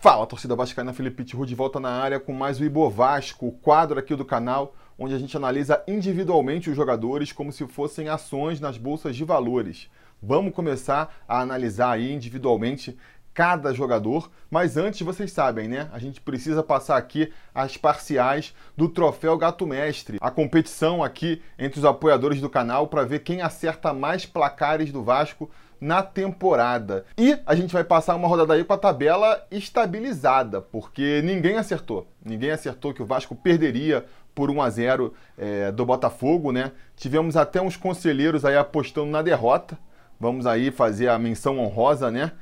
Fala, 0.00 0.28
torcida 0.28 0.54
vascaína, 0.54 0.92
Felipe 0.92 1.24
Tiru 1.24 1.44
de 1.44 1.56
volta 1.56 1.80
na 1.80 1.90
área 1.90 2.20
com 2.20 2.32
mais 2.32 2.60
o 2.60 2.64
Ibo 2.64 2.88
Vasco, 2.88 3.48
o 3.48 3.50
quadro 3.50 3.98
aqui 3.98 4.14
do 4.14 4.24
canal, 4.24 4.72
onde 4.96 5.12
a 5.12 5.18
gente 5.18 5.36
analisa 5.36 5.82
individualmente 5.88 6.70
os 6.70 6.76
jogadores 6.76 7.32
como 7.32 7.50
se 7.50 7.66
fossem 7.66 8.08
ações 8.08 8.60
nas 8.60 8.78
bolsas 8.78 9.16
de 9.16 9.24
valores. 9.24 9.90
Vamos 10.22 10.54
começar 10.54 11.12
a 11.26 11.40
analisar 11.40 11.90
aí 11.90 12.12
individualmente 12.12 12.96
cada 13.34 13.74
jogador, 13.74 14.30
mas 14.48 14.76
antes 14.76 15.02
vocês 15.02 15.32
sabem, 15.32 15.66
né? 15.66 15.88
A 15.92 15.98
gente 15.98 16.20
precisa 16.20 16.62
passar 16.62 16.96
aqui 16.96 17.32
as 17.52 17.76
parciais 17.76 18.54
do 18.76 18.88
Troféu 18.88 19.36
Gato 19.36 19.66
Mestre, 19.66 20.18
a 20.20 20.30
competição 20.30 21.02
aqui 21.02 21.42
entre 21.58 21.80
os 21.80 21.84
apoiadores 21.84 22.40
do 22.40 22.48
canal 22.48 22.86
para 22.86 23.04
ver 23.04 23.20
quem 23.20 23.42
acerta 23.42 23.92
mais 23.92 24.24
placares 24.24 24.92
do 24.92 25.02
Vasco 25.02 25.50
na 25.80 26.02
temporada. 26.02 27.04
E 27.16 27.38
a 27.46 27.54
gente 27.54 27.72
vai 27.72 27.84
passar 27.84 28.16
uma 28.16 28.28
rodada 28.28 28.54
aí 28.54 28.64
com 28.64 28.72
a 28.72 28.78
tabela 28.78 29.46
estabilizada, 29.50 30.60
porque 30.60 31.22
ninguém 31.22 31.56
acertou. 31.56 32.06
Ninguém 32.24 32.50
acertou 32.50 32.92
que 32.92 33.02
o 33.02 33.06
Vasco 33.06 33.34
perderia 33.34 34.04
por 34.34 34.50
1 34.50 34.62
a 34.62 34.70
0 34.70 35.14
é, 35.36 35.72
do 35.72 35.84
Botafogo, 35.84 36.52
né? 36.52 36.72
Tivemos 36.96 37.36
até 37.36 37.60
uns 37.60 37.76
conselheiros 37.76 38.44
aí 38.44 38.56
apostando 38.56 39.10
na 39.10 39.22
derrota. 39.22 39.78
Vamos 40.20 40.46
aí 40.46 40.70
fazer 40.70 41.08
a 41.08 41.18
menção 41.18 41.58
honrosa, 41.58 42.10
né? 42.10 42.32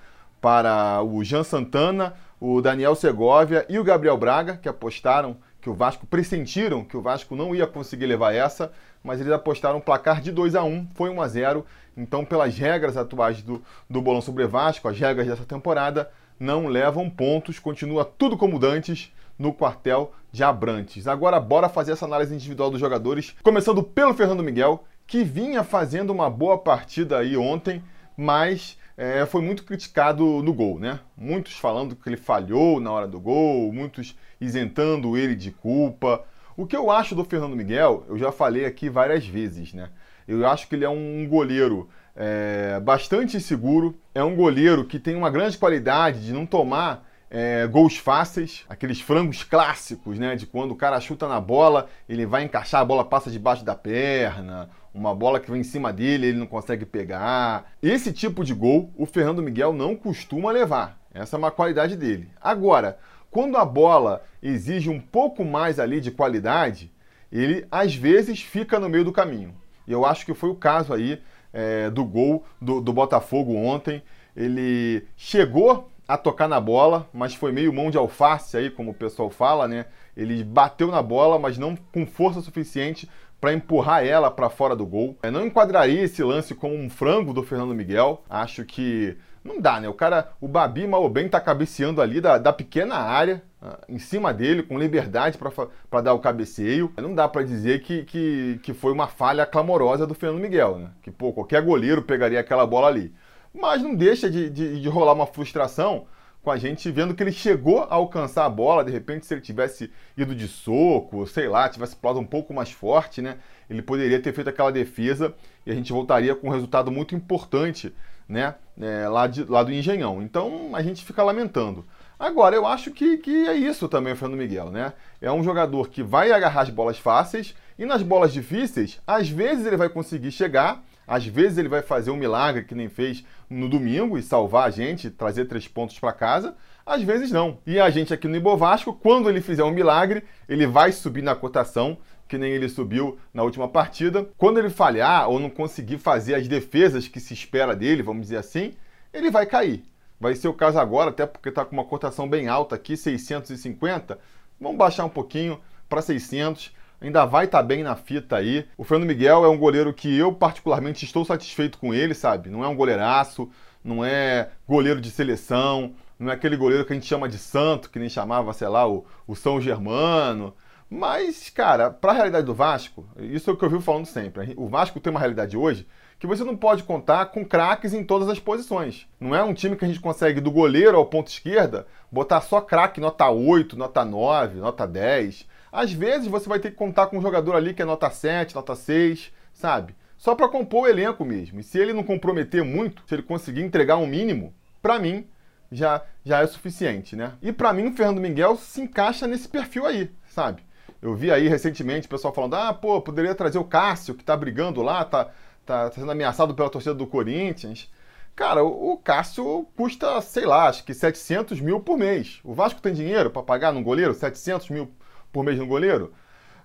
Para 0.40 1.02
o 1.02 1.24
Jean 1.24 1.42
Santana, 1.42 2.14
o 2.40 2.60
Daniel 2.60 2.94
Segovia 2.94 3.64
e 3.68 3.78
o 3.78 3.84
Gabriel 3.84 4.16
Braga, 4.16 4.56
que 4.56 4.68
apostaram 4.68 5.36
que 5.66 5.70
o 5.70 5.74
Vasco 5.74 6.06
pressentiram 6.06 6.84
que 6.84 6.96
o 6.96 7.02
Vasco 7.02 7.34
não 7.34 7.52
ia 7.52 7.66
conseguir 7.66 8.06
levar 8.06 8.32
essa, 8.32 8.70
mas 9.02 9.20
eles 9.20 9.32
apostaram 9.32 9.78
um 9.78 9.80
placar 9.80 10.20
de 10.20 10.30
2 10.30 10.54
a 10.54 10.62
1 10.62 10.90
foi 10.94 11.10
1 11.10 11.20
a 11.20 11.26
0 11.26 11.66
Então, 11.96 12.24
pelas 12.24 12.56
regras 12.58 12.96
atuais 12.96 13.40
do, 13.40 13.62
do 13.88 14.02
Bolão 14.02 14.20
sobre 14.20 14.46
Vasco, 14.46 14.88
as 14.88 14.98
regras 14.98 15.26
dessa 15.26 15.44
temporada, 15.44 16.10
não 16.38 16.66
levam 16.66 17.08
pontos, 17.08 17.58
continua 17.58 18.04
tudo 18.04 18.36
como 18.36 18.58
dantes 18.58 19.12
no 19.38 19.52
quartel 19.52 20.12
de 20.30 20.44
Abrantes. 20.44 21.06
Agora, 21.06 21.40
bora 21.40 21.68
fazer 21.68 21.92
essa 21.92 22.04
análise 22.04 22.34
individual 22.34 22.70
dos 22.70 22.80
jogadores, 22.80 23.34
começando 23.42 23.82
pelo 23.82 24.14
Fernando 24.14 24.42
Miguel, 24.42 24.84
que 25.06 25.24
vinha 25.24 25.62
fazendo 25.62 26.10
uma 26.10 26.28
boa 26.28 26.58
partida 26.58 27.18
aí 27.18 27.36
ontem, 27.36 27.82
mas 28.16 28.76
é, 28.96 29.24
foi 29.26 29.42
muito 29.42 29.64
criticado 29.64 30.42
no 30.42 30.52
gol, 30.52 30.78
né? 30.78 31.00
Muitos 31.16 31.54
falando 31.54 31.94
que 31.94 32.08
ele 32.08 32.16
falhou 32.16 32.80
na 32.80 32.90
hora 32.90 33.06
do 33.06 33.20
gol, 33.20 33.72
muitos 33.72 34.16
isentando 34.40 35.16
ele 35.16 35.34
de 35.34 35.50
culpa. 35.50 36.24
O 36.56 36.66
que 36.66 36.76
eu 36.76 36.90
acho 36.90 37.14
do 37.14 37.24
Fernando 37.24 37.54
Miguel, 37.54 38.04
eu 38.08 38.18
já 38.18 38.32
falei 38.32 38.64
aqui 38.64 38.88
várias 38.88 39.26
vezes, 39.26 39.74
né? 39.74 39.90
Eu 40.26 40.46
acho 40.46 40.68
que 40.68 40.74
ele 40.74 40.84
é 40.84 40.88
um 40.88 41.26
goleiro 41.28 41.88
é, 42.14 42.80
bastante 42.80 43.40
seguro, 43.40 43.98
é 44.14 44.24
um 44.24 44.34
goleiro 44.34 44.84
que 44.84 44.98
tem 44.98 45.14
uma 45.14 45.30
grande 45.30 45.58
qualidade 45.58 46.24
de 46.24 46.32
não 46.32 46.46
tomar 46.46 47.06
é, 47.30 47.66
gols 47.66 47.96
fáceis, 47.96 48.64
aqueles 48.68 49.00
frangos 49.00 49.42
clássicos, 49.44 50.18
né? 50.18 50.36
De 50.36 50.46
quando 50.46 50.72
o 50.72 50.76
cara 50.76 51.00
chuta 51.00 51.28
na 51.28 51.40
bola, 51.40 51.88
ele 52.08 52.24
vai 52.24 52.44
encaixar, 52.44 52.80
a 52.80 52.84
bola 52.84 53.04
passa 53.04 53.30
debaixo 53.30 53.64
da 53.64 53.74
perna, 53.74 54.70
uma 54.94 55.14
bola 55.14 55.38
que 55.38 55.50
vem 55.50 55.60
em 55.60 55.64
cima 55.64 55.92
dele, 55.92 56.28
ele 56.28 56.38
não 56.38 56.46
consegue 56.46 56.86
pegar. 56.86 57.72
Esse 57.82 58.12
tipo 58.12 58.44
de 58.44 58.54
gol 58.54 58.90
o 58.96 59.04
Fernando 59.04 59.42
Miguel 59.42 59.72
não 59.72 59.94
costuma 59.94 60.50
levar. 60.50 60.98
Essa 61.12 61.36
é 61.36 61.38
uma 61.38 61.50
qualidade 61.50 61.96
dele. 61.96 62.28
Agora, 62.40 62.98
quando 63.30 63.56
a 63.56 63.64
bola 63.64 64.22
exige 64.42 64.88
um 64.88 65.00
pouco 65.00 65.44
mais 65.44 65.78
ali 65.78 66.00
de 66.00 66.10
qualidade, 66.10 66.90
ele 67.30 67.66
às 67.70 67.94
vezes 67.94 68.40
fica 68.40 68.80
no 68.80 68.88
meio 68.88 69.04
do 69.04 69.12
caminho. 69.12 69.54
E 69.86 69.92
eu 69.92 70.04
acho 70.04 70.24
que 70.24 70.34
foi 70.34 70.50
o 70.50 70.54
caso 70.54 70.92
aí 70.92 71.20
é, 71.52 71.90
do 71.90 72.04
gol 72.04 72.44
do, 72.60 72.80
do 72.80 72.92
Botafogo 72.92 73.54
ontem. 73.54 74.02
Ele 74.36 75.06
chegou 75.16 75.90
a 76.06 76.16
tocar 76.16 76.48
na 76.48 76.60
bola, 76.60 77.08
mas 77.12 77.34
foi 77.34 77.50
meio 77.52 77.72
mão 77.72 77.90
de 77.90 77.98
alface 77.98 78.56
aí, 78.56 78.70
como 78.70 78.92
o 78.92 78.94
pessoal 78.94 79.30
fala, 79.30 79.66
né? 79.66 79.86
Ele 80.16 80.44
bateu 80.44 80.88
na 80.88 81.02
bola, 81.02 81.38
mas 81.38 81.58
não 81.58 81.76
com 81.92 82.06
força 82.06 82.40
suficiente 82.40 83.08
para 83.40 83.52
empurrar 83.52 84.04
ela 84.04 84.30
para 84.30 84.48
fora 84.48 84.76
do 84.76 84.86
gol. 84.86 85.16
Eu 85.22 85.32
não 85.32 85.46
enquadraria 85.46 86.02
esse 86.02 86.22
lance 86.22 86.54
como 86.54 86.74
um 86.74 86.88
frango 86.88 87.32
do 87.32 87.42
Fernando 87.42 87.74
Miguel. 87.74 88.22
Acho 88.30 88.64
que 88.64 89.16
não 89.44 89.60
dá, 89.60 89.80
né? 89.80 89.88
O 89.88 89.94
cara, 89.94 90.32
o 90.40 90.48
Babi 90.48 90.86
mal 90.86 91.02
ou 91.02 91.08
bem 91.08 91.28
tá 91.28 91.40
cabeceando 91.40 92.00
ali 92.00 92.20
da, 92.20 92.38
da 92.38 92.52
pequena 92.52 92.96
área, 92.96 93.42
em 93.88 93.98
cima 93.98 94.32
dele, 94.32 94.62
com 94.62 94.78
liberdade 94.78 95.38
para 95.38 96.00
dar 96.00 96.14
o 96.14 96.18
cabeceio. 96.18 96.92
Não 96.96 97.14
dá 97.14 97.28
para 97.28 97.42
dizer 97.42 97.82
que, 97.82 98.04
que, 98.04 98.60
que 98.62 98.74
foi 98.74 98.92
uma 98.92 99.06
falha 99.06 99.46
clamorosa 99.46 100.06
do 100.06 100.14
Fernando 100.14 100.40
Miguel, 100.40 100.78
né? 100.78 100.90
Que, 101.02 101.10
pô, 101.10 101.32
qualquer 101.32 101.62
goleiro 101.62 102.02
pegaria 102.02 102.40
aquela 102.40 102.66
bola 102.66 102.88
ali 102.88 103.12
mas 103.56 103.82
não 103.82 103.94
deixa 103.94 104.30
de, 104.30 104.50
de, 104.50 104.80
de, 104.80 104.88
rolar 104.88 105.14
uma 105.14 105.26
frustração 105.26 106.06
com 106.42 106.50
a 106.50 106.56
gente 106.56 106.90
vendo 106.90 107.14
que 107.14 107.22
ele 107.22 107.32
chegou 107.32 107.82
a 107.82 107.94
alcançar 107.94 108.44
a 108.44 108.50
bola, 108.50 108.84
de 108.84 108.92
repente 108.92 109.26
se 109.26 109.34
ele 109.34 109.40
tivesse 109.40 109.90
ido 110.16 110.34
de 110.34 110.46
soco, 110.46 111.26
sei 111.26 111.48
lá, 111.48 111.68
tivesse 111.68 111.96
pulado 111.96 112.20
um 112.20 112.24
pouco 112.24 112.54
mais 112.54 112.70
forte, 112.70 113.20
né, 113.20 113.38
ele 113.68 113.82
poderia 113.82 114.20
ter 114.20 114.32
feito 114.32 114.48
aquela 114.48 114.70
defesa 114.70 115.34
e 115.64 115.72
a 115.72 115.74
gente 115.74 115.92
voltaria 115.92 116.36
com 116.36 116.46
um 116.48 116.52
resultado 116.52 116.92
muito 116.92 117.16
importante, 117.16 117.92
né, 118.28 118.54
é, 118.80 119.08
lá, 119.08 119.26
de, 119.26 119.42
lá 119.44 119.64
do 119.64 119.72
Engenhão. 119.72 120.22
Então 120.22 120.70
a 120.74 120.82
gente 120.82 121.04
fica 121.04 121.22
lamentando. 121.22 121.84
Agora, 122.18 122.56
eu 122.56 122.66
acho 122.66 122.90
que, 122.90 123.18
que 123.18 123.46
é 123.46 123.54
isso 123.54 123.88
também 123.88 124.12
o 124.12 124.16
Fernando 124.16 124.38
Miguel, 124.38 124.70
né? 124.70 124.92
É 125.20 125.30
um 125.30 125.44
jogador 125.44 125.88
que 125.88 126.02
vai 126.02 126.32
agarrar 126.32 126.62
as 126.62 126.70
bolas 126.70 126.98
fáceis 126.98 127.54
e 127.78 127.84
nas 127.84 128.02
bolas 128.02 128.32
difíceis, 128.32 129.00
às 129.06 129.28
vezes 129.28 129.66
ele 129.66 129.76
vai 129.76 129.88
conseguir 129.88 130.32
chegar 130.32 130.82
às 131.06 131.24
vezes 131.24 131.56
ele 131.56 131.68
vai 131.68 131.82
fazer 131.82 132.10
um 132.10 132.16
milagre 132.16 132.64
que 132.64 132.74
nem 132.74 132.88
fez 132.88 133.24
no 133.48 133.68
domingo 133.68 134.18
e 134.18 134.22
salvar 134.22 134.66
a 134.66 134.70
gente, 134.70 135.08
trazer 135.08 135.44
três 135.44 135.68
pontos 135.68 135.98
para 135.98 136.12
casa. 136.12 136.56
Às 136.84 137.02
vezes 137.02 137.30
não. 137.30 137.58
E 137.66 137.78
a 137.78 137.88
gente 137.90 138.12
aqui 138.12 138.26
no 138.26 138.36
Ibovasco, 138.36 138.92
quando 138.92 139.30
ele 139.30 139.40
fizer 139.40 139.62
um 139.62 139.70
milagre, 139.70 140.24
ele 140.48 140.66
vai 140.66 140.90
subir 140.90 141.22
na 141.22 141.34
cotação, 141.34 141.96
que 142.28 142.36
nem 142.36 142.52
ele 142.52 142.68
subiu 142.68 143.18
na 143.32 143.44
última 143.44 143.68
partida. 143.68 144.28
Quando 144.36 144.58
ele 144.58 144.70
falhar 144.70 145.28
ou 145.28 145.38
não 145.38 145.48
conseguir 145.48 145.98
fazer 145.98 146.34
as 146.34 146.48
defesas 146.48 147.06
que 147.06 147.20
se 147.20 147.34
espera 147.34 147.74
dele, 147.74 148.02
vamos 148.02 148.22
dizer 148.22 148.38
assim, 148.38 148.74
ele 149.12 149.30
vai 149.30 149.46
cair. 149.46 149.84
Vai 150.18 150.34
ser 150.34 150.48
o 150.48 150.54
caso 150.54 150.78
agora, 150.78 151.10
até 151.10 151.26
porque 151.26 151.48
está 151.48 151.64
com 151.64 151.72
uma 151.72 151.84
cotação 151.84 152.28
bem 152.28 152.48
alta 152.48 152.74
aqui, 152.74 152.96
650. 152.96 154.18
Vamos 154.60 154.78
baixar 154.78 155.04
um 155.04 155.10
pouquinho 155.10 155.60
para 155.88 156.02
600 156.02 156.74
ainda 157.00 157.24
vai 157.24 157.44
estar 157.44 157.58
tá 157.58 157.64
bem 157.64 157.82
na 157.82 157.94
fita 157.94 158.36
aí. 158.36 158.66
O 158.76 158.84
Fernando 158.84 159.08
Miguel 159.08 159.44
é 159.44 159.48
um 159.48 159.58
goleiro 159.58 159.92
que 159.92 160.16
eu 160.16 160.32
particularmente 160.32 161.04
estou 161.04 161.24
satisfeito 161.24 161.78
com 161.78 161.92
ele, 161.94 162.14
sabe? 162.14 162.50
Não 162.50 162.64
é 162.64 162.68
um 162.68 162.76
goleiraço, 162.76 163.50
não 163.82 164.04
é 164.04 164.50
goleiro 164.66 165.00
de 165.00 165.10
seleção, 165.10 165.94
não 166.18 166.30
é 166.30 166.34
aquele 166.34 166.56
goleiro 166.56 166.84
que 166.84 166.92
a 166.92 166.96
gente 166.96 167.06
chama 167.06 167.28
de 167.28 167.38
santo, 167.38 167.90
que 167.90 167.98
nem 167.98 168.08
chamava, 168.08 168.52
sei 168.52 168.68
lá, 168.68 168.88
o, 168.88 169.04
o 169.26 169.34
São 169.34 169.60
Germano. 169.60 170.54
Mas, 170.88 171.50
cara, 171.50 171.90
para 171.90 172.12
a 172.12 172.14
realidade 172.14 172.46
do 172.46 172.54
Vasco, 172.54 173.06
isso 173.18 173.50
é 173.50 173.52
o 173.52 173.56
que 173.56 173.64
eu 173.64 173.70
vivo 173.70 173.82
falando 173.82 174.06
sempre. 174.06 174.54
O 174.56 174.68
Vasco 174.68 175.00
tem 175.00 175.10
uma 175.10 175.20
realidade 175.20 175.56
hoje 175.56 175.86
que 176.18 176.26
você 176.26 176.42
não 176.44 176.56
pode 176.56 176.82
contar 176.82 177.26
com 177.26 177.44
craques 177.44 177.92
em 177.92 178.02
todas 178.02 178.28
as 178.28 178.38
posições. 178.38 179.06
Não 179.20 179.34
é 179.34 179.42
um 179.42 179.52
time 179.52 179.76
que 179.76 179.84
a 179.84 179.88
gente 179.88 180.00
consegue, 180.00 180.40
do 180.40 180.50
goleiro 180.50 180.96
ao 180.96 181.06
ponto 181.06 181.28
esquerda, 181.28 181.86
botar 182.10 182.40
só 182.40 182.60
craque 182.60 183.00
nota 183.00 183.28
8, 183.28 183.76
nota 183.76 184.04
9, 184.04 184.58
nota 184.58 184.86
10. 184.86 185.46
Às 185.70 185.92
vezes 185.92 186.26
você 186.26 186.48
vai 186.48 186.58
ter 186.58 186.70
que 186.70 186.76
contar 186.76 187.08
com 187.08 187.18
um 187.18 187.22
jogador 187.22 187.54
ali 187.54 187.74
que 187.74 187.82
é 187.82 187.84
nota 187.84 188.08
7, 188.10 188.54
nota 188.54 188.74
6, 188.74 189.30
sabe? 189.52 189.94
Só 190.16 190.34
para 190.34 190.48
compor 190.48 190.84
o 190.84 190.88
elenco 190.88 191.24
mesmo. 191.24 191.60
E 191.60 191.62
se 191.62 191.78
ele 191.78 191.92
não 191.92 192.02
comprometer 192.02 192.64
muito, 192.64 193.02
se 193.06 193.14
ele 193.14 193.22
conseguir 193.22 193.62
entregar 193.62 193.96
um 193.98 194.06
mínimo, 194.06 194.54
para 194.80 194.98
mim 194.98 195.26
já, 195.70 196.02
já 196.24 196.40
é 196.40 196.46
suficiente, 196.46 197.14
né? 197.14 197.32
E 197.42 197.52
para 197.52 197.72
mim 197.72 197.88
o 197.88 197.92
Fernando 197.92 198.20
Miguel 198.20 198.56
se 198.56 198.80
encaixa 198.80 199.26
nesse 199.26 199.48
perfil 199.48 199.84
aí, 199.84 200.10
sabe? 200.28 200.62
Eu 201.02 201.14
vi 201.14 201.30
aí 201.30 201.46
recentemente 201.48 202.06
o 202.06 202.10
pessoal 202.10 202.32
falando: 202.32 202.54
ah, 202.54 202.72
pô, 202.72 203.00
poderia 203.02 203.34
trazer 203.34 203.58
o 203.58 203.64
Cássio, 203.64 204.14
que 204.14 204.24
tá 204.24 204.36
brigando 204.36 204.80
lá, 204.80 205.04
tá, 205.04 205.30
tá, 205.66 205.90
tá 205.90 205.96
sendo 205.96 206.10
ameaçado 206.10 206.54
pela 206.54 206.70
torcida 206.70 206.94
do 206.94 207.06
Corinthians. 207.06 207.90
Cara, 208.34 208.62
o, 208.62 208.92
o 208.92 208.98
Cássio 208.98 209.66
custa, 209.76 210.20
sei 210.20 210.46
lá, 210.46 210.68
acho 210.68 210.84
que 210.84 210.94
700 210.94 211.60
mil 211.60 211.80
por 211.80 211.98
mês. 211.98 212.40
O 212.44 212.54
Vasco 212.54 212.80
tem 212.80 212.94
dinheiro 212.94 213.30
para 213.30 213.42
pagar 213.42 213.72
num 213.72 213.82
goleiro 213.82 214.14
700 214.14 214.70
mil 214.70 214.90
por 215.32 215.44
mês 215.44 215.58
no 215.58 215.66
goleiro? 215.66 216.12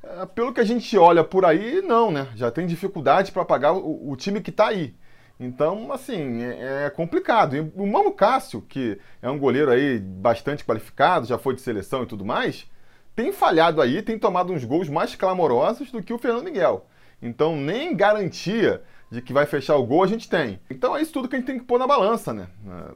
É, 0.04 0.26
pelo 0.26 0.54
que 0.54 0.62
a 0.62 0.66
gente 0.66 0.98
olha 0.98 1.24
por 1.24 1.46
aí, 1.46 1.82
não, 1.82 2.12
né? 2.12 2.28
Já 2.36 2.52
tem 2.52 2.68
dificuldade 2.68 3.32
para 3.32 3.46
pagar 3.46 3.74
o, 3.74 4.12
o, 4.12 4.16
time 4.16 4.42
que 4.42 4.50
está 4.50 4.68
aí. 4.68 4.96
Então, 5.40 5.92
assim, 5.92 6.44
é, 6.44 6.86
é, 6.86 6.90
complicado. 6.90 7.56
E 7.56 7.60
o 7.60 7.88
Mano 7.88 8.12
Cássio, 8.12 8.62
que 8.62 9.00
é 9.22 9.30
um 9.30 9.40
goleiro 9.40 9.72
aí 9.72 10.00
bastante 10.00 10.64
qualificado, 10.64 11.26
já 11.26 11.38
foi 11.38 11.56
de 11.56 11.62
seleção 11.62 12.04
e 12.04 12.06
tudo 12.06 12.26
mais, 12.26 12.70
tem 13.16 13.32
falhado 13.32 13.82
aí, 13.82 14.02
tem 14.02 14.20
tomado 14.20 14.54
uns 14.54 14.64
gols 14.64 14.90
mais 14.90 15.16
clamorosos 15.16 15.92
do 15.92 16.04
que 16.04 16.14
o 16.14 16.18
Fernando 16.18 16.44
Miguel. 16.44 16.88
Então, 17.22 17.56
nem 17.56 17.96
garantia 17.96 18.82
de 19.12 19.22
que 19.22 19.34
vai 19.34 19.46
fechar 19.46 19.76
o 19.76 19.86
gol 19.86 20.04
a 20.04 20.08
gente 20.08 20.30
tem. 20.30 20.60
Então 20.70 20.96
é 20.96 21.02
isso 21.02 21.12
tudo 21.12 21.28
que 21.28 21.36
a 21.36 21.40
gente 21.40 21.46
tem 21.46 21.60
que 21.60 21.66
pôr 21.66 21.78
na 21.78 21.86
balança, 21.86 22.34
né? 22.34 22.48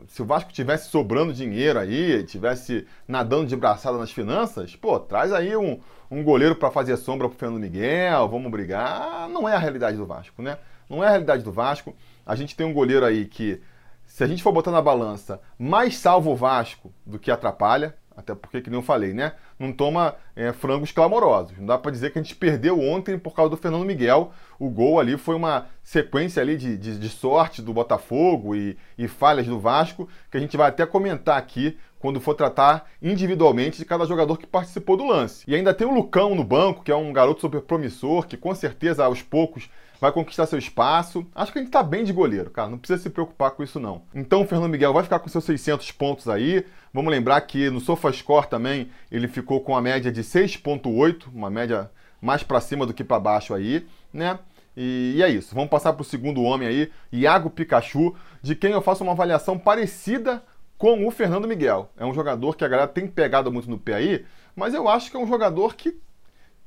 Se 0.07 0.21
o 0.21 0.25
Vasco 0.25 0.53
tivesse 0.53 0.89
sobrando 0.89 1.33
dinheiro 1.33 1.77
aí, 1.77 2.23
tivesse 2.23 2.87
nadando 3.05 3.47
de 3.47 3.55
braçada 3.55 3.97
nas 3.97 4.11
finanças, 4.11 4.77
pô, 4.77 4.97
traz 4.97 5.33
aí 5.33 5.57
um, 5.57 5.77
um 6.09 6.23
goleiro 6.23 6.55
para 6.55 6.71
fazer 6.71 6.95
sombra 6.95 7.27
pro 7.27 7.37
Fernando 7.37 7.59
Miguel, 7.59 8.29
vamos 8.29 8.49
brigar. 8.49 9.27
Não 9.27 9.47
é 9.47 9.53
a 9.53 9.59
realidade 9.59 9.97
do 9.97 10.05
Vasco, 10.05 10.41
né? 10.41 10.57
Não 10.89 11.03
é 11.03 11.07
a 11.07 11.09
realidade 11.09 11.43
do 11.43 11.51
Vasco. 11.51 11.93
A 12.25 12.33
gente 12.33 12.55
tem 12.55 12.65
um 12.65 12.73
goleiro 12.73 13.05
aí 13.05 13.25
que 13.25 13.61
se 14.05 14.23
a 14.23 14.27
gente 14.27 14.41
for 14.41 14.53
botar 14.53 14.71
na 14.71 14.81
balança, 14.81 15.41
mais 15.59 15.97
salva 15.97 16.29
o 16.29 16.35
Vasco 16.35 16.93
do 17.05 17.19
que 17.19 17.29
atrapalha, 17.29 17.93
até 18.15 18.33
porque, 18.33 18.61
que 18.61 18.69
nem 18.69 18.79
eu 18.79 18.83
falei, 18.83 19.13
né? 19.13 19.33
Não 19.59 19.71
toma 19.71 20.15
é, 20.35 20.53
frangos 20.53 20.91
clamorosos. 20.91 21.57
Não 21.57 21.65
dá 21.65 21.77
para 21.77 21.91
dizer 21.91 22.11
que 22.11 22.19
a 22.19 22.21
gente 22.21 22.35
perdeu 22.35 22.79
ontem 22.79 23.17
por 23.17 23.33
causa 23.33 23.49
do 23.49 23.57
Fernando 23.57 23.85
Miguel. 23.85 24.31
O 24.57 24.69
gol 24.69 24.99
ali 24.99 25.17
foi 25.17 25.35
uma 25.35 25.67
sequência 25.83 26.41
ali 26.41 26.57
de, 26.57 26.77
de, 26.77 26.97
de 26.97 27.09
sorte 27.09 27.61
do 27.61 27.73
Botafogo 27.73 28.55
e, 28.55 28.77
e, 28.97 29.07
falhas 29.07 29.45
do 29.45 29.59
Vasco, 29.59 30.07
que 30.31 30.37
a 30.37 30.39
gente 30.39 30.55
vai 30.55 30.69
até 30.69 30.85
comentar 30.85 31.37
aqui 31.37 31.77
quando 31.99 32.21
for 32.21 32.35
tratar 32.35 32.89
individualmente 33.01 33.77
de 33.77 33.85
cada 33.85 34.05
jogador 34.05 34.37
que 34.37 34.47
participou 34.47 34.95
do 34.95 35.07
lance. 35.07 35.43
E 35.47 35.55
ainda 35.55 35.73
tem 35.73 35.87
o 35.87 35.93
Lucão 35.93 36.35
no 36.35 36.43
banco, 36.43 36.83
que 36.83 36.91
é 36.91 36.95
um 36.95 37.11
garoto 37.11 37.41
super 37.41 37.61
promissor, 37.61 38.27
que 38.27 38.37
com 38.37 38.53
certeza 38.53 39.03
aos 39.03 39.21
poucos 39.21 39.69
vai 39.99 40.11
conquistar 40.11 40.45
seu 40.45 40.59
espaço. 40.59 41.25
Acho 41.33 41.51
que 41.51 41.59
a 41.59 41.61
gente 41.61 41.71
tá 41.71 41.83
bem 41.83 42.03
de 42.03 42.13
goleiro, 42.13 42.49
cara. 42.49 42.69
Não 42.69 42.77
precisa 42.77 43.01
se 43.01 43.09
preocupar 43.09 43.51
com 43.51 43.63
isso, 43.63 43.79
não. 43.79 44.03
Então 44.13 44.41
o 44.41 44.47
Fernando 44.47 44.71
Miguel 44.71 44.93
vai 44.93 45.03
ficar 45.03 45.19
com 45.19 45.29
seus 45.29 45.43
600 45.43 45.91
pontos 45.91 46.27
aí. 46.27 46.65
Vamos 46.93 47.11
lembrar 47.11 47.41
que 47.41 47.69
no 47.69 47.79
SofaScore 47.79 48.47
também 48.47 48.89
ele 49.11 49.27
ficou 49.27 49.61
com 49.61 49.75
a 49.75 49.81
média 49.81 50.11
de 50.11 50.21
6.8, 50.21 51.27
uma 51.33 51.49
média 51.49 51.91
mais 52.21 52.43
para 52.43 52.61
cima 52.61 52.85
do 52.85 52.93
que 52.93 53.03
para 53.03 53.19
baixo 53.19 53.53
aí, 53.53 53.85
né? 54.13 54.39
E, 54.75 55.21
é 55.23 55.29
isso. 55.29 55.55
Vamos 55.55 55.69
passar 55.69 55.93
para 55.93 56.01
o 56.01 56.05
segundo 56.05 56.43
homem 56.43 56.67
aí, 56.67 56.91
Iago 57.11 57.49
Pikachu, 57.49 58.15
de 58.41 58.55
quem 58.55 58.71
eu 58.71 58.81
faço 58.81 59.03
uma 59.03 59.13
avaliação 59.13 59.57
parecida 59.57 60.43
com 60.77 61.07
o 61.07 61.11
Fernando 61.11 61.47
Miguel. 61.47 61.89
É 61.97 62.05
um 62.05 62.13
jogador 62.13 62.55
que 62.55 62.65
a 62.65 62.67
galera 62.67 62.87
tem 62.87 63.07
pegado 63.07 63.51
muito 63.51 63.69
no 63.69 63.77
pé 63.77 63.95
aí, 63.95 64.25
mas 64.55 64.73
eu 64.73 64.89
acho 64.89 65.09
que 65.09 65.17
é 65.17 65.19
um 65.19 65.27
jogador 65.27 65.75
que 65.75 65.97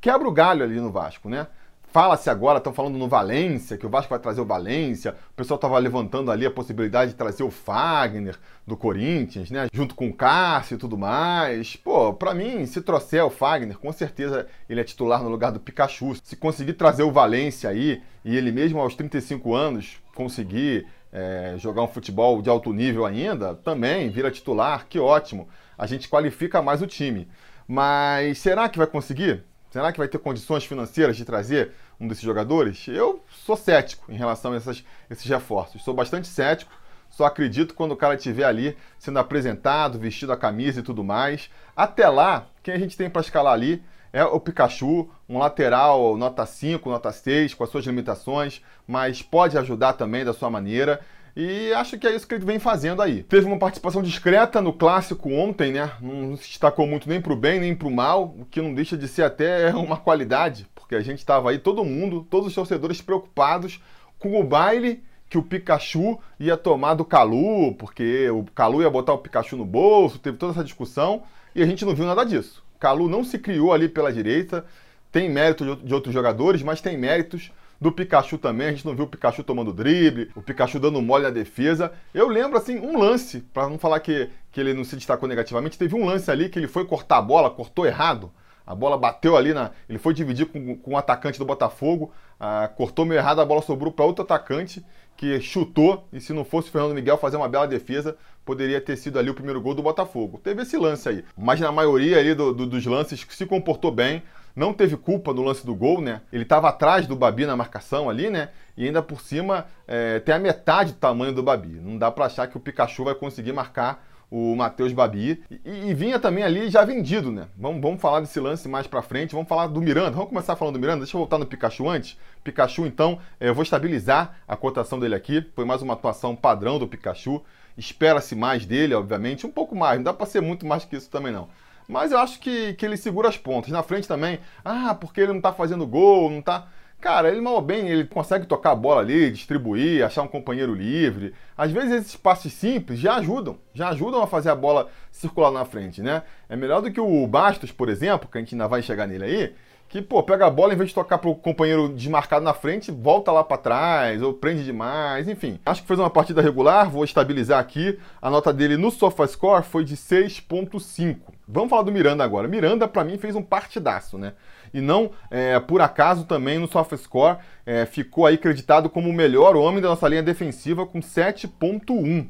quebra 0.00 0.26
o 0.26 0.32
galho 0.32 0.62
ali 0.62 0.80
no 0.80 0.90
Vasco, 0.90 1.28
né? 1.28 1.46
Fala-se 1.90 2.28
agora, 2.28 2.58
estão 2.58 2.72
falando 2.72 2.98
no 2.98 3.08
Valência, 3.08 3.78
que 3.78 3.86
o 3.86 3.88
Vasco 3.88 4.10
vai 4.10 4.18
trazer 4.18 4.42
o 4.42 4.44
Valência. 4.44 5.14
O 5.30 5.34
pessoal 5.34 5.56
estava 5.56 5.78
levantando 5.78 6.30
ali 6.30 6.44
a 6.44 6.50
possibilidade 6.50 7.12
de 7.12 7.16
trazer 7.16 7.42
o 7.42 7.50
Fagner 7.50 8.36
do 8.66 8.76
Corinthians, 8.76 9.50
né? 9.50 9.68
Junto 9.72 9.94
com 9.94 10.08
o 10.08 10.12
Cássio 10.12 10.74
e 10.74 10.78
tudo 10.78 10.98
mais. 10.98 11.76
Pô, 11.76 12.12
pra 12.12 12.34
mim, 12.34 12.66
se 12.66 12.82
trouxer 12.82 13.24
o 13.24 13.30
Fagner, 13.30 13.78
com 13.78 13.90
certeza 13.90 14.46
ele 14.68 14.80
é 14.80 14.84
titular 14.84 15.22
no 15.22 15.30
lugar 15.30 15.50
do 15.50 15.58
Pikachu. 15.58 16.14
Se 16.22 16.36
conseguir 16.36 16.74
trazer 16.74 17.04
o 17.04 17.10
Valência 17.10 17.70
aí, 17.70 18.02
e 18.22 18.36
ele 18.36 18.52
mesmo 18.52 18.80
aos 18.80 18.94
35 18.94 19.54
anos 19.54 19.96
conseguir 20.14 20.86
é, 21.10 21.54
jogar 21.56 21.82
um 21.82 21.88
futebol 21.88 22.42
de 22.42 22.50
alto 22.50 22.70
nível 22.70 23.06
ainda, 23.06 23.54
também 23.54 24.10
vira 24.10 24.30
titular, 24.30 24.86
que 24.86 24.98
ótimo. 24.98 25.48
A 25.78 25.86
gente 25.86 26.06
qualifica 26.06 26.60
mais 26.60 26.82
o 26.82 26.86
time. 26.86 27.26
Mas 27.66 28.38
será 28.38 28.68
que 28.68 28.76
vai 28.76 28.86
conseguir? 28.86 29.42
Será 29.70 29.92
que 29.92 29.98
vai 29.98 30.08
ter 30.08 30.18
condições 30.18 30.64
financeiras 30.64 31.16
de 31.16 31.24
trazer 31.24 31.72
um 32.00 32.08
desses 32.08 32.24
jogadores? 32.24 32.86
Eu 32.88 33.22
sou 33.44 33.56
cético 33.56 34.10
em 34.10 34.16
relação 34.16 34.52
a 34.52 34.56
essas, 34.56 34.82
esses 35.10 35.26
reforços. 35.26 35.82
Sou 35.82 35.92
bastante 35.92 36.26
cético. 36.26 36.72
Só 37.10 37.24
acredito 37.24 37.74
quando 37.74 37.92
o 37.92 37.96
cara 37.96 38.14
estiver 38.14 38.44
ali 38.44 38.76
sendo 38.98 39.18
apresentado, 39.18 39.98
vestido 39.98 40.32
a 40.32 40.36
camisa 40.36 40.80
e 40.80 40.82
tudo 40.82 41.04
mais. 41.04 41.50
Até 41.76 42.08
lá, 42.08 42.46
quem 42.62 42.74
a 42.74 42.78
gente 42.78 42.96
tem 42.96 43.10
para 43.10 43.20
escalar 43.20 43.52
ali 43.52 43.82
é 44.12 44.24
o 44.24 44.40
Pikachu, 44.40 45.08
um 45.28 45.38
lateral 45.38 46.16
nota 46.16 46.46
5, 46.46 46.88
nota 46.88 47.12
6, 47.12 47.54
com 47.54 47.64
as 47.64 47.70
suas 47.70 47.84
limitações, 47.84 48.62
mas 48.86 49.20
pode 49.20 49.58
ajudar 49.58 49.94
também 49.94 50.24
da 50.24 50.32
sua 50.32 50.50
maneira. 50.50 51.00
E 51.40 51.72
acho 51.72 51.96
que 51.96 52.04
é 52.04 52.16
isso 52.16 52.26
que 52.26 52.34
ele 52.34 52.44
vem 52.44 52.58
fazendo 52.58 53.00
aí. 53.00 53.22
Teve 53.22 53.46
uma 53.46 53.60
participação 53.60 54.02
discreta 54.02 54.60
no 54.60 54.72
clássico 54.72 55.30
ontem, 55.30 55.70
né? 55.70 55.92
Não 56.00 56.36
se 56.36 56.48
destacou 56.48 56.84
muito 56.84 57.08
nem 57.08 57.20
pro 57.20 57.36
bem 57.36 57.60
nem 57.60 57.76
pro 57.76 57.88
mal, 57.88 58.34
o 58.40 58.44
que 58.44 58.60
não 58.60 58.74
deixa 58.74 58.96
de 58.96 59.06
ser 59.06 59.22
até 59.22 59.70
uma 59.72 59.96
qualidade, 59.96 60.66
porque 60.74 60.96
a 60.96 61.00
gente 61.00 61.20
estava 61.20 61.50
aí, 61.50 61.58
todo 61.60 61.84
mundo, 61.84 62.26
todos 62.28 62.48
os 62.48 62.54
torcedores 62.56 63.00
preocupados 63.00 63.80
com 64.18 64.40
o 64.40 64.42
baile 64.42 65.00
que 65.30 65.38
o 65.38 65.42
Pikachu 65.44 66.18
ia 66.40 66.56
tomar 66.56 66.94
do 66.94 67.04
Calu, 67.04 67.72
porque 67.76 68.28
o 68.30 68.44
Calu 68.52 68.82
ia 68.82 68.90
botar 68.90 69.12
o 69.12 69.18
Pikachu 69.18 69.56
no 69.56 69.64
bolso, 69.64 70.18
teve 70.18 70.38
toda 70.38 70.50
essa 70.50 70.64
discussão 70.64 71.22
e 71.54 71.62
a 71.62 71.66
gente 71.66 71.84
não 71.84 71.94
viu 71.94 72.04
nada 72.04 72.24
disso. 72.24 72.64
Calu 72.80 73.08
não 73.08 73.22
se 73.22 73.38
criou 73.38 73.72
ali 73.72 73.88
pela 73.88 74.12
direita, 74.12 74.66
tem 75.12 75.30
mérito 75.30 75.76
de 75.76 75.94
outros 75.94 76.12
jogadores, 76.12 76.64
mas 76.64 76.80
tem 76.80 76.98
méritos 76.98 77.52
do 77.80 77.92
Pikachu 77.92 78.38
também, 78.38 78.68
a 78.68 78.70
gente 78.70 78.84
não 78.84 78.94
viu 78.94 79.04
o 79.04 79.08
Pikachu 79.08 79.44
tomando 79.44 79.72
drible, 79.72 80.30
o 80.34 80.42
Pikachu 80.42 80.80
dando 80.80 81.00
mole 81.00 81.24
na 81.24 81.30
defesa. 81.30 81.92
Eu 82.12 82.28
lembro, 82.28 82.58
assim, 82.58 82.78
um 82.78 82.98
lance, 82.98 83.40
para 83.40 83.68
não 83.68 83.78
falar 83.78 84.00
que, 84.00 84.28
que 84.50 84.60
ele 84.60 84.74
não 84.74 84.84
se 84.84 84.96
destacou 84.96 85.28
negativamente, 85.28 85.78
teve 85.78 85.94
um 85.94 86.04
lance 86.04 86.30
ali 86.30 86.48
que 86.48 86.58
ele 86.58 86.66
foi 86.66 86.84
cortar 86.84 87.18
a 87.18 87.22
bola, 87.22 87.50
cortou 87.50 87.86
errado. 87.86 88.32
A 88.66 88.74
bola 88.74 88.98
bateu 88.98 89.36
ali 89.36 89.54
na. 89.54 89.70
Ele 89.88 89.98
foi 89.98 90.12
dividir 90.12 90.46
com, 90.46 90.76
com 90.76 90.90
o 90.90 90.94
um 90.94 90.98
atacante 90.98 91.38
do 91.38 91.44
Botafogo, 91.46 92.12
ah, 92.38 92.68
cortou 92.76 93.06
meio 93.06 93.18
errado, 93.18 93.40
a 93.40 93.44
bola 93.44 93.62
sobrou 93.62 93.90
para 93.90 94.04
outro 94.04 94.24
atacante 94.24 94.84
que 95.18 95.38
chutou. 95.40 96.08
E 96.10 96.20
se 96.20 96.32
não 96.32 96.44
fosse 96.44 96.68
o 96.68 96.72
Fernando 96.72 96.94
Miguel 96.94 97.18
fazer 97.18 97.36
uma 97.36 97.48
bela 97.48 97.66
defesa, 97.66 98.16
poderia 98.44 98.80
ter 98.80 98.96
sido 98.96 99.18
ali 99.18 99.28
o 99.28 99.34
primeiro 99.34 99.60
gol 99.60 99.74
do 99.74 99.82
Botafogo. 99.82 100.40
Teve 100.42 100.62
esse 100.62 100.78
lance 100.78 101.06
aí. 101.08 101.24
Mas 101.36 101.60
na 101.60 101.70
maioria 101.70 102.18
ali 102.18 102.34
do, 102.34 102.54
do, 102.54 102.66
dos 102.66 102.86
lances 102.86 103.26
se 103.28 103.44
comportou 103.44 103.90
bem 103.90 104.22
não 104.58 104.72
teve 104.72 104.96
culpa 104.96 105.32
no 105.32 105.42
lance 105.42 105.64
do 105.64 105.72
gol, 105.72 106.00
né? 106.00 106.20
Ele 106.32 106.42
estava 106.42 106.68
atrás 106.68 107.06
do 107.06 107.14
Babi 107.14 107.46
na 107.46 107.56
marcação 107.56 108.10
ali, 108.10 108.28
né? 108.28 108.48
E 108.76 108.86
ainda 108.86 109.00
por 109.00 109.20
cima 109.20 109.66
é, 109.86 110.18
tem 110.18 110.34
a 110.34 110.38
metade 110.38 110.92
do 110.92 110.98
tamanho 110.98 111.32
do 111.32 111.44
Babi. 111.44 111.80
Não 111.80 111.96
dá 111.96 112.10
para 112.10 112.24
achar 112.24 112.48
que 112.48 112.56
o 112.56 112.60
Pikachu 112.60 113.04
vai 113.04 113.14
conseguir 113.14 113.52
marcar 113.52 114.04
o 114.30 114.54
Matheus 114.54 114.92
Babi. 114.92 115.42
E, 115.50 115.90
e, 115.90 115.94
vinha 115.94 116.18
também 116.18 116.44
ali 116.44 116.68
já 116.68 116.84
vendido, 116.84 117.32
né? 117.32 117.48
Vamos, 117.56 117.80
vamos 117.80 118.00
falar 118.00 118.20
desse 118.20 118.38
lance 118.38 118.68
mais 118.68 118.86
para 118.86 119.02
frente. 119.02 119.32
Vamos 119.32 119.48
falar 119.48 119.66
do 119.66 119.80
Miranda. 119.80 120.10
Vamos 120.10 120.28
começar 120.28 120.56
falando 120.56 120.74
do 120.74 120.80
Miranda. 120.80 121.00
Deixa 121.00 121.16
eu 121.16 121.20
voltar 121.20 121.38
no 121.38 121.46
Pikachu 121.46 121.88
antes. 121.88 122.18
Pikachu, 122.44 122.86
então, 122.86 123.18
é, 123.40 123.48
eu 123.48 123.54
vou 123.54 123.62
estabilizar 123.62 124.36
a 124.46 124.56
cotação 124.56 124.98
dele 124.98 125.14
aqui. 125.14 125.44
Foi 125.54 125.64
mais 125.64 125.82
uma 125.82 125.94
atuação 125.94 126.36
padrão 126.36 126.78
do 126.78 126.86
Pikachu. 126.86 127.42
Espera-se 127.76 128.34
mais 128.34 128.66
dele, 128.66 128.94
obviamente. 128.94 129.46
Um 129.46 129.50
pouco 129.50 129.74
mais. 129.74 129.98
Não 129.98 130.04
dá 130.04 130.12
para 130.12 130.26
ser 130.26 130.42
muito 130.42 130.66
mais 130.66 130.84
que 130.84 130.96
isso 130.96 131.08
também, 131.08 131.32
não. 131.32 131.48
Mas 131.88 132.12
eu 132.12 132.18
acho 132.18 132.38
que, 132.38 132.74
que 132.74 132.84
ele 132.84 132.98
segura 132.98 133.28
as 133.28 133.38
pontas. 133.38 133.70
Na 133.70 133.82
frente 133.82 134.06
também, 134.06 134.40
ah, 134.62 134.94
porque 134.94 135.22
ele 135.22 135.32
não 135.32 135.40
tá 135.40 135.52
fazendo 135.52 135.86
gol, 135.86 136.30
não 136.30 136.42
tá. 136.42 136.68
Cara, 137.00 137.28
ele 137.28 137.40
mal 137.40 137.54
ou 137.54 137.60
bem, 137.60 137.88
ele 137.88 138.04
consegue 138.04 138.44
tocar 138.44 138.72
a 138.72 138.74
bola 138.74 139.00
ali, 139.00 139.30
distribuir, 139.30 140.04
achar 140.04 140.22
um 140.22 140.28
companheiro 140.28 140.74
livre. 140.74 141.32
Às 141.56 141.70
vezes 141.70 141.92
esses 141.92 142.16
passes 142.16 142.52
simples 142.52 142.98
já 142.98 143.14
ajudam, 143.16 143.56
já 143.72 143.90
ajudam 143.90 144.20
a 144.20 144.26
fazer 144.26 144.50
a 144.50 144.54
bola 144.56 144.88
circular 145.12 145.52
na 145.52 145.64
frente, 145.64 146.02
né? 146.02 146.24
É 146.48 146.56
melhor 146.56 146.82
do 146.82 146.90
que 146.90 147.00
o 147.00 147.26
Bastos, 147.28 147.70
por 147.70 147.88
exemplo, 147.88 148.28
que 148.28 148.36
a 148.36 148.40
gente 148.40 148.54
ainda 148.54 148.66
vai 148.66 148.82
chegar 148.82 149.06
nele 149.06 149.24
aí, 149.24 149.54
que, 149.88 150.02
pô, 150.02 150.22
pega 150.24 150.46
a 150.46 150.50
bola, 150.50 150.74
em 150.74 150.76
vez 150.76 150.90
de 150.90 150.94
tocar 150.94 151.18
pro 151.18 151.34
companheiro 151.36 151.88
desmarcado 151.88 152.44
na 152.44 152.52
frente, 152.52 152.90
volta 152.90 153.30
lá 153.32 153.42
para 153.42 153.56
trás, 153.56 154.20
ou 154.20 154.34
prende 154.34 154.64
demais, 154.64 155.28
enfim. 155.28 155.58
Acho 155.64 155.82
que 155.82 155.88
fez 155.88 155.98
uma 156.00 156.10
partida 156.10 156.42
regular, 156.42 156.90
vou 156.90 157.04
estabilizar 157.04 157.58
aqui. 157.58 157.98
A 158.20 158.28
nota 158.28 158.52
dele 158.52 158.76
no 158.76 158.90
SofaScore 158.90 159.64
foi 159.64 159.84
de 159.84 159.96
6.5. 159.96 161.16
Vamos 161.46 161.70
falar 161.70 161.82
do 161.82 161.92
Miranda 161.92 162.22
agora. 162.22 162.46
Miranda, 162.46 162.86
para 162.86 163.04
mim, 163.04 163.16
fez 163.16 163.34
um 163.34 163.42
partidaço, 163.42 164.18
né? 164.18 164.34
E 164.72 164.80
não, 164.80 165.10
é, 165.30 165.58
por 165.60 165.80
acaso, 165.80 166.24
também 166.24 166.58
no 166.58 166.68
SofaScore, 166.68 167.38
é, 167.64 167.86
ficou 167.86 168.26
aí 168.26 168.34
acreditado 168.34 168.88
como 168.88 169.08
o 169.08 169.12
melhor 169.12 169.56
homem 169.56 169.80
da 169.80 169.88
nossa 169.88 170.08
linha 170.08 170.22
defensiva 170.22 170.86
com 170.86 171.00
7.1. 171.00 172.28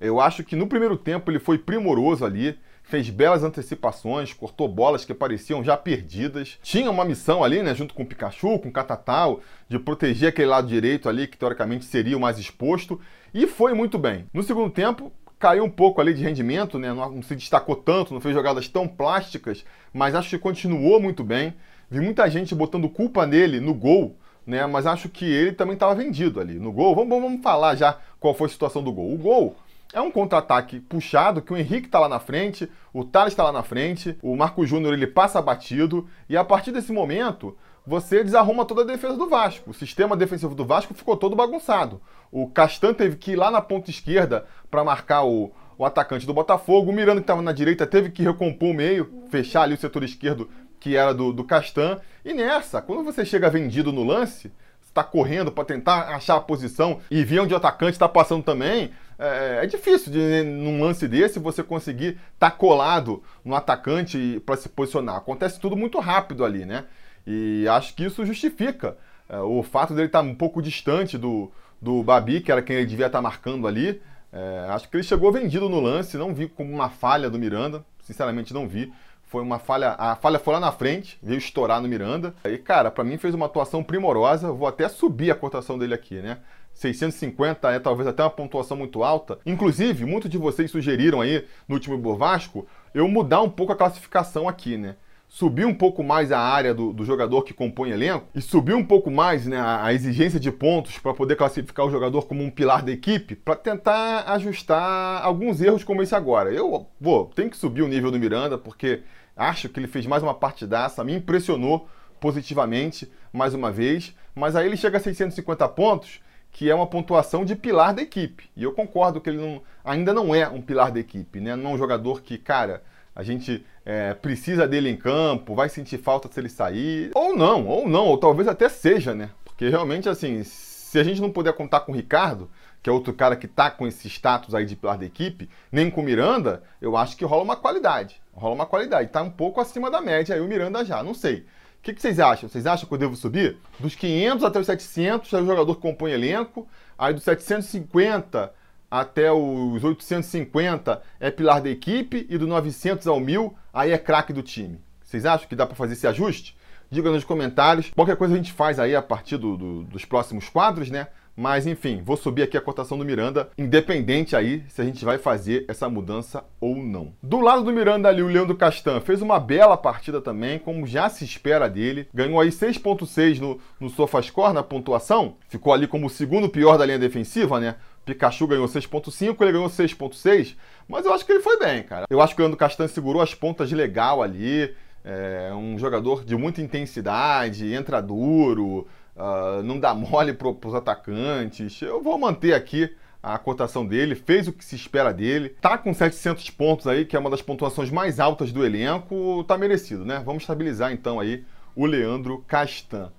Eu 0.00 0.20
acho 0.20 0.42
que 0.42 0.56
no 0.56 0.66
primeiro 0.66 0.96
tempo 0.96 1.30
ele 1.30 1.38
foi 1.38 1.58
primoroso 1.58 2.24
ali, 2.24 2.58
fez 2.82 3.08
belas 3.08 3.44
antecipações, 3.44 4.32
cortou 4.32 4.66
bolas 4.66 5.04
que 5.04 5.14
pareciam 5.14 5.62
já 5.62 5.76
perdidas. 5.76 6.58
Tinha 6.62 6.90
uma 6.90 7.04
missão 7.04 7.44
ali, 7.44 7.62
né, 7.62 7.74
junto 7.74 7.94
com 7.94 8.02
o 8.02 8.06
Pikachu, 8.06 8.58
com 8.58 8.68
o 8.68 8.72
Catatal, 8.72 9.40
de 9.68 9.78
proteger 9.78 10.30
aquele 10.30 10.48
lado 10.48 10.66
direito 10.66 11.08
ali, 11.08 11.26
que 11.26 11.36
teoricamente 11.36 11.84
seria 11.84 12.16
o 12.16 12.20
mais 12.20 12.38
exposto, 12.38 13.00
e 13.32 13.46
foi 13.46 13.74
muito 13.74 13.98
bem. 13.98 14.26
No 14.34 14.42
segundo 14.42 14.70
tempo, 14.70 15.12
caiu 15.38 15.64
um 15.64 15.70
pouco 15.70 16.00
ali 16.00 16.12
de 16.12 16.22
rendimento, 16.22 16.78
né, 16.78 16.92
não 16.92 17.22
se 17.22 17.36
destacou 17.36 17.76
tanto, 17.76 18.12
não 18.12 18.20
fez 18.20 18.34
jogadas 18.34 18.68
tão 18.68 18.88
plásticas, 18.88 19.64
mas 19.92 20.14
acho 20.14 20.30
que 20.30 20.38
continuou 20.38 21.00
muito 21.00 21.22
bem. 21.22 21.54
Vi 21.90 21.98
muita 21.98 22.30
gente 22.30 22.54
botando 22.54 22.88
culpa 22.88 23.26
nele 23.26 23.58
no 23.58 23.74
gol, 23.74 24.16
né, 24.46 24.64
mas 24.64 24.86
acho 24.86 25.08
que 25.08 25.24
ele 25.24 25.52
também 25.52 25.74
estava 25.74 25.94
vendido 25.94 26.40
ali 26.40 26.54
no 26.54 26.70
gol. 26.70 26.94
Vamos, 26.94 27.20
vamos 27.20 27.42
falar 27.42 27.74
já 27.74 27.98
qual 28.20 28.32
foi 28.32 28.46
a 28.46 28.50
situação 28.50 28.82
do 28.82 28.92
gol. 28.92 29.12
O 29.12 29.18
gol 29.18 29.56
é 29.92 30.00
um 30.00 30.10
contra-ataque 30.10 30.78
puxado 30.78 31.42
que 31.42 31.52
o 31.52 31.56
Henrique 31.56 31.86
está 31.86 31.98
lá 31.98 32.08
na 32.08 32.20
frente, 32.20 32.70
o 32.92 33.04
Thales 33.04 33.32
está 33.32 33.42
lá 33.42 33.50
na 33.50 33.64
frente, 33.64 34.16
o 34.22 34.36
Marco 34.36 34.64
Júnior 34.64 34.94
ele 34.94 35.06
passa 35.06 35.42
batido 35.42 36.08
e 36.28 36.36
a 36.36 36.44
partir 36.44 36.70
desse 36.70 36.92
momento 36.92 37.56
você 37.84 38.22
desarruma 38.22 38.64
toda 38.64 38.82
a 38.82 38.84
defesa 38.86 39.16
do 39.16 39.28
Vasco. 39.28 39.70
O 39.70 39.74
sistema 39.74 40.16
defensivo 40.16 40.54
do 40.54 40.64
Vasco 40.64 40.94
ficou 40.94 41.16
todo 41.16 41.34
bagunçado. 41.34 42.00
O 42.30 42.46
Castan 42.48 42.94
teve 42.94 43.16
que 43.16 43.32
ir 43.32 43.36
lá 43.36 43.50
na 43.50 43.60
ponta 43.60 43.90
esquerda 43.90 44.46
para 44.70 44.84
marcar 44.84 45.24
o, 45.24 45.50
o 45.76 45.84
atacante 45.84 46.24
do 46.24 46.34
Botafogo. 46.34 46.90
O 46.90 46.94
Miranda, 46.94 47.20
que 47.20 47.24
estava 47.24 47.42
na 47.42 47.52
direita, 47.52 47.84
teve 47.84 48.10
que 48.10 48.22
recompor 48.22 48.70
o 48.70 48.74
meio, 48.74 49.10
fechar 49.28 49.62
ali 49.62 49.74
o 49.74 49.78
setor 49.78 50.04
esquerdo, 50.04 50.48
que 50.80 50.96
era 50.96 51.14
do, 51.14 51.32
do 51.32 51.44
Castan. 51.44 52.00
E 52.24 52.32
nessa, 52.32 52.82
quando 52.82 53.04
você 53.04 53.24
chega 53.24 53.48
vendido 53.50 53.92
no 53.92 54.02
lance, 54.02 54.50
está 54.82 55.04
correndo 55.04 55.52
para 55.52 55.64
tentar 55.64 56.08
achar 56.14 56.36
a 56.36 56.40
posição 56.40 57.00
e 57.10 57.22
ver 57.22 57.40
onde 57.40 57.54
o 57.54 57.56
atacante 57.56 57.92
está 57.92 58.08
passando 58.08 58.42
também, 58.42 58.90
é, 59.18 59.60
é, 59.62 59.66
difícil 59.66 60.10
de, 60.10 60.42
num 60.42 60.82
lance 60.82 61.06
desse 61.06 61.38
você 61.38 61.62
conseguir 61.62 62.18
estar 62.34 62.50
tá 62.50 62.50
colado 62.50 63.22
no 63.44 63.54
atacante 63.54 64.42
para 64.44 64.56
se 64.56 64.68
posicionar. 64.68 65.16
Acontece 65.16 65.60
tudo 65.60 65.76
muito 65.76 65.98
rápido 66.00 66.44
ali, 66.44 66.64
né? 66.64 66.86
E 67.26 67.68
acho 67.68 67.94
que 67.94 68.04
isso 68.04 68.24
justifica 68.24 68.96
é, 69.28 69.38
o 69.38 69.62
fato 69.62 69.94
dele 69.94 70.06
estar 70.06 70.22
tá 70.22 70.24
um 70.24 70.34
pouco 70.34 70.62
distante 70.62 71.16
do, 71.16 71.52
do 71.80 72.02
Babi, 72.02 72.40
que 72.40 72.50
era 72.50 72.62
quem 72.62 72.76
ele 72.76 72.86
devia 72.86 73.06
estar 73.06 73.18
tá 73.18 73.22
marcando 73.22 73.68
ali. 73.68 74.00
É, 74.32 74.66
acho 74.70 74.88
que 74.88 74.96
ele 74.96 75.04
chegou 75.04 75.30
vendido 75.30 75.68
no 75.68 75.80
lance, 75.80 76.16
não 76.16 76.34
vi 76.34 76.48
como 76.48 76.72
uma 76.72 76.88
falha 76.88 77.28
do 77.28 77.38
Miranda, 77.38 77.84
sinceramente 78.02 78.54
não 78.54 78.66
vi. 78.66 78.92
Foi 79.30 79.44
uma 79.44 79.60
falha, 79.60 79.94
a 79.96 80.16
falha 80.16 80.40
foi 80.40 80.54
lá 80.54 80.58
na 80.58 80.72
frente, 80.72 81.16
veio 81.22 81.38
estourar 81.38 81.80
no 81.80 81.86
Miranda. 81.86 82.34
E 82.44 82.58
cara, 82.58 82.90
para 82.90 83.04
mim 83.04 83.16
fez 83.16 83.32
uma 83.32 83.46
atuação 83.46 83.80
primorosa. 83.80 84.50
Vou 84.50 84.66
até 84.66 84.88
subir 84.88 85.30
a 85.30 85.36
cotação 85.36 85.78
dele 85.78 85.94
aqui, 85.94 86.16
né? 86.16 86.38
650 86.74 87.70
é 87.70 87.78
talvez 87.78 88.08
até 88.08 88.24
uma 88.24 88.30
pontuação 88.30 88.76
muito 88.76 89.04
alta. 89.04 89.38
Inclusive, 89.46 90.04
muitos 90.04 90.28
de 90.28 90.36
vocês 90.36 90.68
sugeriram 90.68 91.20
aí 91.20 91.44
no 91.68 91.76
último 91.76 91.96
Bovasco 91.96 92.66
eu 92.92 93.06
mudar 93.06 93.40
um 93.40 93.48
pouco 93.48 93.72
a 93.72 93.76
classificação 93.76 94.48
aqui, 94.48 94.76
né? 94.76 94.96
Subir 95.28 95.64
um 95.64 95.74
pouco 95.74 96.02
mais 96.02 96.32
a 96.32 96.40
área 96.40 96.74
do, 96.74 96.92
do 96.92 97.04
jogador 97.04 97.44
que 97.44 97.54
compõe 97.54 97.90
elenco 97.90 98.26
e 98.34 98.40
subir 98.40 98.74
um 98.74 98.84
pouco 98.84 99.12
mais 99.12 99.46
né, 99.46 99.58
a, 99.58 99.84
a 99.84 99.94
exigência 99.94 100.40
de 100.40 100.50
pontos 100.50 100.98
para 100.98 101.14
poder 101.14 101.36
classificar 101.36 101.86
o 101.86 101.90
jogador 101.90 102.26
como 102.26 102.42
um 102.42 102.50
pilar 102.50 102.82
da 102.82 102.90
equipe, 102.90 103.36
para 103.36 103.54
tentar 103.54 104.24
ajustar 104.32 105.24
alguns 105.24 105.60
erros 105.60 105.84
como 105.84 106.02
esse 106.02 106.16
agora. 106.16 106.50
Eu 106.50 106.88
vou, 107.00 107.26
tem 107.26 107.48
que 107.48 107.56
subir 107.56 107.82
o 107.82 107.86
nível 107.86 108.10
do 108.10 108.18
Miranda, 108.18 108.58
porque 108.58 109.04
acho 109.40 109.70
que 109.70 109.80
ele 109.80 109.86
fez 109.86 110.06
mais 110.06 110.22
uma 110.22 110.34
partidaça, 110.34 111.02
me 111.02 111.14
impressionou 111.14 111.88
positivamente 112.20 113.10
mais 113.32 113.54
uma 113.54 113.72
vez, 113.72 114.14
mas 114.34 114.54
aí 114.54 114.66
ele 114.66 114.76
chega 114.76 114.98
a 114.98 115.00
650 115.00 115.66
pontos 115.70 116.20
que 116.52 116.68
é 116.68 116.74
uma 116.74 116.86
pontuação 116.86 117.44
de 117.44 117.54
pilar 117.54 117.94
da 117.94 118.02
equipe. 118.02 118.50
E 118.56 118.64
eu 118.64 118.72
concordo 118.72 119.20
que 119.20 119.30
ele 119.30 119.38
não, 119.38 119.62
ainda 119.84 120.12
não 120.12 120.34
é 120.34 120.48
um 120.48 120.60
pilar 120.60 120.90
da 120.90 120.98
equipe, 121.00 121.40
né? 121.40 121.54
Não 121.54 121.70
é 121.70 121.74
um 121.74 121.78
jogador 121.78 122.22
que, 122.22 122.36
cara, 122.36 122.82
a 123.14 123.22
gente 123.22 123.64
é, 123.86 124.14
precisa 124.14 124.66
dele 124.66 124.90
em 124.90 124.96
campo, 124.96 125.54
vai 125.54 125.68
sentir 125.68 125.98
falta 125.98 126.28
se 126.30 126.40
ele 126.40 126.48
sair. 126.48 127.12
Ou 127.14 127.36
não, 127.36 127.66
ou 127.66 127.88
não, 127.88 128.06
ou 128.06 128.18
talvez 128.18 128.48
até 128.48 128.68
seja, 128.68 129.14
né? 129.14 129.30
Porque 129.44 129.68
realmente, 129.68 130.08
assim, 130.08 130.42
se 130.42 130.98
a 130.98 131.04
gente 131.04 131.20
não 131.20 131.30
puder 131.30 131.52
contar 131.52 131.80
com 131.80 131.92
o 131.92 131.94
Ricardo, 131.94 132.50
que 132.82 132.90
é 132.90 132.92
outro 132.92 133.12
cara 133.12 133.36
que 133.36 133.46
tá 133.46 133.70
com 133.70 133.86
esse 133.86 134.08
status 134.08 134.54
aí 134.54 134.66
de 134.66 134.74
pilar 134.74 134.98
da 134.98 135.06
equipe, 135.06 135.48
nem 135.70 135.88
com 135.88 136.00
o 136.00 136.04
Miranda, 136.04 136.62
eu 136.80 136.96
acho 136.96 137.16
que 137.16 137.24
rola 137.24 137.44
uma 137.44 137.56
qualidade. 137.56 138.20
Rola 138.40 138.54
uma 138.54 138.66
qualidade. 138.66 139.10
Tá 139.10 139.22
um 139.22 139.30
pouco 139.30 139.60
acima 139.60 139.90
da 139.90 140.00
média 140.00 140.34
aí 140.34 140.40
o 140.40 140.48
Miranda 140.48 140.82
já, 140.82 141.02
não 141.02 141.12
sei. 141.12 141.40
O 141.80 141.82
que, 141.82 141.92
que, 141.92 142.00
vocês 142.00 142.18
acham? 142.18 142.48
Vocês 142.48 142.66
acham 142.66 142.88
que 142.88 142.94
eu 142.94 142.98
devo 142.98 143.14
subir? 143.14 143.58
Dos 143.78 143.94
500 143.94 144.44
até 144.44 144.58
os 144.58 144.66
700 144.66 145.32
é 145.32 145.40
o 145.40 145.46
jogador 145.46 145.74
que 145.74 145.82
compõe 145.82 146.12
elenco. 146.12 146.66
Aí 146.98 147.12
dos 147.12 147.22
750 147.22 148.52
até 148.90 149.30
os 149.30 149.84
850 149.84 151.02
é 151.20 151.30
pilar 151.30 151.60
da 151.60 151.68
equipe. 151.68 152.26
E 152.30 152.38
do 152.38 152.46
900 152.46 153.06
ao 153.06 153.20
1000 153.20 153.54
aí 153.74 153.92
é 153.92 153.98
craque 153.98 154.32
do 154.32 154.42
time. 154.42 154.80
Vocês 155.02 155.26
acham 155.26 155.46
que 155.46 155.56
dá 155.56 155.66
para 155.66 155.76
fazer 155.76 155.92
esse 155.92 156.06
ajuste? 156.06 156.56
Diga 156.90 157.10
nos 157.10 157.24
comentários. 157.24 157.90
Qualquer 157.94 158.16
coisa 158.16 158.32
a 158.32 158.36
gente 158.36 158.52
faz 158.52 158.78
aí 158.78 158.96
a 158.96 159.02
partir 159.02 159.36
do, 159.36 159.56
do, 159.56 159.82
dos 159.84 160.04
próximos 160.06 160.48
quadros, 160.48 160.90
né? 160.90 161.08
Mas 161.40 161.66
enfim, 161.66 162.02
vou 162.04 162.18
subir 162.18 162.42
aqui 162.42 162.54
a 162.54 162.60
cotação 162.60 162.98
do 162.98 163.04
Miranda, 163.04 163.48
independente 163.56 164.36
aí 164.36 164.62
se 164.68 164.82
a 164.82 164.84
gente 164.84 165.02
vai 165.06 165.16
fazer 165.16 165.64
essa 165.68 165.88
mudança 165.88 166.44
ou 166.60 166.76
não. 166.76 167.14
Do 167.22 167.40
lado 167.40 167.64
do 167.64 167.72
Miranda 167.72 168.10
ali, 168.10 168.22
o 168.22 168.26
Leandro 168.26 168.54
Castan 168.54 169.00
fez 169.00 169.22
uma 169.22 169.40
bela 169.40 169.74
partida 169.74 170.20
também, 170.20 170.58
como 170.58 170.86
já 170.86 171.08
se 171.08 171.24
espera 171.24 171.66
dele. 171.66 172.06
Ganhou 172.12 172.38
aí 172.38 172.50
6.6 172.50 173.38
no, 173.38 173.58
no 173.80 173.88
SofaScore 173.88 174.52
na 174.52 174.62
pontuação. 174.62 175.36
Ficou 175.48 175.72
ali 175.72 175.86
como 175.86 176.08
o 176.08 176.10
segundo 176.10 176.46
pior 176.46 176.76
da 176.76 176.84
linha 176.84 176.98
defensiva, 176.98 177.58
né? 177.58 177.76
Pikachu 178.04 178.46
ganhou 178.46 178.66
6.5, 178.66 179.40
ele 179.40 179.52
ganhou 179.52 179.70
6.6, 179.70 180.56
mas 180.86 181.06
eu 181.06 181.14
acho 181.14 181.24
que 181.24 181.32
ele 181.32 181.42
foi 181.42 181.58
bem, 181.58 181.82
cara. 181.82 182.04
Eu 182.10 182.20
acho 182.20 182.34
que 182.34 182.42
o 182.42 182.44
Leandro 182.44 182.58
Castan 182.58 182.86
segurou 182.86 183.22
as 183.22 183.34
pontas 183.34 183.72
legal 183.72 184.22
ali. 184.22 184.74
É 185.02 185.50
um 185.54 185.78
jogador 185.78 186.22
de 186.22 186.36
muita 186.36 186.60
intensidade, 186.60 187.72
entra 187.72 188.02
duro, 188.02 188.86
uh, 189.16 189.62
não 189.62 189.78
dá 189.78 189.94
mole 189.94 190.32
para 190.32 190.48
os 190.48 190.74
atacantes. 190.74 191.80
Eu 191.82 192.02
vou 192.02 192.18
manter 192.18 192.54
aqui 192.54 192.94
a 193.22 193.36
cotação 193.38 193.84
dele, 193.84 194.14
fez 194.14 194.48
o 194.48 194.52
que 194.52 194.64
se 194.64 194.74
espera 194.74 195.12
dele, 195.12 195.50
tá 195.60 195.76
com 195.76 195.92
700 195.92 196.48
pontos 196.50 196.86
aí, 196.86 197.04
que 197.04 197.14
é 197.14 197.18
uma 197.18 197.28
das 197.28 197.42
pontuações 197.42 197.90
mais 197.90 198.18
altas 198.18 198.50
do 198.50 198.64
elenco, 198.64 199.44
tá 199.46 199.58
merecido, 199.58 200.06
né? 200.06 200.22
Vamos 200.24 200.42
estabilizar 200.42 200.90
então 200.90 201.20
aí 201.20 201.44
o 201.76 201.84
Leandro 201.84 202.42
Castan. 202.48 203.12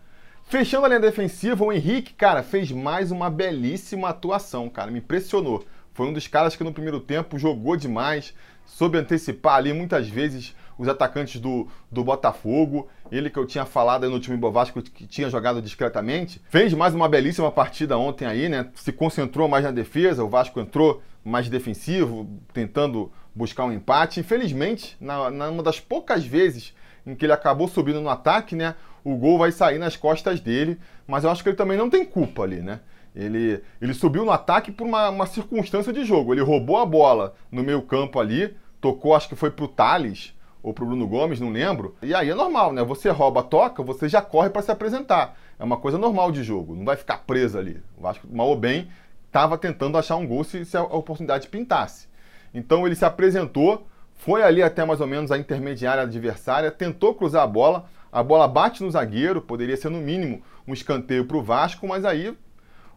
Fechando 0.43 0.85
a 0.85 0.89
linha 0.89 0.99
defensiva, 0.99 1.63
o 1.63 1.71
Henrique, 1.71 2.13
cara, 2.13 2.43
fez 2.43 2.71
mais 2.71 3.11
uma 3.11 3.29
belíssima 3.29 4.09
atuação, 4.09 4.69
cara, 4.69 4.91
me 4.91 4.99
impressionou. 4.99 5.63
Foi 5.93 6.07
um 6.07 6.13
dos 6.13 6.27
caras 6.27 6.55
que 6.55 6.63
no 6.63 6.73
primeiro 6.73 6.99
tempo 6.99 7.37
jogou 7.37 7.77
demais, 7.77 8.33
soube 8.65 8.97
antecipar 8.97 9.55
ali 9.55 9.71
muitas 9.71 10.09
vezes 10.09 10.55
os 10.77 10.87
atacantes 10.87 11.39
do, 11.39 11.67
do 11.91 12.03
Botafogo. 12.03 12.89
Ele 13.11 13.29
que 13.29 13.37
eu 13.37 13.45
tinha 13.45 13.65
falado 13.65 14.09
no 14.09 14.19
time 14.19 14.37
Bovasco 14.37 14.81
que 14.81 15.05
tinha 15.05 15.29
jogado 15.29 15.61
discretamente. 15.61 16.41
Fez 16.49 16.73
mais 16.73 16.95
uma 16.95 17.09
belíssima 17.09 17.51
partida 17.51 17.97
ontem 17.97 18.25
aí, 18.25 18.47
né? 18.47 18.69
Se 18.75 18.93
concentrou 18.93 19.49
mais 19.49 19.65
na 19.65 19.71
defesa, 19.71 20.23
o 20.23 20.29
Vasco 20.29 20.59
entrou 20.61 21.01
mais 21.23 21.49
defensivo, 21.49 22.27
tentando 22.53 23.11
buscar 23.35 23.65
um 23.65 23.73
empate. 23.73 24.21
Infelizmente, 24.21 24.95
na, 24.99 25.29
na 25.29 25.49
uma 25.49 25.61
das 25.61 25.79
poucas 25.79 26.25
vezes 26.25 26.73
em 27.05 27.13
que 27.13 27.25
ele 27.25 27.33
acabou 27.33 27.67
subindo 27.67 27.99
no 27.99 28.09
ataque, 28.09 28.55
né? 28.55 28.75
O 29.03 29.17
gol 29.17 29.37
vai 29.37 29.51
sair 29.51 29.77
nas 29.77 29.97
costas 29.97 30.39
dele, 30.39 30.79
mas 31.05 31.23
eu 31.23 31.31
acho 31.31 31.43
que 31.43 31.49
ele 31.49 31.57
também 31.57 31.77
não 31.77 31.89
tem 31.89 32.05
culpa 32.05 32.43
ali, 32.43 32.61
né? 32.61 32.79
Ele, 33.13 33.61
ele 33.81 33.93
subiu 33.93 34.23
no 34.23 34.31
ataque 34.31 34.71
por 34.71 34.87
uma, 34.87 35.09
uma 35.09 35.25
circunstância 35.25 35.91
de 35.91 36.05
jogo. 36.05 36.33
Ele 36.33 36.41
roubou 36.41 36.77
a 36.77 36.85
bola 36.85 37.35
no 37.51 37.61
meio 37.61 37.81
campo 37.81 38.19
ali, 38.19 38.55
tocou, 38.79 39.13
acho 39.13 39.27
que 39.27 39.35
foi 39.35 39.51
pro 39.51 39.67
Thales, 39.67 40.33
ou 40.63 40.73
pro 40.73 40.85
Bruno 40.85 41.07
Gomes, 41.07 41.39
não 41.39 41.49
lembro. 41.49 41.95
E 42.01 42.13
aí 42.13 42.29
é 42.29 42.35
normal, 42.35 42.71
né? 42.73 42.83
Você 42.83 43.09
rouba, 43.09 43.41
toca, 43.43 43.81
você 43.81 44.07
já 44.07 44.21
corre 44.21 44.49
para 44.49 44.61
se 44.61 44.71
apresentar. 44.71 45.37
É 45.57 45.63
uma 45.63 45.77
coisa 45.77 45.97
normal 45.97 46.31
de 46.31 46.43
jogo, 46.43 46.75
não 46.75 46.85
vai 46.85 46.95
ficar 46.95 47.19
preso 47.19 47.57
ali. 47.57 47.81
O 47.97 48.01
Vasco, 48.01 48.27
mal 48.31 48.47
ou 48.47 48.55
bem, 48.55 48.89
estava 49.27 49.57
tentando 49.57 49.97
achar 49.97 50.15
um 50.15 50.27
gol 50.27 50.43
se, 50.43 50.65
se 50.65 50.77
a 50.77 50.83
oportunidade 50.83 51.47
pintasse. 51.47 52.07
Então 52.53 52.85
ele 52.85 52.95
se 52.95 53.05
apresentou, 53.05 53.87
foi 54.15 54.43
ali 54.43 54.61
até 54.61 54.83
mais 54.85 55.01
ou 55.01 55.07
menos 55.07 55.31
a 55.31 55.37
intermediária 55.37 56.03
adversária, 56.03 56.69
tentou 56.69 57.15
cruzar 57.15 57.43
a 57.43 57.47
bola, 57.47 57.85
a 58.11 58.21
bola 58.21 58.47
bate 58.47 58.83
no 58.83 58.91
zagueiro, 58.91 59.41
poderia 59.41 59.77
ser 59.77 59.89
no 59.89 59.99
mínimo 59.99 60.41
um 60.67 60.73
escanteio 60.73 61.25
para 61.25 61.37
o 61.37 61.41
Vasco, 61.41 61.87
mas 61.87 62.03
aí 62.05 62.35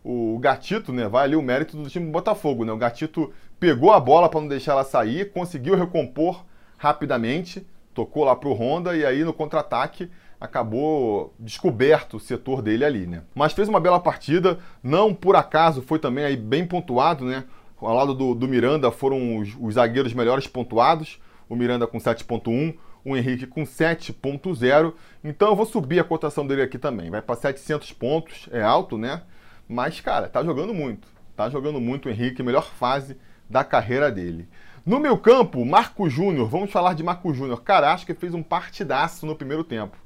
o 0.02 0.38
Gatito, 0.38 0.92
né, 0.92 1.09
vai 1.09 1.25
ali 1.25 1.37
o 1.37 1.40
mérito 1.40 1.76
do 1.76 1.88
time 1.88 2.04
do 2.04 2.12
Botafogo, 2.12 2.64
né? 2.64 2.73
O 2.73 2.76
Gatito 2.76 3.33
pegou 3.59 3.90
a 3.92 3.99
bola 3.99 4.28
para 4.28 4.40
não 4.40 4.49
deixar 4.49 4.73
ela 4.73 4.85
sair, 4.85 5.33
conseguiu 5.33 5.75
recompor 5.76 6.44
rapidamente, 6.84 7.66
tocou 7.94 8.24
lá 8.24 8.36
para 8.36 8.48
o 8.50 8.52
Honda 8.52 8.94
e 8.94 9.06
aí 9.06 9.24
no 9.24 9.32
contra-ataque 9.32 10.10
acabou 10.38 11.34
descoberto 11.40 12.18
o 12.18 12.20
setor 12.20 12.60
dele 12.60 12.84
ali, 12.84 13.06
né? 13.06 13.22
Mas 13.34 13.54
fez 13.54 13.70
uma 13.70 13.80
bela 13.80 13.98
partida, 13.98 14.58
não 14.82 15.14
por 15.14 15.34
acaso 15.34 15.80
foi 15.80 15.98
também 15.98 16.26
aí 16.26 16.36
bem 16.36 16.66
pontuado, 16.66 17.24
né? 17.24 17.44
Ao 17.80 17.94
lado 17.94 18.12
do, 18.12 18.34
do 18.34 18.46
Miranda 18.46 18.90
foram 18.90 19.38
os, 19.38 19.56
os, 19.58 19.74
zagueiros 19.74 20.12
melhores 20.12 20.46
pontuados, 20.46 21.18
o 21.48 21.56
Miranda 21.56 21.86
com 21.86 21.96
7.1, 21.96 22.74
o 23.02 23.16
Henrique 23.16 23.46
com 23.46 23.62
7.0. 23.62 24.92
Então 25.22 25.48
eu 25.48 25.56
vou 25.56 25.64
subir 25.64 26.00
a 26.00 26.04
cotação 26.04 26.46
dele 26.46 26.60
aqui 26.60 26.78
também, 26.78 27.10
vai 27.10 27.22
para 27.22 27.34
700 27.34 27.92
pontos, 27.94 28.46
é 28.52 28.62
alto, 28.62 28.98
né? 28.98 29.22
Mas 29.66 30.02
cara, 30.02 30.28
tá 30.28 30.44
jogando 30.44 30.74
muito, 30.74 31.08
tá 31.34 31.48
jogando 31.48 31.80
muito 31.80 32.10
o 32.10 32.10
Henrique, 32.10 32.42
melhor 32.42 32.66
fase 32.66 33.16
da 33.48 33.64
carreira 33.64 34.10
dele. 34.10 34.46
No 34.86 35.00
meu 35.00 35.16
campo, 35.16 35.64
Marco 35.64 36.10
Júnior, 36.10 36.46
vamos 36.46 36.70
falar 36.70 36.92
de 36.92 37.02
Marco 37.02 37.32
Júnior. 37.32 37.62
Cara, 37.62 37.90
acho 37.94 38.04
que 38.04 38.12
fez 38.12 38.34
um 38.34 38.42
partidaço 38.42 39.24
no 39.24 39.34
primeiro 39.34 39.64
tempo. 39.64 39.96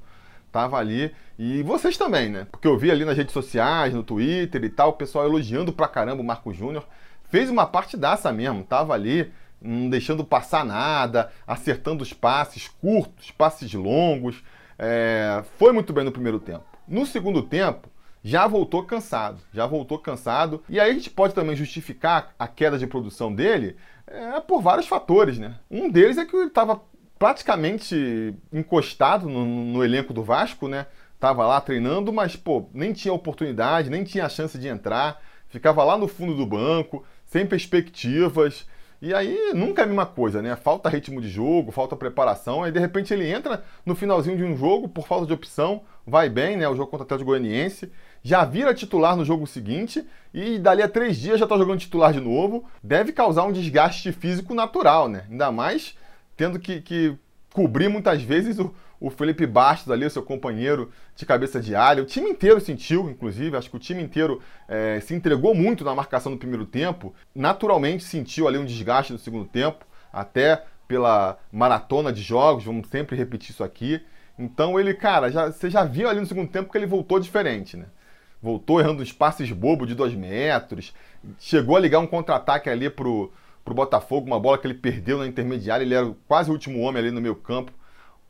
Tava 0.53 0.77
ali. 0.77 1.13
E 1.37 1.61
vocês 1.63 1.97
também, 1.97 2.29
né? 2.29 2.47
Porque 2.49 2.65
eu 2.65 2.77
vi 2.77 2.89
ali 2.89 3.03
nas 3.03 3.17
redes 3.17 3.33
sociais, 3.33 3.93
no 3.93 4.03
Twitter 4.03 4.63
e 4.63 4.69
tal, 4.69 4.91
o 4.91 4.93
pessoal 4.93 5.25
elogiando 5.25 5.73
pra 5.73 5.85
caramba 5.85 6.21
o 6.21 6.25
Marco 6.25 6.53
Júnior. 6.53 6.87
Fez 7.25 7.49
uma 7.49 7.65
partidaça 7.65 8.31
mesmo, 8.31 8.63
tava 8.63 8.93
ali, 8.93 9.29
não 9.61 9.89
deixando 9.89 10.23
passar 10.23 10.63
nada, 10.63 11.29
acertando 11.45 12.01
os 12.01 12.13
passes 12.13 12.69
curtos, 12.69 13.31
passes 13.31 13.73
longos. 13.73 14.41
É... 14.77 15.43
Foi 15.57 15.73
muito 15.73 15.91
bem 15.91 16.05
no 16.05 16.11
primeiro 16.13 16.39
tempo. 16.39 16.63
No 16.87 17.05
segundo 17.05 17.43
tempo, 17.43 17.89
já 18.23 18.47
voltou 18.47 18.83
cansado, 18.83 19.41
já 19.53 19.67
voltou 19.67 19.99
cansado. 19.99 20.63
E 20.69 20.79
aí 20.79 20.91
a 20.91 20.93
gente 20.93 21.09
pode 21.09 21.33
também 21.33 21.55
justificar 21.55 22.33
a 22.39 22.47
queda 22.47 22.77
de 22.77 22.87
produção 22.87 23.33
dele 23.35 23.75
é 24.11 24.39
por 24.39 24.61
vários 24.61 24.87
fatores, 24.87 25.37
né? 25.37 25.55
Um 25.69 25.89
deles 25.89 26.17
é 26.17 26.25
que 26.25 26.35
ele 26.35 26.47
estava 26.47 26.81
praticamente 27.17 28.33
encostado 28.51 29.27
no, 29.27 29.45
no, 29.45 29.83
elenco 29.83 30.13
do 30.13 30.23
Vasco, 30.23 30.67
né? 30.67 30.87
Tava 31.19 31.45
lá 31.45 31.59
treinando, 31.59 32.13
mas 32.13 32.35
pô, 32.35 32.69
nem 32.73 32.93
tinha 32.93 33.13
oportunidade, 33.13 33.89
nem 33.89 34.03
tinha 34.03 34.29
chance 34.29 34.57
de 34.57 34.67
entrar, 34.67 35.21
ficava 35.49 35.83
lá 35.83 35.97
no 35.97 36.07
fundo 36.07 36.33
do 36.33 36.45
banco, 36.45 37.03
sem 37.25 37.45
perspectivas. 37.45 38.65
E 39.01 39.13
aí 39.13 39.53
nunca 39.53 39.81
é 39.81 39.85
a 39.85 39.87
mesma 39.87 40.05
coisa, 40.05 40.41
né? 40.41 40.55
Falta 40.55 40.89
ritmo 40.89 41.21
de 41.21 41.29
jogo, 41.29 41.71
falta 41.71 41.95
preparação, 41.95 42.63
aí 42.63 42.71
de 42.71 42.79
repente 42.79 43.13
ele 43.13 43.29
entra 43.29 43.63
no 43.85 43.95
finalzinho 43.95 44.37
de 44.37 44.43
um 44.43 44.57
jogo 44.57 44.89
por 44.89 45.07
falta 45.07 45.25
de 45.25 45.33
opção, 45.33 45.83
vai 46.05 46.29
bem, 46.29 46.57
né? 46.57 46.67
O 46.67 46.75
jogo 46.75 46.89
contra 46.89 47.03
o 47.03 47.05
Atlético 47.05 47.29
Goianiense, 47.29 47.91
já 48.23 48.43
vira 48.45 48.73
titular 48.73 49.15
no 49.15 49.25
jogo 49.25 49.47
seguinte 49.47 50.05
e 50.33 50.59
dali 50.59 50.81
a 50.81 50.89
três 50.89 51.17
dias 51.17 51.39
já 51.39 51.45
está 51.45 51.57
jogando 51.57 51.79
titular 51.79 52.13
de 52.13 52.19
novo. 52.19 52.65
Deve 52.83 53.11
causar 53.11 53.43
um 53.43 53.51
desgaste 53.51 54.11
físico 54.11 54.53
natural, 54.53 55.07
né? 55.07 55.25
Ainda 55.29 55.51
mais 55.51 55.95
tendo 56.35 56.59
que, 56.59 56.81
que 56.81 57.17
cobrir 57.53 57.89
muitas 57.89 58.21
vezes 58.21 58.59
o, 58.59 58.73
o 58.99 59.09
Felipe 59.09 59.45
Bastos 59.45 59.91
ali, 59.91 60.05
o 60.05 60.09
seu 60.09 60.23
companheiro 60.23 60.91
de 61.15 61.25
cabeça 61.25 61.59
de 61.59 61.75
alho. 61.75 62.03
O 62.03 62.05
time 62.05 62.29
inteiro 62.29 62.59
sentiu, 62.59 63.09
inclusive, 63.09 63.55
acho 63.57 63.69
que 63.69 63.75
o 63.75 63.79
time 63.79 64.03
inteiro 64.03 64.41
é, 64.67 64.99
se 64.99 65.13
entregou 65.13 65.55
muito 65.55 65.83
na 65.83 65.95
marcação 65.95 66.31
do 66.31 66.37
primeiro 66.37 66.65
tempo. 66.65 67.13
Naturalmente 67.33 68.03
sentiu 68.03 68.47
ali 68.47 68.57
um 68.57 68.65
desgaste 68.65 69.13
no 69.13 69.19
segundo 69.19 69.45
tempo, 69.45 69.85
até 70.11 70.63
pela 70.87 71.37
maratona 71.51 72.11
de 72.11 72.21
jogos, 72.21 72.63
vamos 72.63 72.87
sempre 72.89 73.15
repetir 73.15 73.51
isso 73.51 73.63
aqui. 73.63 74.01
Então 74.37 74.79
ele, 74.79 74.93
cara, 74.93 75.29
já, 75.29 75.51
você 75.51 75.69
já 75.69 75.83
viu 75.83 76.09
ali 76.09 76.19
no 76.19 76.25
segundo 76.25 76.49
tempo 76.49 76.71
que 76.71 76.77
ele 76.77 76.87
voltou 76.87 77.19
diferente, 77.19 77.77
né? 77.77 77.85
Voltou 78.41 78.79
errando 78.79 79.03
uns 79.03 79.11
passes 79.11 79.51
bobos 79.51 79.87
de 79.87 79.95
dois 79.95 80.13
metros, 80.13 80.93
chegou 81.39 81.75
a 81.75 81.79
ligar 81.79 81.99
um 81.99 82.07
contra-ataque 82.07 82.69
ali 82.69 82.89
pro, 82.89 83.31
pro 83.65 83.73
Botafogo, 83.73 84.27
uma 84.27 84.39
bola 84.39 84.57
que 84.57 84.65
ele 84.65 84.73
perdeu 84.73 85.17
na 85.17 85.27
intermediária, 85.27 85.83
ele 85.83 85.93
era 85.93 86.15
quase 86.27 86.49
o 86.49 86.53
último 86.53 86.79
homem 86.79 87.01
ali 87.01 87.11
no 87.11 87.19
meio 87.19 87.35
campo, 87.35 87.71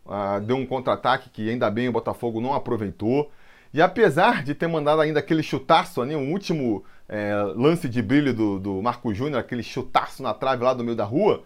uh, 0.05 0.41
deu 0.41 0.55
um 0.55 0.65
contra-ataque 0.65 1.29
que 1.29 1.49
ainda 1.49 1.69
bem 1.69 1.87
o 1.87 1.91
Botafogo 1.91 2.41
não 2.41 2.53
aproveitou. 2.53 3.31
E 3.71 3.81
apesar 3.81 4.43
de 4.43 4.55
ter 4.55 4.67
mandado 4.67 5.01
ainda 5.01 5.19
aquele 5.19 5.43
chutaço 5.43 6.01
ali, 6.01 6.15
um 6.15 6.31
último 6.31 6.83
é, 7.07 7.35
lance 7.55 7.87
de 7.87 8.01
brilho 8.01 8.33
do, 8.33 8.59
do 8.59 8.81
Marco 8.81 9.13
Júnior, 9.13 9.39
aquele 9.39 9.61
chutaço 9.61 10.23
na 10.23 10.33
trave 10.33 10.63
lá 10.63 10.73
do 10.73 10.83
meio 10.83 10.95
da 10.95 11.03
rua, 11.03 11.43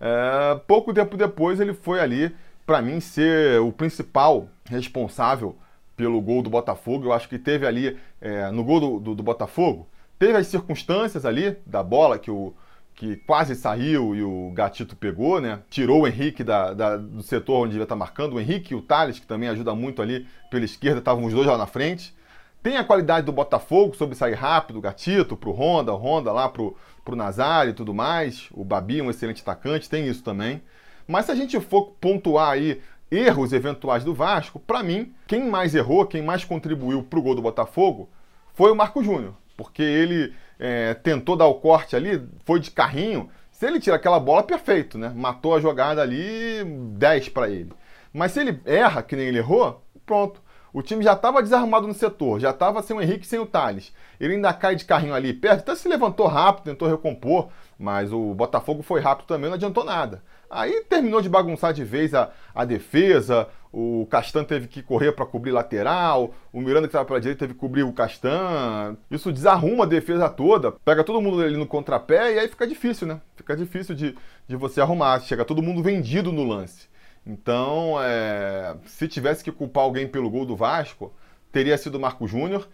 é, 0.00 0.58
pouco 0.66 0.94
tempo 0.94 1.16
depois 1.18 1.60
ele 1.60 1.74
foi 1.74 2.00
ali, 2.00 2.34
para 2.64 2.80
mim, 2.80 2.98
ser 2.98 3.60
o 3.60 3.70
principal 3.70 4.48
responsável 4.64 5.56
pelo 5.96 6.20
gol 6.20 6.42
do 6.42 6.50
Botafogo. 6.50 7.06
Eu 7.06 7.12
acho 7.12 7.28
que 7.28 7.38
teve 7.38 7.66
ali, 7.66 7.96
é, 8.20 8.50
no 8.50 8.62
gol 8.62 8.80
do, 8.80 9.00
do, 9.00 9.14
do, 9.14 9.22
Botafogo, 9.22 9.88
teve 10.18 10.36
as 10.36 10.46
circunstâncias 10.46 11.24
ali 11.24 11.56
da 11.64 11.82
bola 11.82 12.18
que, 12.18 12.30
o, 12.30 12.54
que 12.94 13.16
quase 13.16 13.54
saiu 13.54 14.14
e 14.14 14.22
o 14.22 14.52
Gatito 14.54 14.94
pegou, 14.94 15.40
né? 15.40 15.60
Tirou 15.70 16.02
o 16.02 16.06
Henrique 16.06 16.44
da, 16.44 16.72
da, 16.72 16.96
do 16.96 17.22
setor 17.22 17.62
onde 17.62 17.72
devia 17.72 17.84
estar 17.84 17.96
marcando. 17.96 18.34
O 18.34 18.40
Henrique 18.40 18.74
e 18.74 18.76
o 18.76 18.82
Thales, 18.82 19.18
que 19.18 19.26
também 19.26 19.48
ajuda 19.48 19.74
muito 19.74 20.02
ali 20.02 20.26
pela 20.50 20.64
esquerda, 20.64 20.98
estavam 20.98 21.24
os 21.24 21.32
dois 21.32 21.46
lá 21.46 21.56
na 21.56 21.66
frente. 21.66 22.14
Tem 22.62 22.76
a 22.76 22.84
qualidade 22.84 23.24
do 23.24 23.32
Botafogo 23.32 23.94
sobre 23.94 24.16
sair 24.16 24.34
rápido, 24.34 24.78
o 24.78 24.82
Gatito, 24.82 25.36
pro 25.36 25.52
Honda, 25.52 25.92
o 25.92 25.96
Honda 25.96 26.32
lá 26.32 26.48
pro, 26.48 26.76
pro 27.04 27.14
Nazário 27.14 27.70
e 27.70 27.74
tudo 27.74 27.94
mais. 27.94 28.48
O 28.50 28.64
Babi, 28.64 29.00
um 29.00 29.08
excelente 29.08 29.40
atacante, 29.40 29.88
tem 29.88 30.08
isso 30.08 30.22
também. 30.22 30.60
Mas 31.06 31.26
se 31.26 31.30
a 31.32 31.34
gente 31.36 31.60
for 31.60 31.92
pontuar 32.00 32.50
aí 32.50 32.82
erros 33.10 33.52
eventuais 33.52 34.04
do 34.04 34.14
Vasco, 34.14 34.58
para 34.58 34.82
mim, 34.82 35.14
quem 35.26 35.48
mais 35.48 35.74
errou, 35.74 36.06
quem 36.06 36.22
mais 36.22 36.44
contribuiu 36.44 37.02
pro 37.02 37.22
gol 37.22 37.34
do 37.34 37.42
Botafogo 37.42 38.08
foi 38.54 38.70
o 38.70 38.76
Marco 38.76 39.02
Júnior. 39.02 39.34
Porque 39.56 39.82
ele 39.82 40.34
é, 40.58 40.94
tentou 40.94 41.36
dar 41.36 41.46
o 41.46 41.54
corte 41.54 41.96
ali, 41.96 42.26
foi 42.44 42.60
de 42.60 42.70
carrinho. 42.70 43.30
Se 43.50 43.66
ele 43.66 43.80
tira 43.80 43.96
aquela 43.96 44.20
bola, 44.20 44.42
perfeito, 44.42 44.98
né? 44.98 45.12
Matou 45.14 45.54
a 45.54 45.60
jogada 45.60 46.02
ali, 46.02 46.62
10 46.64 47.30
para 47.30 47.48
ele. 47.48 47.72
Mas 48.12 48.32
se 48.32 48.40
ele 48.40 48.60
erra, 48.64 49.02
que 49.02 49.16
nem 49.16 49.26
ele 49.26 49.38
errou, 49.38 49.82
pronto. 50.04 50.42
O 50.72 50.82
time 50.82 51.02
já 51.02 51.14
estava 51.14 51.42
desarmado 51.42 51.86
no 51.86 51.94
setor, 51.94 52.38
já 52.38 52.50
estava 52.50 52.82
sem 52.82 52.94
o 52.94 53.00
Henrique 53.00 53.26
sem 53.26 53.38
o 53.38 53.46
Thales. 53.46 53.94
Ele 54.20 54.34
ainda 54.34 54.52
cai 54.52 54.76
de 54.76 54.84
carrinho 54.84 55.14
ali 55.14 55.32
perto, 55.32 55.60
até 55.60 55.74
se 55.74 55.88
levantou 55.88 56.26
rápido, 56.26 56.64
tentou 56.64 56.86
recompor, 56.86 57.48
mas 57.78 58.12
o 58.12 58.34
Botafogo 58.34 58.82
foi 58.82 59.00
rápido 59.00 59.26
também, 59.26 59.48
não 59.48 59.56
adiantou 59.56 59.84
nada. 59.84 60.22
Aí 60.48 60.82
terminou 60.88 61.20
de 61.20 61.28
bagunçar 61.28 61.72
de 61.72 61.84
vez 61.84 62.14
a, 62.14 62.30
a 62.54 62.64
defesa, 62.64 63.48
o 63.72 64.06
Castan 64.10 64.44
teve 64.44 64.68
que 64.68 64.82
correr 64.82 65.12
para 65.12 65.26
cobrir 65.26 65.50
lateral, 65.50 66.32
o 66.52 66.60
Miranda 66.60 66.82
que 66.82 66.88
estava 66.88 67.04
pela 67.04 67.20
direita 67.20 67.40
teve 67.40 67.54
que 67.54 67.60
cobrir 67.60 67.82
o 67.82 67.92
Castan. 67.92 68.96
Isso 69.10 69.32
desarruma 69.32 69.84
a 69.84 69.86
defesa 69.86 70.28
toda, 70.28 70.72
pega 70.72 71.04
todo 71.04 71.20
mundo 71.20 71.42
ali 71.42 71.56
no 71.56 71.66
contrapé 71.66 72.34
e 72.34 72.38
aí 72.38 72.48
fica 72.48 72.66
difícil, 72.66 73.06
né? 73.06 73.20
Fica 73.34 73.56
difícil 73.56 73.94
de, 73.94 74.16
de 74.46 74.56
você 74.56 74.80
arrumar, 74.80 75.20
chega 75.20 75.44
todo 75.44 75.62
mundo 75.62 75.82
vendido 75.82 76.32
no 76.32 76.44
lance. 76.44 76.88
Então, 77.26 77.96
é, 78.00 78.76
se 78.86 79.08
tivesse 79.08 79.42
que 79.42 79.50
culpar 79.50 79.82
alguém 79.82 80.06
pelo 80.06 80.30
gol 80.30 80.46
do 80.46 80.54
Vasco, 80.54 81.12
teria 81.50 81.76
sido 81.76 81.96
o 81.96 82.00
Marco 82.00 82.26
Júnior. 82.26 82.68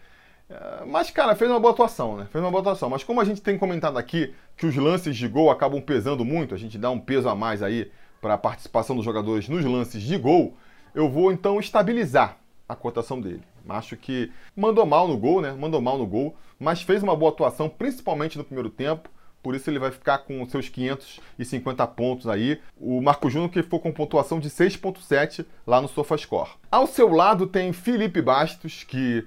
É, 0.53 0.85
mas, 0.85 1.11
cara, 1.11 1.35
fez 1.35 1.51
uma 1.51 1.59
boa 1.59 1.73
atuação, 1.73 2.17
né? 2.17 2.27
Fez 2.31 2.45
uma 2.45 2.51
boa 2.51 2.61
atuação. 2.61 2.91
Mas 2.91 3.03
como 3.03 3.21
a 3.21 3.25
gente 3.25 3.41
tem 3.41 3.57
comentado 3.57 3.97
aqui 3.97 4.35
que 4.57 4.67
os 4.67 4.77
lances 4.77 5.17
de 5.17 5.27
gol 5.27 5.51
acabam 5.51 5.81
pesando 5.81 6.25
muito, 6.25 6.55
a 6.55 6.59
gente 6.59 6.77
dá 6.77 6.91
um 6.91 7.01
peso 7.01 7.29
a 7.29 7.35
mais 7.35 7.63
aí 7.63 7.91
para 8.21 8.35
a 8.35 8.39
participação 8.39 8.95
dos 8.95 9.05
jogadores 9.05 9.49
nos 9.49 9.65
lances 9.65 10.03
de 10.03 10.17
gol, 10.17 10.57
eu 10.95 11.09
vou 11.09 11.33
então 11.33 11.59
estabilizar 11.59 12.37
a 12.69 12.77
cotação 12.77 13.21
dele. 13.21 13.43
Acho 13.69 13.97
que 13.97 14.31
mandou 14.55 14.85
mal 14.85 15.09
no 15.09 15.17
gol, 15.17 15.41
né? 15.41 15.53
Mandou 15.53 15.81
mal 15.81 15.97
no 15.97 16.07
gol, 16.07 16.37
mas 16.59 16.83
fez 16.83 17.03
uma 17.03 17.17
boa 17.17 17.31
atuação, 17.33 17.69
principalmente 17.69 18.37
no 18.37 18.45
primeiro 18.45 18.69
tempo 18.69 19.09
por 19.43 19.57
isso 19.57 19.69
ele 19.69 19.79
vai 19.79 19.91
ficar 19.91 20.19
com 20.19 20.47
seus 20.47 20.69
550 20.69 21.85
pontos 21.89 22.29
aí. 22.29 22.61
O 22.79 23.01
Marco 23.03 23.29
Júnior 23.29 23.51
que 23.51 23.63
ficou 23.63 23.81
com 23.81 23.91
pontuação 23.91 24.39
de 24.39 24.49
6.7 24.49 25.45
lá 25.67 25.81
no 25.81 25.89
SofaScore. 25.89 26.51
Ao 26.71 26.87
seu 26.87 27.09
lado 27.09 27.47
tem 27.47 27.73
Felipe 27.73 28.23
Bastos, 28.23 28.85
que 28.85 29.27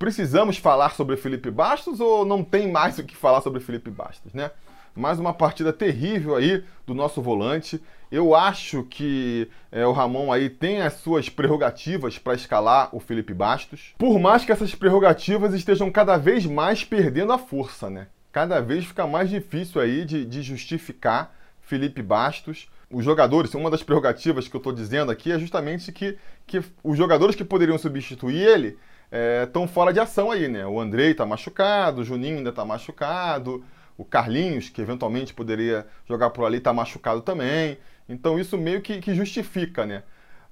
precisamos 0.00 0.56
falar 0.56 0.94
sobre 0.94 1.18
Felipe 1.18 1.50
Bastos 1.50 2.00
ou 2.00 2.24
não 2.24 2.42
tem 2.42 2.72
mais 2.72 2.98
o 2.98 3.04
que 3.04 3.14
falar 3.14 3.42
sobre 3.42 3.60
Felipe 3.60 3.90
Bastos, 3.90 4.32
né? 4.32 4.50
Mais 4.96 5.20
uma 5.20 5.34
partida 5.34 5.72
terrível 5.72 6.34
aí 6.34 6.64
do 6.86 6.94
nosso 6.94 7.20
volante. 7.20 7.80
Eu 8.10 8.34
acho 8.34 8.82
que 8.84 9.48
é, 9.70 9.86
o 9.86 9.92
Ramon 9.92 10.32
aí 10.32 10.48
tem 10.48 10.80
as 10.80 10.94
suas 10.94 11.28
prerrogativas 11.28 12.18
para 12.18 12.34
escalar 12.34 12.88
o 12.92 12.98
Felipe 12.98 13.34
Bastos. 13.34 13.94
Por 13.98 14.18
mais 14.18 14.42
que 14.44 14.50
essas 14.50 14.74
prerrogativas 14.74 15.52
estejam 15.52 15.92
cada 15.92 16.16
vez 16.16 16.46
mais 16.46 16.82
perdendo 16.82 17.32
a 17.32 17.38
força, 17.38 17.88
né? 17.88 18.08
cada 18.32 18.60
vez 18.60 18.86
fica 18.86 19.06
mais 19.06 19.28
difícil 19.28 19.80
aí 19.80 20.04
de, 20.04 20.24
de 20.24 20.42
justificar 20.42 21.34
Felipe 21.60 22.02
Bastos. 22.02 22.68
Os 22.90 23.04
jogadores, 23.04 23.54
uma 23.54 23.70
das 23.70 23.82
prerrogativas 23.82 24.48
que 24.48 24.56
eu 24.56 24.58
estou 24.58 24.72
dizendo 24.72 25.12
aqui 25.12 25.30
é 25.30 25.38
justamente 25.38 25.92
que, 25.92 26.16
que 26.46 26.62
os 26.82 26.96
jogadores 26.96 27.36
que 27.36 27.44
poderiam 27.44 27.78
substituir 27.78 28.40
ele 28.40 28.78
estão 29.44 29.64
é, 29.64 29.66
fora 29.66 29.92
de 29.92 30.00
ação 30.00 30.30
aí, 30.30 30.48
né? 30.48 30.66
O 30.66 30.80
Andrei 30.80 31.10
está 31.10 31.26
machucado, 31.26 32.00
o 32.00 32.04
Juninho 32.04 32.38
ainda 32.38 32.50
está 32.50 32.64
machucado, 32.64 33.64
o 33.98 34.04
Carlinhos, 34.04 34.68
que 34.68 34.80
eventualmente 34.80 35.34
poderia 35.34 35.86
jogar 36.08 36.30
por 36.30 36.44
ali, 36.44 36.58
está 36.58 36.72
machucado 36.72 37.20
também. 37.20 37.78
Então 38.08 38.38
isso 38.38 38.56
meio 38.56 38.80
que, 38.80 39.00
que 39.00 39.14
justifica, 39.14 39.84
né? 39.84 40.02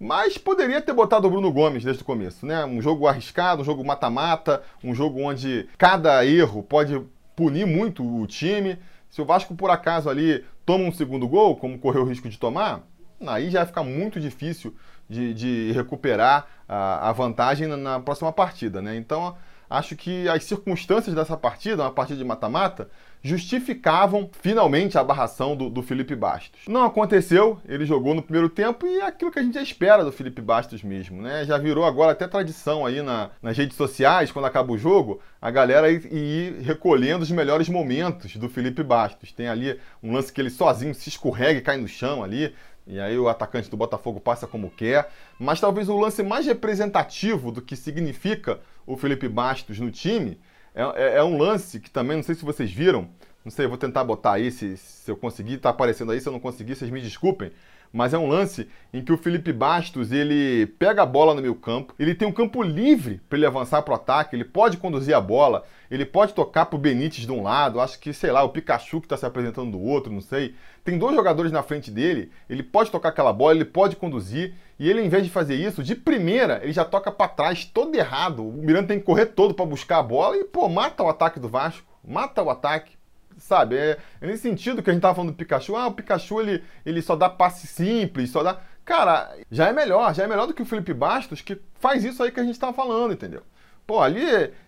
Mas 0.01 0.39
poderia 0.39 0.81
ter 0.81 0.93
botado 0.93 1.27
o 1.27 1.31
Bruno 1.31 1.53
Gomes 1.53 1.83
desde 1.83 2.03
o 2.03 2.07
começo, 2.07 2.47
né? 2.47 2.65
Um 2.65 2.81
jogo 2.81 3.07
arriscado, 3.07 3.63
um 3.63 3.65
jogo 3.65 3.85
mata-mata, 3.85 4.63
um 4.83 4.95
jogo 4.95 5.21
onde 5.21 5.69
cada 5.77 6.25
erro 6.25 6.63
pode 6.63 7.01
punir 7.35 7.67
muito 7.67 8.05
o 8.05 8.27
time. 8.27 8.79
Se 9.11 9.21
o 9.21 9.25
Vasco, 9.25 9.57
por 9.57 9.71
acaso, 9.71 10.09
ali 10.09 10.45
toma 10.65 10.85
um 10.85 10.93
segundo 10.93 11.27
gol, 11.27 11.57
como 11.57 11.79
correu 11.79 12.03
o 12.03 12.05
risco 12.05 12.29
de 12.29 12.39
tomar, 12.39 12.87
aí 13.27 13.51
já 13.51 13.67
fica 13.67 13.83
muito 13.83 14.21
difícil 14.21 14.75
de, 15.09 15.33
de 15.35 15.73
recuperar 15.73 16.47
a, 16.69 17.09
a 17.09 17.13
vantagem 17.13 17.67
na, 17.67 17.77
na, 17.77 18.01
próxima 18.01 18.33
partida. 18.33 18.83
Né? 18.83 18.97
Então, 18.97 19.37
acho 19.69 19.97
que 19.97 20.29
as 20.29 20.45
circunstâncias 20.45 21.15
dessa 21.15 21.37
partida, 21.37 21.83
uma 21.83 21.91
partida 21.91 22.19
de 22.19 22.25
mata-mata, 22.25 22.89
justificavam 23.23 24.31
finalmente 24.41 24.97
a 24.97 25.03
barração 25.03 25.57
do, 25.57 25.69
do, 25.69 25.83
Felipe 25.83 26.15
Bastos. 26.15 26.61
Não 26.69 26.85
aconteceu, 26.85 27.61
ele 27.67 27.85
jogou 27.85 28.15
no 28.15 28.23
primeiro 28.23 28.49
tempo 28.49 28.87
e 28.87 29.01
é 29.01 29.07
aquilo 29.07 29.31
que 29.31 29.39
a 29.39 29.43
gente 29.43 29.55
já 29.55 29.63
espera 29.63 30.05
do 30.05 30.13
Felipe 30.13 30.41
Bastos 30.41 30.83
mesmo, 30.83 31.21
né? 31.21 31.45
Já 31.45 31.59
virou 31.59 31.85
agora 31.85 32.13
até 32.13 32.29
tradição 32.29 32.87
aí 32.87 33.03
na, 33.03 33.31
nas 33.43 33.57
redes 33.57 33.77
sociais, 33.77 34.31
quando 34.31 34.45
acaba 34.45 34.73
o 34.73 34.79
jogo, 34.79 35.21
a 35.43 35.51
galera 35.51 35.91
ir, 35.91 36.07
ir 36.13 36.61
recolhendo 36.61 37.25
os 37.25 37.31
melhores 37.31 37.69
momentos 37.69 38.37
do 38.37 38.49
Felipe 38.49 38.83
Bastos. 38.83 39.33
Tem 39.33 39.49
ali 39.49 39.79
um 40.03 40.13
lance 40.13 40.33
que 40.33 40.41
ele 40.41 40.51
sozinho 40.51 40.95
se 40.95 41.09
escorrega 41.09 41.59
e 41.59 41.63
cai 41.63 41.77
no 41.77 41.89
chão 41.89 42.23
ali, 42.23 42.55
e 42.89 42.99
aí 42.99 43.19
o 43.19 43.29
atacante 43.29 43.71
do 43.71 43.77
Botafogo 43.77 44.19
passa 44.19 44.47
como 44.47 44.71
quer. 44.71 45.11
Mas 45.39 45.61
talvez 45.61 45.89
o 45.89 45.99
lance 45.99 46.23
mais 46.23 46.47
representativo 46.47 47.53
do 47.53 47.61
que 47.61 47.77
significa 47.77 48.59
o 48.87 48.97
Felipe 48.97 49.29
Bastos 49.29 49.79
no 49.79 49.91
time 49.91 50.39
é, 50.75 50.83
é, 50.83 51.17
é, 51.17 51.25
um 51.25 51.37
lance 51.37 51.79
que 51.79 51.91
também, 51.91 52.17
não 52.17 52.23
sei 52.23 52.35
se 52.35 52.45
vocês 52.45 52.73
viram, 52.73 53.09
não 53.45 53.51
sei, 53.51 53.67
eu 53.67 53.69
vou 53.69 53.79
tentar 53.79 54.05
botar 54.05 54.33
aí 54.33 54.51
se, 54.51 54.77
se 54.77 55.11
eu 55.11 55.17
conseguir, 55.17 55.59
tá 55.59 55.71
aparecendo 55.71 56.13
aí, 56.13 56.21
se 56.21 56.29
eu 56.29 56.33
não 56.33 56.41
conseguir, 56.41 56.77
vocês 56.77 56.91
me 56.91 57.01
desculpem. 57.01 57.53
Mas 57.93 58.13
é 58.13 58.19
um 58.19 58.29
lance 58.29 58.69
em 58.93 59.03
que 59.03 59.13
o 59.13 59.19
Felipe 59.19 59.53
Bastos 59.53 60.13
ele 60.13 60.67
pega 60.79 61.03
a 61.03 61.07
bola 61.07 61.35
no 61.35 61.43
meio 61.43 61.55
campo, 61.55 61.95
ele 61.99 62.15
tem 62.15 62.27
um 62.29 62.33
campo 62.33 62.63
livre 62.63 63.21
para 63.29 63.39
ele 63.39 63.47
avançar 63.47 63.83
para 63.83 63.93
o 63.93 63.95
ataque, 63.95 64.37
ele 64.37 64.45
pode 64.45 64.77
conduzir 64.77 65.15
a 65.15 65.21
bola, 65.21 65.65
ele 65.91 66.05
pode 66.05 66.35
tocar 66.35 66.67
para 66.67 66.77
o 66.77 66.79
Benítez 66.79 67.25
de 67.25 67.33
um 67.33 67.43
lado, 67.43 67.81
acho 67.81 67.99
que, 67.99 68.13
sei 68.13 68.31
lá, 68.31 68.43
o 68.43 68.51
Pikachu 68.51 69.01
que 69.01 69.07
está 69.07 69.17
se 69.17 69.27
apresentando 69.27 69.73
do 69.73 69.81
outro, 69.81 70.13
não 70.13 70.21
sei. 70.21 70.55
Tem 70.85 70.99
dois 70.99 71.15
jogadores 71.15 71.51
na 71.51 71.63
frente 71.63 71.91
dele, 71.91 72.31
ele 72.49 72.63
pode 72.63 72.91
tocar 72.91 73.09
aquela 73.09 73.33
bola, 73.33 73.55
ele 73.55 73.65
pode 73.65 73.97
conduzir, 73.97 74.55
e 74.79 74.89
ele, 74.89 75.03
em 75.03 75.09
vez 75.09 75.25
de 75.25 75.31
fazer 75.31 75.57
isso, 75.57 75.83
de 75.83 75.95
primeira, 75.95 76.61
ele 76.63 76.73
já 76.73 76.85
toca 76.85 77.11
para 77.11 77.29
trás, 77.29 77.65
todo 77.65 77.95
errado. 77.95 78.47
O 78.47 78.53
Miranda 78.53 78.89
tem 78.89 78.99
que 78.99 79.05
correr 79.05 79.27
todo 79.27 79.53
para 79.53 79.67
buscar 79.67 79.99
a 79.99 80.03
bola 80.03 80.37
e, 80.37 80.45
pô, 80.45 80.69
mata 80.69 81.03
o 81.03 81.09
ataque 81.09 81.41
do 81.41 81.49
Vasco, 81.49 81.87
mata 82.07 82.43
o 82.43 82.51
ataque 82.51 82.98
sabe? 83.39 83.77
É, 83.77 83.99
é, 84.21 84.27
nesse 84.27 84.43
sentido 84.43 84.83
que 84.83 84.91
a 84.91 84.93
gente 84.93 85.03
tava 85.03 85.15
falando 85.15 85.33
do 85.33 85.37
Pikachu. 85.37 85.77
Ah, 85.77 85.87
o 85.87 85.93
Pikachu 85.93 86.41
ele, 86.41 86.65
ele 86.85 87.01
só 87.03 87.17
dá 87.17 87.29
passe 87.29 87.67
simples, 87.67 88.31
só 88.31 88.43
dá. 88.43 88.61
Cara, 88.85 89.37
já 89.51 89.69
é 89.69 89.73
melhor, 89.73 90.15
já 90.15 90.25
é 90.25 90.27
melhor 90.27 90.47
do 90.47 90.55
que 90.55 90.63
o 90.63 90.67
Felipe 90.67 90.95
Bastos, 90.95 91.43
que 91.43 91.61
faz 91.79 92.05
isso 92.05 92.23
aí 92.23 92.31
que 92.31 92.41
a 92.41 92.45
gente 92.45 92.59
tava 92.59 92.73
falando, 92.73 93.13
entendeu? 93.13 93.43
Pô, 93.87 94.01
ali 94.01 94.23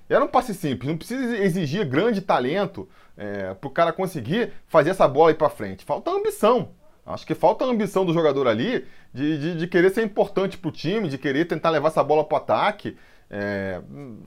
era 0.09 0.25
um 0.25 0.29
passe 0.29 0.55
simples, 0.55 0.89
não 0.89 0.97
precisa 0.97 1.37
exigir 1.39 1.87
grande 1.87 2.21
talento 2.21 2.89
é, 3.17 3.55
pro 3.55 3.71
cara 3.71 3.93
conseguir 3.93 4.53
fazer 4.67 4.91
essa 4.91 5.07
bola 5.07 5.31
ir 5.31 5.35
pra 5.35 5.51
frente. 5.51 5.85
Falta 5.85 6.11
ambição. 6.11 6.71
Acho 7.05 7.27
que 7.27 7.35
falta 7.35 7.65
a 7.65 7.69
ambição 7.69 8.05
do 8.05 8.13
jogador 8.13 8.47
ali 8.47 8.87
de, 9.13 9.39
de, 9.39 9.57
de 9.57 9.67
querer 9.67 9.91
ser 9.91 10.03
importante 10.03 10.57
para 10.57 10.69
o 10.69 10.73
time, 10.73 11.09
de 11.09 11.19
querer 11.19 11.47
tentar 11.47 11.71
levar 11.71 11.89
essa 11.89 12.03
bola 12.03 12.25
para 12.25 12.35
o 12.35 12.39
ataque. 12.39 12.97
É, 13.33 13.81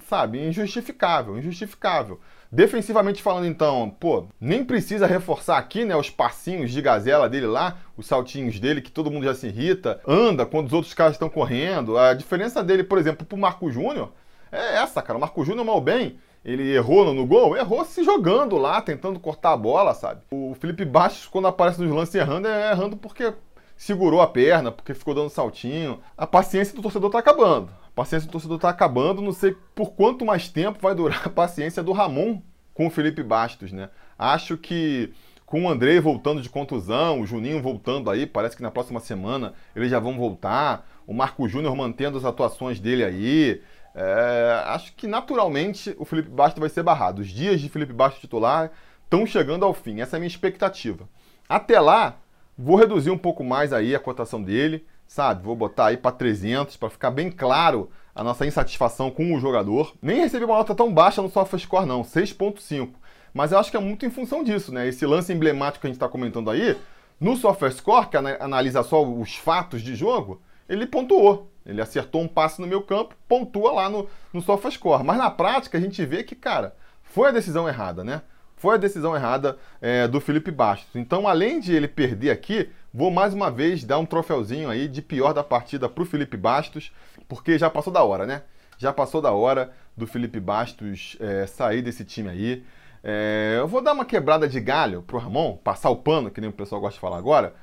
sabe, 0.07 0.39
injustificável, 0.39 1.37
injustificável. 1.37 2.19
Defensivamente 2.53 3.23
falando, 3.23 3.47
então, 3.47 3.89
pô, 3.99 4.27
nem 4.39 4.63
precisa 4.63 5.07
reforçar 5.07 5.57
aqui, 5.57 5.83
né, 5.83 5.95
os 5.95 6.11
passinhos 6.11 6.69
de 6.69 6.83
gazela 6.83 7.27
dele 7.27 7.47
lá, 7.47 7.79
os 7.97 8.05
saltinhos 8.05 8.59
dele, 8.59 8.79
que 8.79 8.91
todo 8.91 9.09
mundo 9.09 9.23
já 9.23 9.33
se 9.33 9.47
irrita, 9.47 9.99
anda 10.07 10.45
quando 10.45 10.67
os 10.67 10.73
outros 10.73 10.93
caras 10.93 11.13
estão 11.13 11.27
correndo. 11.29 11.97
A 11.97 12.13
diferença 12.13 12.63
dele, 12.63 12.83
por 12.83 12.99
exemplo, 12.99 13.25
pro 13.25 13.35
Marco 13.35 13.71
Júnior 13.71 14.11
é 14.51 14.75
essa, 14.75 15.01
cara. 15.01 15.17
O 15.17 15.19
Marco 15.19 15.43
Júnior, 15.43 15.65
mal 15.65 15.81
bem, 15.81 16.19
ele 16.45 16.75
errou 16.75 17.11
no, 17.11 17.25
gol, 17.25 17.57
errou 17.57 17.83
se 17.85 18.03
jogando 18.03 18.55
lá, 18.59 18.79
tentando 18.83 19.19
cortar 19.19 19.53
a 19.53 19.57
bola, 19.57 19.95
sabe? 19.95 20.21
O 20.29 20.55
Felipe 20.59 20.85
Bastos, 20.85 21.25
quando 21.25 21.47
aparece 21.47 21.81
nos 21.81 21.91
lances 21.91 22.13
errando, 22.13 22.47
é 22.47 22.69
errando 22.69 22.95
porque 22.95 23.33
segurou 23.75 24.21
a 24.21 24.27
perna, 24.27 24.71
porque 24.71 24.93
ficou 24.93 25.15
dando 25.15 25.31
saltinho. 25.31 25.99
A 26.15 26.27
paciência 26.27 26.75
do 26.75 26.83
torcedor 26.83 27.09
tá 27.09 27.17
acabando. 27.17 27.69
Paciência 27.95 28.27
do 28.27 28.31
torcedor 28.31 28.59
tá 28.59 28.69
acabando. 28.69 29.21
Não 29.21 29.31
sei 29.31 29.55
por 29.75 29.91
quanto 29.91 30.25
mais 30.25 30.49
tempo 30.49 30.79
vai 30.81 30.95
durar 30.95 31.21
a 31.27 31.29
paciência 31.29 31.83
do 31.83 31.91
Ramon 31.91 32.41
com 32.73 32.87
o 32.87 32.89
Felipe 32.89 33.21
Bastos, 33.21 33.71
né? 33.71 33.89
Acho 34.17 34.57
que 34.57 35.13
com 35.45 35.65
o 35.65 35.69
André 35.69 35.99
voltando 35.99 36.41
de 36.41 36.49
contusão, 36.49 37.21
o 37.21 37.25
Juninho 37.25 37.61
voltando 37.61 38.09
aí, 38.09 38.25
parece 38.25 38.55
que 38.55 38.63
na 38.63 38.71
próxima 38.71 38.99
semana 38.99 39.53
eles 39.75 39.91
já 39.91 39.99
vão 39.99 40.17
voltar. 40.17 40.89
O 41.05 41.13
Marco 41.13 41.47
Júnior 41.47 41.75
mantendo 41.75 42.17
as 42.17 42.25
atuações 42.25 42.79
dele 42.79 43.03
aí. 43.03 43.61
É, 43.93 44.63
acho 44.67 44.93
que 44.95 45.05
naturalmente 45.05 45.95
o 45.99 46.05
Felipe 46.05 46.29
Bastos 46.29 46.59
vai 46.59 46.69
ser 46.69 46.81
barrado. 46.81 47.21
Os 47.21 47.27
dias 47.27 47.61
de 47.61 47.69
Felipe 47.69 47.93
Bastos 47.93 48.21
titular 48.21 48.71
estão 49.03 49.25
chegando 49.25 49.63
ao 49.63 49.73
fim. 49.73 50.01
Essa 50.01 50.15
é 50.15 50.17
a 50.17 50.19
minha 50.19 50.27
expectativa. 50.27 51.07
Até 51.47 51.79
lá, 51.79 52.17
Vou 52.57 52.75
reduzir 52.75 53.09
um 53.09 53.17
pouco 53.17 53.43
mais 53.43 53.73
aí 53.73 53.95
a 53.95 53.99
cotação 53.99 54.41
dele, 54.41 54.85
sabe? 55.07 55.43
Vou 55.43 55.55
botar 55.55 55.87
aí 55.87 55.97
para 55.97 56.11
300 56.11 56.77
para 56.77 56.89
ficar 56.89 57.11
bem 57.11 57.31
claro 57.31 57.89
a 58.15 58.23
nossa 58.23 58.45
insatisfação 58.45 59.09
com 59.09 59.33
o 59.33 59.39
jogador. 59.39 59.93
Nem 60.01 60.21
recebi 60.21 60.45
uma 60.45 60.57
nota 60.57 60.75
tão 60.75 60.93
baixa 60.93 61.21
no 61.21 61.29
SofaScore 61.29 61.85
não, 61.85 62.01
6.5. 62.03 62.89
Mas 63.33 63.51
eu 63.51 63.57
acho 63.57 63.71
que 63.71 63.77
é 63.77 63.79
muito 63.79 64.05
em 64.05 64.11
função 64.11 64.43
disso, 64.43 64.71
né? 64.71 64.87
Esse 64.87 65.05
lance 65.05 65.33
emblemático 65.33 65.81
que 65.81 65.87
a 65.87 65.89
gente 65.89 65.97
está 65.97 66.07
comentando 66.07 66.51
aí, 66.51 66.77
no 67.19 67.35
SofaScore, 67.35 68.07
que 68.07 68.17
analisa 68.17 68.83
só 68.83 69.03
os 69.03 69.35
fatos 69.35 69.81
de 69.81 69.95
jogo, 69.95 70.41
ele 70.69 70.85
pontuou. 70.85 71.49
Ele 71.65 71.81
acertou 71.81 72.21
um 72.21 72.27
passe 72.27 72.59
no 72.59 72.67
meu 72.67 72.81
campo, 72.81 73.15
pontua 73.27 73.71
lá 73.71 73.89
no, 73.89 74.07
no 74.31 74.41
SofaScore. 74.41 75.03
Mas 75.03 75.17
na 75.17 75.31
prática 75.31 75.77
a 75.77 75.81
gente 75.81 76.05
vê 76.05 76.23
que, 76.23 76.35
cara, 76.35 76.75
foi 77.01 77.29
a 77.29 77.31
decisão 77.31 77.67
errada, 77.67 78.03
né? 78.03 78.21
Foi 78.63 78.75
a 78.75 78.77
decisão 78.77 79.13
errada 79.13 79.57
é, 79.81 80.07
do 80.07 80.21
Felipe 80.21 80.49
Bastos. 80.49 80.95
Então, 80.95 81.27
além 81.27 81.59
de 81.59 81.75
ele 81.75 81.85
perder 81.85 82.29
aqui, 82.29 82.69
vou 82.93 83.11
mais 83.11 83.33
uma 83.33 83.51
vez 83.51 83.83
dar 83.83 83.99
um 83.99 84.05
troféuzinho 84.05 84.69
aí 84.69 84.87
de 84.87 85.01
pior 85.01 85.33
da 85.33 85.43
partida 85.43 85.89
para 85.89 86.01
o 86.01 86.05
Felipe 86.05 86.37
Bastos, 86.37 86.89
porque 87.27 87.57
já 87.57 87.69
passou 87.69 87.91
da 87.91 88.01
hora, 88.05 88.25
né? 88.25 88.43
Já 88.77 88.93
passou 88.93 89.21
da 89.21 89.33
hora 89.33 89.73
do 89.97 90.07
Felipe 90.07 90.39
Bastos 90.39 91.17
é, 91.19 91.45
sair 91.45 91.81
desse 91.81 92.05
time 92.05 92.29
aí. 92.29 92.63
É, 93.03 93.57
eu 93.59 93.67
vou 93.67 93.81
dar 93.81 93.91
uma 93.91 94.05
quebrada 94.05 94.47
de 94.47 94.61
galho 94.61 95.01
pro 95.01 95.17
Ramon, 95.17 95.57
passar 95.57 95.89
o 95.89 95.97
pano, 95.97 96.31
que 96.31 96.39
nem 96.39 96.49
o 96.49 96.53
pessoal 96.53 96.79
gosta 96.79 96.93
de 96.93 97.01
falar 97.01 97.17
agora, 97.17 97.53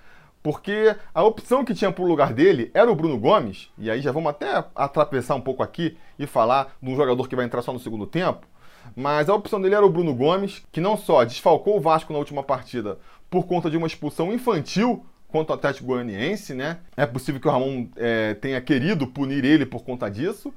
porque 0.43 0.95
a 1.15 1.25
opção 1.25 1.65
que 1.65 1.73
tinha 1.73 1.91
para 1.91 2.05
o 2.05 2.07
lugar 2.07 2.35
dele 2.35 2.71
era 2.75 2.93
o 2.93 2.95
Bruno 2.95 3.19
Gomes, 3.19 3.71
e 3.79 3.91
aí 3.91 4.03
já 4.03 4.13
vamos 4.13 4.29
até 4.29 4.63
atravessar 4.75 5.35
um 5.35 5.41
pouco 5.41 5.63
aqui 5.63 5.97
e 6.19 6.27
falar 6.27 6.77
de 6.83 6.91
um 6.91 6.95
jogador 6.95 7.27
que 7.27 7.35
vai 7.35 7.47
entrar 7.47 7.63
só 7.63 7.73
no 7.73 7.79
segundo 7.79 8.07
tempo. 8.07 8.50
Mas 8.97 9.29
a 9.29 9.35
opção 9.35 9.61
dele 9.61 9.75
era 9.75 9.85
o 9.85 9.91
Bruno 9.91 10.15
Gomes, 10.15 10.63
que 10.71 10.81
não 10.81 10.97
só 10.97 11.25
desfalcou 11.25 11.77
o 11.77 11.81
Vasco 11.81 12.13
na 12.13 12.19
última 12.19 12.43
partida 12.43 12.99
por 13.29 13.47
conta 13.47 13.71
de 13.71 13.77
uma 13.77 13.87
expulsão 13.87 14.33
infantil 14.33 15.05
contra 15.29 15.55
o 15.55 15.57
Atlético 15.57 15.87
Goianiense, 15.87 16.55
né? 16.55 16.79
É 16.97 17.07
possível 17.07 17.41
que 17.41 17.47
o 17.47 17.51
Ramon 17.51 17.87
é, 17.97 18.35
tenha 18.35 18.61
querido 18.61 19.07
punir 19.07 19.45
ele 19.45 19.65
por 19.65 19.85
conta 19.85 20.11
disso. 20.11 20.53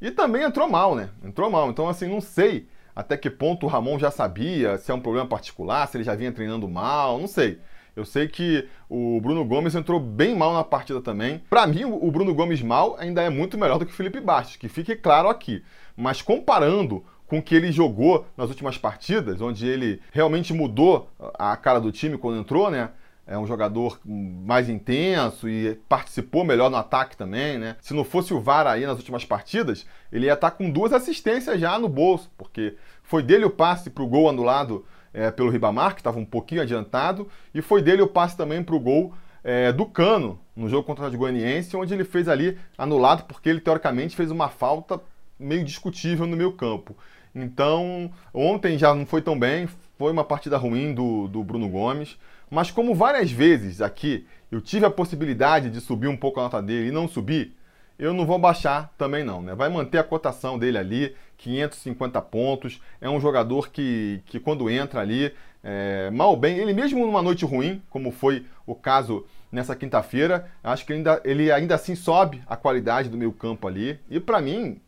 E 0.00 0.10
também 0.10 0.42
entrou 0.42 0.68
mal, 0.68 0.94
né? 0.94 1.10
Entrou 1.24 1.50
mal. 1.50 1.70
Então, 1.70 1.88
assim, 1.88 2.08
não 2.08 2.20
sei 2.20 2.68
até 2.94 3.16
que 3.16 3.30
ponto 3.30 3.66
o 3.66 3.68
Ramon 3.68 3.98
já 3.98 4.10
sabia, 4.10 4.78
se 4.78 4.90
é 4.90 4.94
um 4.94 5.00
problema 5.00 5.26
particular, 5.26 5.86
se 5.88 5.96
ele 5.96 6.04
já 6.04 6.14
vinha 6.14 6.30
treinando 6.30 6.68
mal, 6.68 7.18
não 7.18 7.26
sei. 7.26 7.58
Eu 7.94 8.04
sei 8.04 8.26
que 8.26 8.68
o 8.88 9.20
Bruno 9.20 9.44
Gomes 9.44 9.74
entrou 9.74 10.00
bem 10.00 10.34
mal 10.34 10.54
na 10.54 10.64
partida 10.64 11.00
também. 11.00 11.42
Para 11.50 11.66
mim, 11.66 11.84
o 11.84 12.10
Bruno 12.10 12.34
Gomes 12.34 12.62
mal 12.62 12.96
ainda 12.98 13.22
é 13.22 13.28
muito 13.28 13.58
melhor 13.58 13.78
do 13.78 13.84
que 13.84 13.92
o 13.92 13.94
Felipe 13.94 14.18
Bastos, 14.18 14.56
que 14.56 14.68
fique 14.68 14.96
claro 14.96 15.28
aqui. 15.28 15.62
Mas 15.94 16.22
comparando 16.22 17.04
com 17.32 17.40
que 17.40 17.54
ele 17.54 17.72
jogou 17.72 18.26
nas 18.36 18.50
últimas 18.50 18.76
partidas, 18.76 19.40
onde 19.40 19.66
ele 19.66 20.02
realmente 20.12 20.52
mudou 20.52 21.08
a 21.38 21.56
cara 21.56 21.80
do 21.80 21.90
time 21.90 22.18
quando 22.18 22.38
entrou, 22.38 22.70
né? 22.70 22.90
É 23.26 23.38
um 23.38 23.46
jogador 23.46 23.98
mais 24.04 24.68
intenso 24.68 25.48
e 25.48 25.76
participou 25.88 26.44
melhor 26.44 26.70
no 26.70 26.76
ataque 26.76 27.16
também, 27.16 27.56
né? 27.56 27.76
Se 27.80 27.94
não 27.94 28.04
fosse 28.04 28.34
o 28.34 28.40
VAR 28.40 28.66
aí 28.66 28.84
nas 28.84 28.98
últimas 28.98 29.24
partidas, 29.24 29.86
ele 30.12 30.26
ia 30.26 30.34
estar 30.34 30.50
com 30.50 30.68
duas 30.68 30.92
assistências 30.92 31.58
já 31.58 31.78
no 31.78 31.88
bolso, 31.88 32.30
porque 32.36 32.76
foi 33.02 33.22
dele 33.22 33.46
o 33.46 33.50
passe 33.50 33.88
para 33.88 34.02
o 34.02 34.06
gol 34.06 34.28
anulado 34.28 34.84
é, 35.14 35.30
pelo 35.30 35.48
Ribamar, 35.48 35.94
que 35.94 36.00
estava 36.00 36.18
um 36.18 36.26
pouquinho 36.26 36.60
adiantado, 36.60 37.26
e 37.54 37.62
foi 37.62 37.80
dele 37.80 38.02
o 38.02 38.08
passe 38.08 38.36
também 38.36 38.62
para 38.62 38.74
o 38.74 38.80
gol 38.80 39.14
é, 39.42 39.72
do 39.72 39.86
Cano, 39.86 40.38
no 40.54 40.68
jogo 40.68 40.84
contra 40.84 41.08
o 41.08 41.16
Goianiense, 41.16 41.74
onde 41.78 41.94
ele 41.94 42.04
fez 42.04 42.28
ali 42.28 42.58
anulado, 42.76 43.24
porque 43.24 43.48
ele 43.48 43.60
teoricamente 43.60 44.14
fez 44.14 44.30
uma 44.30 44.50
falta 44.50 45.00
meio 45.38 45.64
discutível 45.64 46.26
no 46.26 46.36
meu 46.36 46.52
campo. 46.52 46.96
Então, 47.34 48.10
ontem 48.32 48.78
já 48.78 48.94
não 48.94 49.06
foi 49.06 49.22
tão 49.22 49.38
bem, 49.38 49.68
foi 49.98 50.12
uma 50.12 50.24
partida 50.24 50.56
ruim 50.56 50.92
do, 50.92 51.28
do 51.28 51.42
Bruno 51.42 51.68
Gomes. 51.68 52.18
Mas 52.50 52.70
como 52.70 52.94
várias 52.94 53.30
vezes 53.30 53.80
aqui 53.80 54.26
eu 54.50 54.60
tive 54.60 54.84
a 54.84 54.90
possibilidade 54.90 55.70
de 55.70 55.80
subir 55.80 56.08
um 56.08 56.16
pouco 56.16 56.38
a 56.38 56.42
nota 56.42 56.60
dele 56.60 56.88
e 56.88 56.92
não 56.92 57.08
subir, 57.08 57.56
eu 57.98 58.12
não 58.12 58.26
vou 58.26 58.38
baixar 58.38 58.92
também 58.98 59.24
não, 59.24 59.40
né? 59.40 59.54
Vai 59.54 59.70
manter 59.70 59.96
a 59.96 60.04
cotação 60.04 60.58
dele 60.58 60.76
ali, 60.76 61.16
550 61.38 62.20
pontos. 62.20 62.80
É 63.00 63.08
um 63.08 63.20
jogador 63.20 63.70
que, 63.70 64.20
que 64.26 64.38
quando 64.38 64.68
entra 64.68 65.00
ali, 65.00 65.32
é, 65.64 66.10
mal 66.10 66.36
bem, 66.36 66.58
ele 66.58 66.74
mesmo 66.74 67.06
numa 67.06 67.22
noite 67.22 67.44
ruim, 67.46 67.80
como 67.88 68.10
foi 68.10 68.44
o 68.66 68.74
caso 68.74 69.24
nessa 69.50 69.74
quinta-feira, 69.74 70.50
acho 70.62 70.84
que 70.84 70.92
ainda, 70.92 71.20
ele 71.24 71.50
ainda 71.50 71.74
assim 71.74 71.94
sobe 71.94 72.42
a 72.46 72.56
qualidade 72.56 73.08
do 73.08 73.16
meio 73.16 73.32
campo 73.32 73.66
ali. 73.66 73.98
E 74.10 74.20
para 74.20 74.40
mim, 74.42 74.78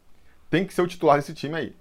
tem 0.50 0.66
que 0.66 0.74
ser 0.74 0.82
o 0.82 0.86
titular 0.86 1.16
desse 1.16 1.32
time 1.32 1.54
aí 1.54 1.74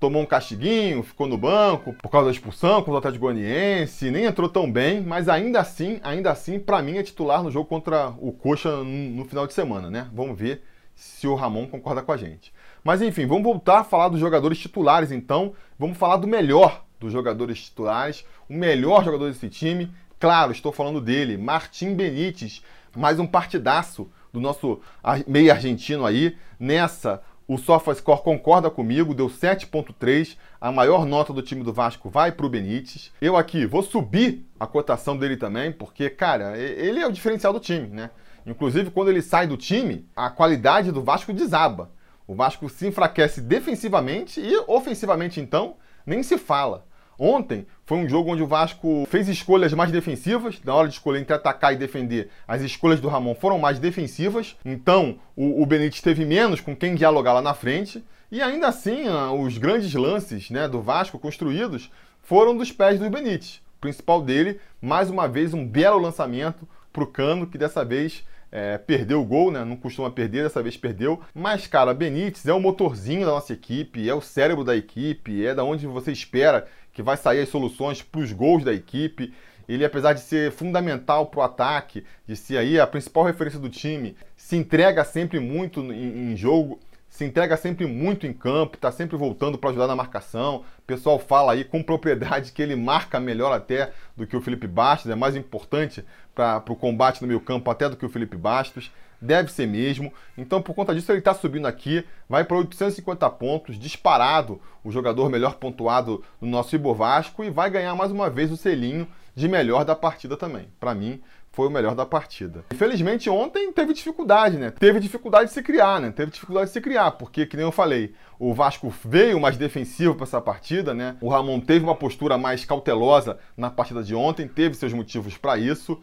tomou 0.00 0.22
um 0.22 0.26
castiguinho, 0.26 1.02
ficou 1.02 1.26
no 1.26 1.36
banco 1.36 1.92
por 1.92 2.08
causa 2.08 2.26
da 2.26 2.32
expulsão 2.32 2.76
contra 2.76 2.94
o 2.94 2.96
Atlético 2.96 3.26
Goianiense, 3.26 4.10
nem 4.10 4.24
entrou 4.24 4.48
tão 4.48 4.72
bem, 4.72 5.02
mas 5.02 5.28
ainda 5.28 5.60
assim, 5.60 6.00
ainda 6.02 6.30
assim, 6.30 6.58
para 6.58 6.80
mim 6.80 6.96
é 6.96 7.02
titular 7.02 7.42
no 7.42 7.50
jogo 7.50 7.68
contra 7.68 8.08
o 8.18 8.32
Coxa 8.32 8.82
no, 8.82 9.26
final 9.26 9.46
de 9.46 9.52
semana, 9.52 9.90
né? 9.90 10.08
Vamos 10.14 10.38
ver 10.38 10.64
se 10.94 11.28
o 11.28 11.34
Ramon 11.34 11.66
concorda 11.66 12.00
com 12.00 12.12
a 12.12 12.16
gente. 12.16 12.50
Mas 12.82 13.02
enfim, 13.02 13.26
vamos 13.26 13.44
voltar 13.44 13.80
a 13.80 13.84
falar 13.84 14.08
dos 14.08 14.18
jogadores 14.18 14.58
titulares 14.58 15.12
então, 15.12 15.52
vamos 15.78 15.98
falar 15.98 16.16
do 16.16 16.26
melhor 16.26 16.82
dos 16.98 17.12
jogadores 17.12 17.62
titulares, 17.64 18.24
o 18.48 18.54
melhor 18.54 19.04
jogador 19.04 19.28
desse 19.28 19.50
time, 19.50 19.92
claro, 20.18 20.50
estou 20.50 20.72
falando 20.72 21.00
dele, 21.00 21.36
Martim 21.36 21.94
Benítez, 21.94 22.62
mais 22.96 23.18
um 23.18 23.26
partidaço 23.26 24.10
do 24.32 24.40
nosso 24.40 24.80
meio 25.26 25.52
argentino 25.52 26.06
aí, 26.06 26.36
nessa 26.58 27.22
o 27.52 27.58
SofaScore 27.58 28.22
concorda 28.22 28.70
comigo, 28.70 29.12
deu 29.12 29.26
7.3. 29.26 30.36
A 30.60 30.70
maior 30.70 31.04
nota 31.04 31.32
do 31.32 31.42
time 31.42 31.64
do 31.64 31.72
Vasco 31.72 32.08
vai 32.08 32.30
para 32.30 32.46
o 32.46 32.48
Benítez. 32.48 33.10
Eu 33.20 33.36
aqui 33.36 33.66
vou 33.66 33.82
subir 33.82 34.48
a 34.60 34.68
cotação 34.68 35.16
dele 35.16 35.36
também, 35.36 35.72
porque, 35.72 36.08
cara, 36.08 36.56
ele 36.56 37.00
é 37.00 37.06
o 37.08 37.10
diferencial 37.10 37.52
do 37.52 37.58
time, 37.58 37.88
né? 37.88 38.10
Inclusive, 38.46 38.92
quando 38.92 39.08
ele 39.08 39.20
sai 39.20 39.48
do 39.48 39.56
time, 39.56 40.08
a 40.14 40.30
qualidade 40.30 40.92
do 40.92 41.02
Vasco 41.02 41.32
desaba. 41.32 41.90
O 42.24 42.36
Vasco 42.36 42.68
se 42.68 42.86
enfraquece 42.86 43.40
defensivamente 43.40 44.40
e 44.40 44.56
ofensivamente, 44.68 45.40
então, 45.40 45.74
nem 46.06 46.22
se 46.22 46.38
fala. 46.38 46.86
Ontem 47.22 47.66
foi 47.84 47.98
um 47.98 48.08
jogo 48.08 48.32
onde 48.32 48.42
o 48.42 48.46
Vasco 48.46 49.06
fez 49.10 49.28
escolhas 49.28 49.74
mais 49.74 49.92
defensivas. 49.92 50.58
Na 50.64 50.74
hora 50.74 50.88
de 50.88 50.94
escolher 50.94 51.20
entre 51.20 51.34
atacar 51.34 51.74
e 51.74 51.76
defender, 51.76 52.30
as 52.48 52.62
escolhas 52.62 52.98
do 52.98 53.08
Ramon 53.08 53.34
foram 53.34 53.58
mais 53.58 53.78
defensivas. 53.78 54.56
Então 54.64 55.18
o, 55.36 55.62
o 55.62 55.66
Benítez 55.66 56.00
teve 56.00 56.24
menos 56.24 56.62
com 56.62 56.74
quem 56.74 56.94
dialogar 56.94 57.34
lá 57.34 57.42
na 57.42 57.52
frente. 57.52 58.02
E 58.32 58.40
ainda 58.40 58.68
assim, 58.68 59.06
ah, 59.06 59.32
os 59.32 59.58
grandes 59.58 59.92
lances 59.92 60.48
né, 60.48 60.66
do 60.66 60.80
Vasco 60.80 61.18
construídos 61.18 61.90
foram 62.22 62.56
dos 62.56 62.72
pés 62.72 62.98
do 62.98 63.10
Benítez. 63.10 63.60
O 63.76 63.80
principal 63.82 64.22
dele, 64.22 64.58
mais 64.80 65.10
uma 65.10 65.28
vez, 65.28 65.52
um 65.52 65.66
belo 65.66 65.98
lançamento 65.98 66.66
para 66.90 67.04
o 67.04 67.06
Cano, 67.06 67.46
que 67.46 67.58
dessa 67.58 67.84
vez 67.84 68.24
é, 68.52 68.78
perdeu 68.78 69.20
o 69.20 69.24
gol, 69.24 69.50
né? 69.50 69.64
Não 69.64 69.76
costuma 69.76 70.10
perder, 70.10 70.42
dessa 70.42 70.62
vez 70.62 70.76
perdeu. 70.76 71.20
Mas, 71.34 71.66
cara, 71.66 71.94
Benítez 71.94 72.46
é 72.46 72.52
o 72.52 72.60
motorzinho 72.60 73.24
da 73.24 73.32
nossa 73.32 73.52
equipe, 73.52 74.08
é 74.08 74.14
o 74.14 74.20
cérebro 74.20 74.64
da 74.64 74.76
equipe, 74.76 75.44
é 75.44 75.54
da 75.54 75.64
onde 75.64 75.86
você 75.86 76.10
espera 76.12 76.66
que 76.92 77.02
vai 77.02 77.16
sair 77.16 77.40
as 77.40 77.48
soluções 77.48 78.02
para 78.02 78.20
os 78.20 78.32
gols 78.32 78.64
da 78.64 78.72
equipe. 78.72 79.32
Ele, 79.68 79.84
apesar 79.84 80.12
de 80.12 80.20
ser 80.20 80.50
fundamental 80.50 81.26
para 81.26 81.40
o 81.40 81.42
ataque, 81.42 82.04
de 82.26 82.34
ser 82.34 82.58
aí 82.58 82.80
a 82.80 82.86
principal 82.86 83.24
referência 83.24 83.60
do 83.60 83.68
time, 83.68 84.16
se 84.36 84.56
entrega 84.56 85.04
sempre 85.04 85.38
muito 85.38 85.80
em, 85.80 86.32
em 86.32 86.36
jogo, 86.36 86.80
se 87.08 87.24
entrega 87.24 87.56
sempre 87.56 87.86
muito 87.86 88.26
em 88.26 88.32
campo, 88.32 88.76
está 88.76 88.90
sempre 88.90 89.16
voltando 89.16 89.58
para 89.58 89.70
ajudar 89.70 89.86
na 89.86 89.96
marcação. 89.96 90.64
O 90.78 90.82
pessoal 90.86 91.18
fala 91.18 91.52
aí 91.52 91.64
com 91.64 91.82
propriedade 91.82 92.52
que 92.52 92.62
ele 92.62 92.74
marca 92.74 93.20
melhor 93.20 93.52
até 93.52 93.92
do 94.16 94.26
que 94.26 94.36
o 94.36 94.40
Felipe 94.40 94.66
Bastos, 94.66 95.10
é 95.10 95.14
mais 95.14 95.36
importante 95.36 96.04
para 96.34 96.62
o 96.68 96.76
combate 96.76 97.20
no 97.20 97.28
meio 97.28 97.40
campo 97.40 97.70
até 97.70 97.88
do 97.88 97.96
que 97.96 98.06
o 98.06 98.08
Felipe 98.08 98.36
Bastos. 98.36 98.90
Deve 99.20 99.52
ser 99.52 99.66
mesmo. 99.66 100.12
Então, 100.36 100.62
por 100.62 100.74
conta 100.74 100.94
disso, 100.94 101.12
ele 101.12 101.18
está 101.18 101.34
subindo 101.34 101.66
aqui, 101.66 102.04
vai 102.28 102.44
para 102.44 102.56
850 102.56 103.28
pontos, 103.30 103.78
disparado 103.78 104.60
o 104.82 104.90
jogador 104.90 105.28
melhor 105.28 105.54
pontuado 105.54 106.24
no 106.40 106.48
nosso 106.48 106.74
Ibor 106.74 106.94
Vasco 106.94 107.44
e 107.44 107.50
vai 107.50 107.70
ganhar 107.70 107.94
mais 107.94 108.10
uma 108.10 108.30
vez 108.30 108.50
o 108.50 108.56
selinho 108.56 109.06
de 109.34 109.48
melhor 109.48 109.84
da 109.84 109.94
partida 109.94 110.36
também. 110.36 110.68
Para 110.78 110.94
mim, 110.94 111.20
foi 111.52 111.66
o 111.66 111.70
melhor 111.70 111.94
da 111.94 112.06
partida. 112.06 112.64
Infelizmente, 112.72 113.28
ontem 113.28 113.72
teve 113.72 113.92
dificuldade, 113.92 114.56
né? 114.56 114.70
Teve 114.70 115.00
dificuldade 115.00 115.46
de 115.48 115.52
se 115.52 115.62
criar, 115.62 116.00
né? 116.00 116.10
Teve 116.10 116.30
dificuldade 116.30 116.68
de 116.68 116.72
se 116.72 116.80
criar, 116.80 117.12
porque, 117.12 117.44
que 117.44 117.56
nem 117.56 117.66
eu 117.66 117.72
falei, 117.72 118.14
o 118.38 118.54
Vasco 118.54 118.92
veio 119.04 119.40
mais 119.40 119.56
defensivo 119.56 120.14
para 120.14 120.24
essa 120.24 120.40
partida, 120.40 120.94
né? 120.94 121.16
O 121.20 121.28
Ramon 121.28 121.60
teve 121.60 121.84
uma 121.84 121.94
postura 121.94 122.38
mais 122.38 122.64
cautelosa 122.64 123.38
na 123.56 123.68
partida 123.68 124.02
de 124.02 124.14
ontem, 124.14 124.46
teve 124.46 124.74
seus 124.76 124.92
motivos 124.92 125.36
para 125.36 125.58
isso. 125.58 126.00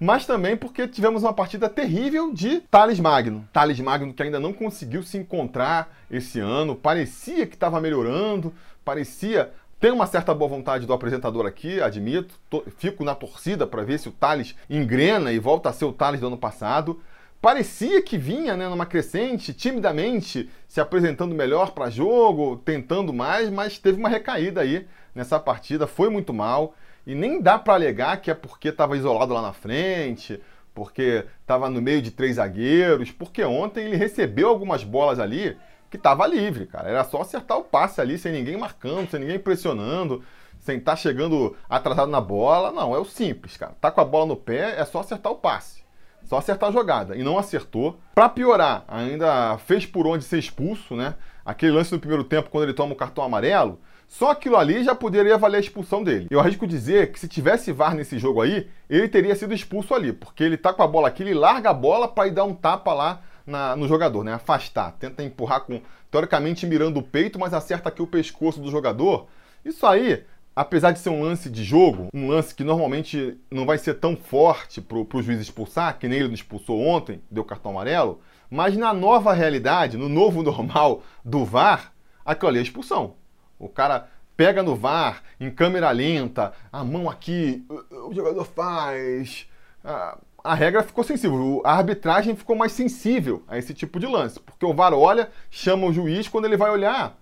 Mas 0.00 0.24
também 0.24 0.56
porque 0.56 0.88
tivemos 0.88 1.22
uma 1.22 1.34
partida 1.34 1.68
terrível 1.68 2.32
de 2.32 2.60
Thales 2.62 2.98
Magno. 2.98 3.46
Thales 3.52 3.78
Magno 3.80 4.14
que 4.14 4.22
ainda 4.22 4.40
não 4.40 4.50
conseguiu 4.50 5.02
se 5.02 5.18
encontrar 5.18 5.94
esse 6.10 6.40
ano, 6.40 6.74
parecia 6.74 7.46
que 7.46 7.54
estava 7.54 7.78
melhorando, 7.82 8.54
parecia 8.82 9.52
tem 9.78 9.90
uma 9.90 10.06
certa 10.06 10.34
boa 10.34 10.48
vontade 10.48 10.86
do 10.86 10.92
apresentador 10.92 11.46
aqui, 11.46 11.80
admito. 11.80 12.34
Tô, 12.50 12.62
fico 12.78 13.02
na 13.02 13.14
torcida 13.14 13.66
para 13.66 13.82
ver 13.82 13.98
se 13.98 14.08
o 14.08 14.12
Thales 14.12 14.54
engrena 14.68 15.32
e 15.32 15.38
volta 15.38 15.70
a 15.70 15.72
ser 15.72 15.86
o 15.86 15.92
Thales 15.92 16.20
do 16.20 16.26
ano 16.26 16.36
passado. 16.36 17.00
Parecia 17.40 18.02
que 18.02 18.18
vinha 18.18 18.54
né, 18.54 18.68
numa 18.68 18.84
crescente, 18.84 19.54
timidamente, 19.54 20.50
se 20.68 20.82
apresentando 20.82 21.34
melhor 21.34 21.70
para 21.70 21.88
jogo, 21.88 22.60
tentando 22.62 23.10
mais, 23.12 23.48
mas 23.48 23.78
teve 23.78 23.98
uma 23.98 24.10
recaída 24.10 24.60
aí 24.60 24.86
nessa 25.14 25.40
partida, 25.40 25.86
foi 25.86 26.10
muito 26.10 26.34
mal. 26.34 26.74
E 27.06 27.14
nem 27.14 27.40
dá 27.40 27.58
para 27.58 27.74
alegar 27.74 28.20
que 28.20 28.30
é 28.30 28.34
porque 28.34 28.68
estava 28.68 28.96
isolado 28.96 29.32
lá 29.32 29.42
na 29.42 29.52
frente, 29.52 30.40
porque 30.74 31.24
estava 31.40 31.68
no 31.68 31.80
meio 31.80 32.00
de 32.02 32.10
três 32.10 32.36
zagueiros, 32.36 33.10
porque 33.10 33.44
ontem 33.44 33.86
ele 33.86 33.96
recebeu 33.96 34.48
algumas 34.48 34.84
bolas 34.84 35.18
ali 35.18 35.56
que 35.90 35.96
estava 35.96 36.26
livre, 36.26 36.66
cara. 36.66 36.88
Era 36.88 37.04
só 37.04 37.20
acertar 37.20 37.58
o 37.58 37.64
passe 37.64 38.00
ali, 38.00 38.16
sem 38.16 38.32
ninguém 38.32 38.56
marcando, 38.56 39.10
sem 39.10 39.20
ninguém 39.20 39.38
pressionando, 39.38 40.22
sem 40.60 40.78
estar 40.78 40.92
tá 40.92 40.96
chegando 40.96 41.56
atrasado 41.68 42.10
na 42.10 42.20
bola. 42.20 42.70
Não, 42.70 42.94
é 42.94 42.98
o 42.98 43.04
simples, 43.04 43.56
cara. 43.56 43.74
Tá 43.80 43.90
com 43.90 44.00
a 44.00 44.04
bola 44.04 44.26
no 44.26 44.36
pé, 44.36 44.80
é 44.80 44.84
só 44.84 45.00
acertar 45.00 45.32
o 45.32 45.36
passe. 45.36 45.80
Só 46.24 46.36
acertar 46.36 46.68
a 46.68 46.72
jogada. 46.72 47.16
E 47.16 47.24
não 47.24 47.38
acertou. 47.38 47.98
Para 48.14 48.28
piorar, 48.28 48.84
ainda 48.86 49.58
fez 49.58 49.84
por 49.84 50.06
onde 50.06 50.24
ser 50.24 50.38
expulso, 50.38 50.94
né? 50.94 51.16
Aquele 51.44 51.72
lance 51.72 51.92
no 51.92 51.98
primeiro 51.98 52.22
tempo, 52.22 52.50
quando 52.50 52.64
ele 52.64 52.74
toma 52.74 52.92
o 52.92 52.96
cartão 52.96 53.24
amarelo. 53.24 53.80
Só 54.10 54.32
aquilo 54.32 54.56
ali 54.56 54.82
já 54.82 54.92
poderia 54.92 55.38
valer 55.38 55.58
a 55.58 55.60
expulsão 55.60 56.02
dele. 56.02 56.26
Eu 56.32 56.40
arrisco 56.40 56.66
dizer 56.66 57.12
que 57.12 57.20
se 57.20 57.28
tivesse 57.28 57.70
VAR 57.70 57.94
nesse 57.94 58.18
jogo 58.18 58.42
aí, 58.42 58.68
ele 58.88 59.08
teria 59.08 59.36
sido 59.36 59.54
expulso 59.54 59.94
ali, 59.94 60.12
porque 60.12 60.42
ele 60.42 60.56
tá 60.56 60.72
com 60.72 60.82
a 60.82 60.86
bola 60.86 61.06
aqui, 61.06 61.22
ele 61.22 61.32
larga 61.32 61.70
a 61.70 61.72
bola 61.72 62.08
para 62.08 62.26
ir 62.26 62.32
dar 62.32 62.42
um 62.42 62.52
tapa 62.52 62.92
lá 62.92 63.22
na, 63.46 63.76
no 63.76 63.86
jogador, 63.86 64.24
né? 64.24 64.32
Afastar, 64.32 64.96
tenta 64.98 65.22
empurrar 65.22 65.60
com, 65.60 65.80
teoricamente 66.10 66.66
mirando 66.66 66.98
o 66.98 67.04
peito, 67.04 67.38
mas 67.38 67.54
acerta 67.54 67.88
aqui 67.88 68.02
o 68.02 68.06
pescoço 68.06 68.60
do 68.60 68.68
jogador. 68.68 69.28
Isso 69.64 69.86
aí, 69.86 70.24
apesar 70.56 70.90
de 70.90 70.98
ser 70.98 71.10
um 71.10 71.22
lance 71.22 71.48
de 71.48 71.62
jogo, 71.62 72.08
um 72.12 72.28
lance 72.28 72.52
que 72.52 72.64
normalmente 72.64 73.38
não 73.48 73.64
vai 73.64 73.78
ser 73.78 73.94
tão 73.94 74.16
forte 74.16 74.80
pro, 74.80 75.04
pro 75.04 75.22
juiz 75.22 75.40
expulsar, 75.40 75.96
que 76.00 76.08
nem 76.08 76.18
ele 76.18 76.34
expulsou 76.34 76.80
ontem, 76.80 77.22
deu 77.30 77.44
cartão 77.44 77.70
amarelo, 77.70 78.20
mas 78.50 78.76
na 78.76 78.92
nova 78.92 79.32
realidade, 79.32 79.96
no 79.96 80.08
novo 80.08 80.42
normal 80.42 81.04
do 81.24 81.44
VAR, 81.44 81.92
aquilo 82.24 82.48
ali 82.48 82.58
é 82.58 82.62
expulsão. 82.62 83.19
O 83.60 83.68
cara 83.68 84.08
pega 84.36 84.62
no 84.62 84.74
VAR, 84.74 85.22
em 85.38 85.50
câmera 85.50 85.90
lenta, 85.90 86.52
a 86.72 86.82
mão 86.82 87.08
aqui, 87.08 87.64
o 87.68 88.12
jogador 88.12 88.44
faz. 88.44 89.46
Ah, 89.84 90.18
a 90.42 90.54
regra 90.54 90.82
ficou 90.82 91.04
sensível, 91.04 91.60
a 91.64 91.74
arbitragem 91.74 92.34
ficou 92.34 92.56
mais 92.56 92.72
sensível 92.72 93.44
a 93.46 93.58
esse 93.58 93.74
tipo 93.74 94.00
de 94.00 94.06
lance, 94.06 94.40
porque 94.40 94.64
o 94.64 94.72
VAR 94.72 94.94
olha, 94.94 95.30
chama 95.50 95.86
o 95.86 95.92
juiz, 95.92 96.26
quando 96.26 96.46
ele 96.46 96.56
vai 96.56 96.70
olhar, 96.70 97.16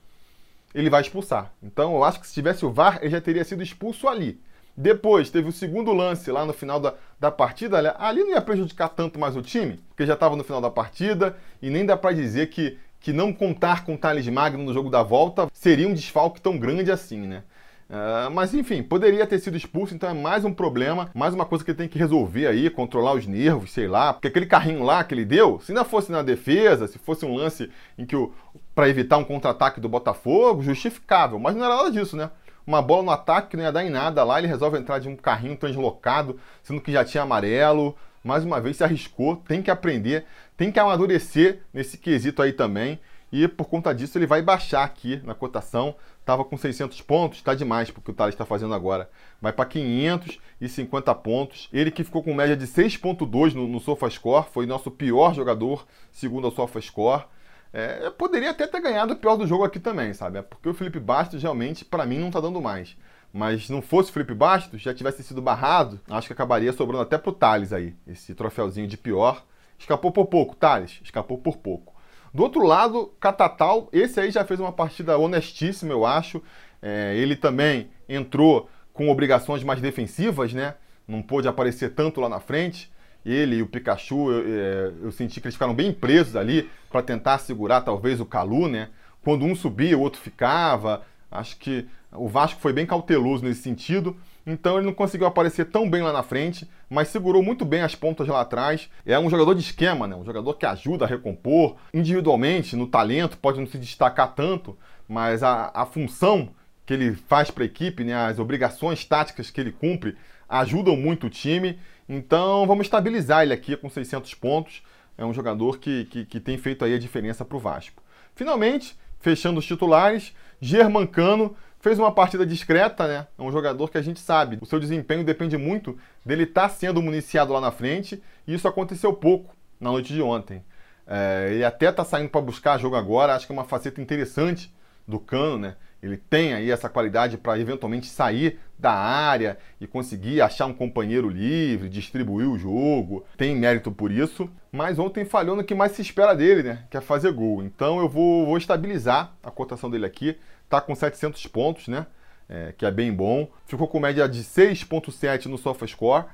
ele 0.72 0.88
vai 0.88 1.00
expulsar. 1.00 1.52
Então 1.60 1.96
eu 1.96 2.04
acho 2.04 2.20
que 2.20 2.26
se 2.26 2.34
tivesse 2.34 2.64
o 2.64 2.70
VAR, 2.70 2.98
ele 3.00 3.10
já 3.10 3.20
teria 3.20 3.44
sido 3.44 3.62
expulso 3.62 4.06
ali. 4.06 4.40
Depois 4.76 5.28
teve 5.28 5.48
o 5.48 5.52
segundo 5.52 5.92
lance 5.92 6.30
lá 6.30 6.46
no 6.46 6.52
final 6.52 6.78
da, 6.78 6.94
da 7.18 7.32
partida, 7.32 7.96
ali 7.98 8.22
não 8.22 8.30
ia 8.30 8.40
prejudicar 8.40 8.88
tanto 8.88 9.18
mais 9.18 9.36
o 9.36 9.42
time, 9.42 9.80
porque 9.88 10.06
já 10.06 10.14
estava 10.14 10.36
no 10.36 10.44
final 10.44 10.60
da 10.60 10.70
partida 10.70 11.36
e 11.60 11.68
nem 11.68 11.84
dá 11.84 11.96
para 11.96 12.14
dizer 12.14 12.48
que, 12.48 12.78
que 13.00 13.12
não 13.12 13.32
contar 13.32 13.84
com 13.84 13.96
Thales 13.96 14.26
Magno 14.28 14.64
no 14.64 14.74
jogo 14.74 14.90
da 14.90 15.02
volta 15.02 15.48
seria 15.52 15.88
um 15.88 15.94
desfalque 15.94 16.40
tão 16.40 16.58
grande 16.58 16.90
assim, 16.90 17.26
né? 17.26 17.42
Uh, 17.88 18.30
mas 18.30 18.52
enfim, 18.52 18.82
poderia 18.82 19.26
ter 19.26 19.38
sido 19.38 19.56
expulso, 19.56 19.94
então 19.94 20.10
é 20.10 20.12
mais 20.12 20.44
um 20.44 20.52
problema, 20.52 21.10
mais 21.14 21.32
uma 21.32 21.46
coisa 21.46 21.64
que 21.64 21.70
ele 21.70 21.78
tem 21.78 21.88
que 21.88 21.98
resolver 21.98 22.46
aí, 22.46 22.68
controlar 22.68 23.14
os 23.14 23.26
nervos, 23.26 23.70
sei 23.70 23.88
lá. 23.88 24.12
Porque 24.12 24.28
aquele 24.28 24.44
carrinho 24.44 24.82
lá 24.82 25.02
que 25.02 25.14
ele 25.14 25.24
deu, 25.24 25.58
se 25.60 25.72
ainda 25.72 25.84
fosse 25.84 26.12
na 26.12 26.20
defesa, 26.22 26.86
se 26.86 26.98
fosse 26.98 27.24
um 27.24 27.34
lance 27.34 27.70
em 27.96 28.04
que 28.04 28.14
o. 28.14 28.30
para 28.74 28.90
evitar 28.90 29.16
um 29.16 29.24
contra-ataque 29.24 29.80
do 29.80 29.88
Botafogo, 29.88 30.62
justificável. 30.62 31.38
Mas 31.38 31.56
não 31.56 31.64
era 31.64 31.76
nada 31.76 31.90
disso, 31.90 32.14
né? 32.14 32.30
Uma 32.66 32.82
bola 32.82 33.02
no 33.02 33.10
ataque 33.10 33.48
que 33.48 33.56
não 33.56 33.64
ia 33.64 33.72
dar 33.72 33.82
em 33.82 33.88
nada 33.88 34.22
lá, 34.22 34.38
ele 34.38 34.46
resolve 34.46 34.76
entrar 34.76 34.98
de 34.98 35.08
um 35.08 35.16
carrinho 35.16 35.56
translocado, 35.56 36.38
sendo 36.62 36.82
que 36.82 36.92
já 36.92 37.02
tinha 37.02 37.22
amarelo. 37.22 37.96
Mais 38.28 38.44
uma 38.44 38.60
vez 38.60 38.76
se 38.76 38.84
arriscou, 38.84 39.36
tem 39.36 39.62
que 39.62 39.70
aprender, 39.70 40.26
tem 40.54 40.70
que 40.70 40.78
amadurecer 40.78 41.60
nesse 41.72 41.96
quesito 41.96 42.42
aí 42.42 42.52
também 42.52 43.00
e 43.32 43.48
por 43.48 43.70
conta 43.70 43.94
disso 43.94 44.18
ele 44.18 44.26
vai 44.26 44.42
baixar 44.42 44.84
aqui 44.84 45.18
na 45.24 45.34
cotação. 45.34 45.94
Estava 46.20 46.44
com 46.44 46.54
600 46.54 47.00
pontos, 47.00 47.38
está 47.38 47.54
demais 47.54 47.90
porque 47.90 48.10
o 48.10 48.14
Thales 48.14 48.34
está 48.34 48.44
fazendo 48.44 48.74
agora. 48.74 49.08
Vai 49.40 49.50
para 49.50 49.64
550 49.64 51.14
pontos. 51.14 51.70
Ele 51.72 51.90
que 51.90 52.04
ficou 52.04 52.22
com 52.22 52.34
média 52.34 52.54
de 52.54 52.66
6.2 52.66 53.54
no, 53.54 53.66
no 53.66 53.80
SofaScore, 53.80 54.44
foi 54.52 54.66
nosso 54.66 54.90
pior 54.90 55.34
jogador 55.34 55.86
segundo 56.12 56.48
o 56.48 56.50
SofaScore. 56.50 57.24
É, 57.72 58.10
poderia 58.10 58.50
até 58.50 58.66
ter 58.66 58.82
ganhado 58.82 59.14
o 59.14 59.16
pior 59.16 59.36
do 59.36 59.46
jogo 59.46 59.64
aqui 59.64 59.80
também, 59.80 60.12
sabe? 60.12 60.36
É 60.36 60.42
porque 60.42 60.68
o 60.68 60.74
Felipe 60.74 61.00
Bastos 61.00 61.42
realmente, 61.42 61.82
para 61.82 62.04
mim, 62.04 62.18
não 62.18 62.28
está 62.28 62.40
dando 62.40 62.60
mais. 62.60 62.94
Mas 63.32 63.68
não 63.68 63.82
fosse 63.82 64.10
o 64.10 64.12
Felipe 64.12 64.34
Bastos, 64.34 64.80
já 64.80 64.94
tivesse 64.94 65.22
sido 65.22 65.42
barrado, 65.42 66.00
acho 66.08 66.28
que 66.28 66.32
acabaria 66.32 66.72
sobrando 66.72 67.02
até 67.02 67.18
pro 67.18 67.32
Thales 67.32 67.72
aí, 67.72 67.94
esse 68.06 68.34
troféuzinho 68.34 68.86
de 68.86 68.96
pior. 68.96 69.44
Escapou 69.78 70.10
por 70.10 70.26
pouco, 70.26 70.56
Thales, 70.56 70.98
escapou 71.02 71.38
por 71.38 71.58
pouco. 71.58 71.94
Do 72.32 72.42
outro 72.42 72.62
lado, 72.62 73.12
Catatal, 73.20 73.88
esse 73.92 74.20
aí 74.20 74.30
já 74.30 74.44
fez 74.44 74.60
uma 74.60 74.72
partida 74.72 75.16
honestíssima, 75.18 75.92
eu 75.92 76.04
acho. 76.04 76.42
É, 76.80 77.14
ele 77.16 77.36
também 77.36 77.90
entrou 78.08 78.68
com 78.92 79.10
obrigações 79.10 79.62
mais 79.62 79.80
defensivas, 79.80 80.52
né? 80.52 80.74
Não 81.06 81.22
pôde 81.22 81.48
aparecer 81.48 81.94
tanto 81.94 82.20
lá 82.20 82.28
na 82.28 82.40
frente. 82.40 82.90
Ele 83.24 83.56
e 83.56 83.62
o 83.62 83.66
Pikachu, 83.66 84.30
eu, 84.30 84.44
é, 84.46 84.92
eu 85.02 85.12
senti 85.12 85.40
que 85.40 85.46
eles 85.46 85.54
ficaram 85.54 85.74
bem 85.74 85.92
presos 85.92 86.36
ali 86.36 86.70
para 86.90 87.02
tentar 87.02 87.38
segurar 87.38 87.80
talvez 87.80 88.20
o 88.20 88.26
Calu, 88.26 88.68
né? 88.68 88.88
Quando 89.22 89.44
um 89.44 89.54
subia, 89.54 89.96
o 89.96 90.00
outro 90.00 90.20
ficava. 90.20 91.02
Acho 91.30 91.56
que 91.58 91.86
o 92.12 92.28
Vasco 92.28 92.60
foi 92.60 92.72
bem 92.72 92.86
cauteloso 92.86 93.44
nesse 93.44 93.62
sentido. 93.62 94.16
Então 94.46 94.78
ele 94.78 94.86
não 94.86 94.94
conseguiu 94.94 95.26
aparecer 95.26 95.66
tão 95.66 95.88
bem 95.88 96.00
lá 96.00 96.10
na 96.12 96.22
frente, 96.22 96.68
mas 96.88 97.08
segurou 97.08 97.42
muito 97.42 97.66
bem 97.66 97.82
as 97.82 97.94
pontas 97.94 98.26
lá 98.26 98.40
atrás. 98.40 98.88
É 99.04 99.18
um 99.18 99.28
jogador 99.28 99.54
de 99.54 99.60
esquema, 99.60 100.06
né? 100.06 100.16
Um 100.16 100.24
jogador 100.24 100.54
que 100.54 100.64
ajuda 100.64 101.04
a 101.04 101.08
recompor. 101.08 101.76
Individualmente, 101.92 102.74
no 102.74 102.86
talento, 102.86 103.36
pode 103.36 103.60
não 103.60 103.66
se 103.66 103.78
destacar 103.78 104.34
tanto, 104.34 104.76
mas 105.06 105.42
a, 105.42 105.70
a 105.74 105.84
função 105.84 106.50
que 106.86 106.94
ele 106.94 107.14
faz 107.14 107.50
para 107.50 107.64
a 107.64 107.66
equipe, 107.66 108.02
né? 108.02 108.14
as 108.14 108.38
obrigações 108.38 109.04
táticas 109.04 109.50
que 109.50 109.60
ele 109.60 109.70
cumpre, 109.70 110.16
ajudam 110.48 110.96
muito 110.96 111.26
o 111.26 111.30
time. 111.30 111.78
Então 112.08 112.66
vamos 112.66 112.86
estabilizar 112.86 113.42
ele 113.42 113.52
aqui 113.52 113.76
com 113.76 113.90
600 113.90 114.32
pontos. 114.32 114.82
É 115.18 115.26
um 115.26 115.34
jogador 115.34 115.78
que, 115.78 116.06
que, 116.06 116.24
que 116.24 116.40
tem 116.40 116.56
feito 116.56 116.86
aí 116.86 116.94
a 116.94 116.98
diferença 116.98 117.44
para 117.44 117.56
o 117.56 117.60
Vasco. 117.60 118.02
Finalmente, 118.34 118.96
fechando 119.20 119.58
os 119.58 119.66
titulares, 119.66 120.34
Germancano 120.60 121.56
fez 121.80 121.98
uma 121.98 122.12
partida 122.12 122.44
discreta, 122.44 123.06
né? 123.06 123.26
É 123.38 123.42
um 123.42 123.52
jogador 123.52 123.90
que 123.90 123.98
a 123.98 124.02
gente 124.02 124.20
sabe, 124.20 124.58
o 124.60 124.66
seu 124.66 124.80
desempenho 124.80 125.24
depende 125.24 125.56
muito 125.56 125.96
dele 126.24 126.44
estar 126.44 126.62
tá 126.62 126.68
sendo 126.68 127.00
municiado 127.00 127.52
lá 127.52 127.60
na 127.60 127.70
frente, 127.70 128.22
e 128.46 128.54
isso 128.54 128.66
aconteceu 128.66 129.12
pouco 129.12 129.54
na 129.80 129.90
noite 129.90 130.12
de 130.12 130.20
ontem. 130.20 130.64
É, 131.06 131.48
ele 131.52 131.64
até 131.64 131.88
está 131.88 132.04
saindo 132.04 132.28
para 132.28 132.40
buscar 132.40 132.78
jogo 132.78 132.96
agora, 132.96 133.34
acho 133.34 133.46
que 133.46 133.52
é 133.52 133.56
uma 133.56 133.64
faceta 133.64 134.00
interessante 134.00 134.72
do 135.06 135.18
Cano, 135.18 135.58
né? 135.58 135.76
Ele 136.02 136.16
tem 136.16 136.54
aí 136.54 136.70
essa 136.70 136.88
qualidade 136.88 137.36
para 137.36 137.58
eventualmente 137.58 138.06
sair 138.06 138.58
da 138.78 138.92
área 138.92 139.58
e 139.80 139.86
conseguir 139.86 140.40
achar 140.40 140.66
um 140.66 140.72
companheiro 140.72 141.28
livre, 141.28 141.88
distribuir 141.88 142.48
o 142.48 142.56
jogo. 142.56 143.24
Tem 143.36 143.56
mérito 143.56 143.90
por 143.90 144.12
isso, 144.12 144.48
mas 144.70 144.98
ontem 144.98 145.24
falhou 145.24 145.56
no 145.56 145.64
que 145.64 145.74
mais 145.74 145.92
se 145.92 146.02
espera 146.02 146.34
dele, 146.34 146.62
né? 146.62 146.84
Que 146.88 146.96
é 146.96 147.00
fazer 147.00 147.32
gol. 147.32 147.62
Então 147.64 147.98
eu 147.98 148.08
vou, 148.08 148.46
vou 148.46 148.56
estabilizar 148.56 149.34
a 149.42 149.50
cotação 149.50 149.90
dele 149.90 150.06
aqui. 150.06 150.38
Tá 150.68 150.80
com 150.80 150.94
700 150.94 151.44
pontos, 151.48 151.88
né? 151.88 152.06
É, 152.48 152.72
que 152.76 152.86
é 152.86 152.90
bem 152.90 153.12
bom. 153.12 153.50
Ficou 153.66 153.88
com 153.88 153.98
média 153.98 154.28
de 154.28 154.44
6.7 154.44 155.46
no 155.46 155.58
SofaScore. 155.58 156.26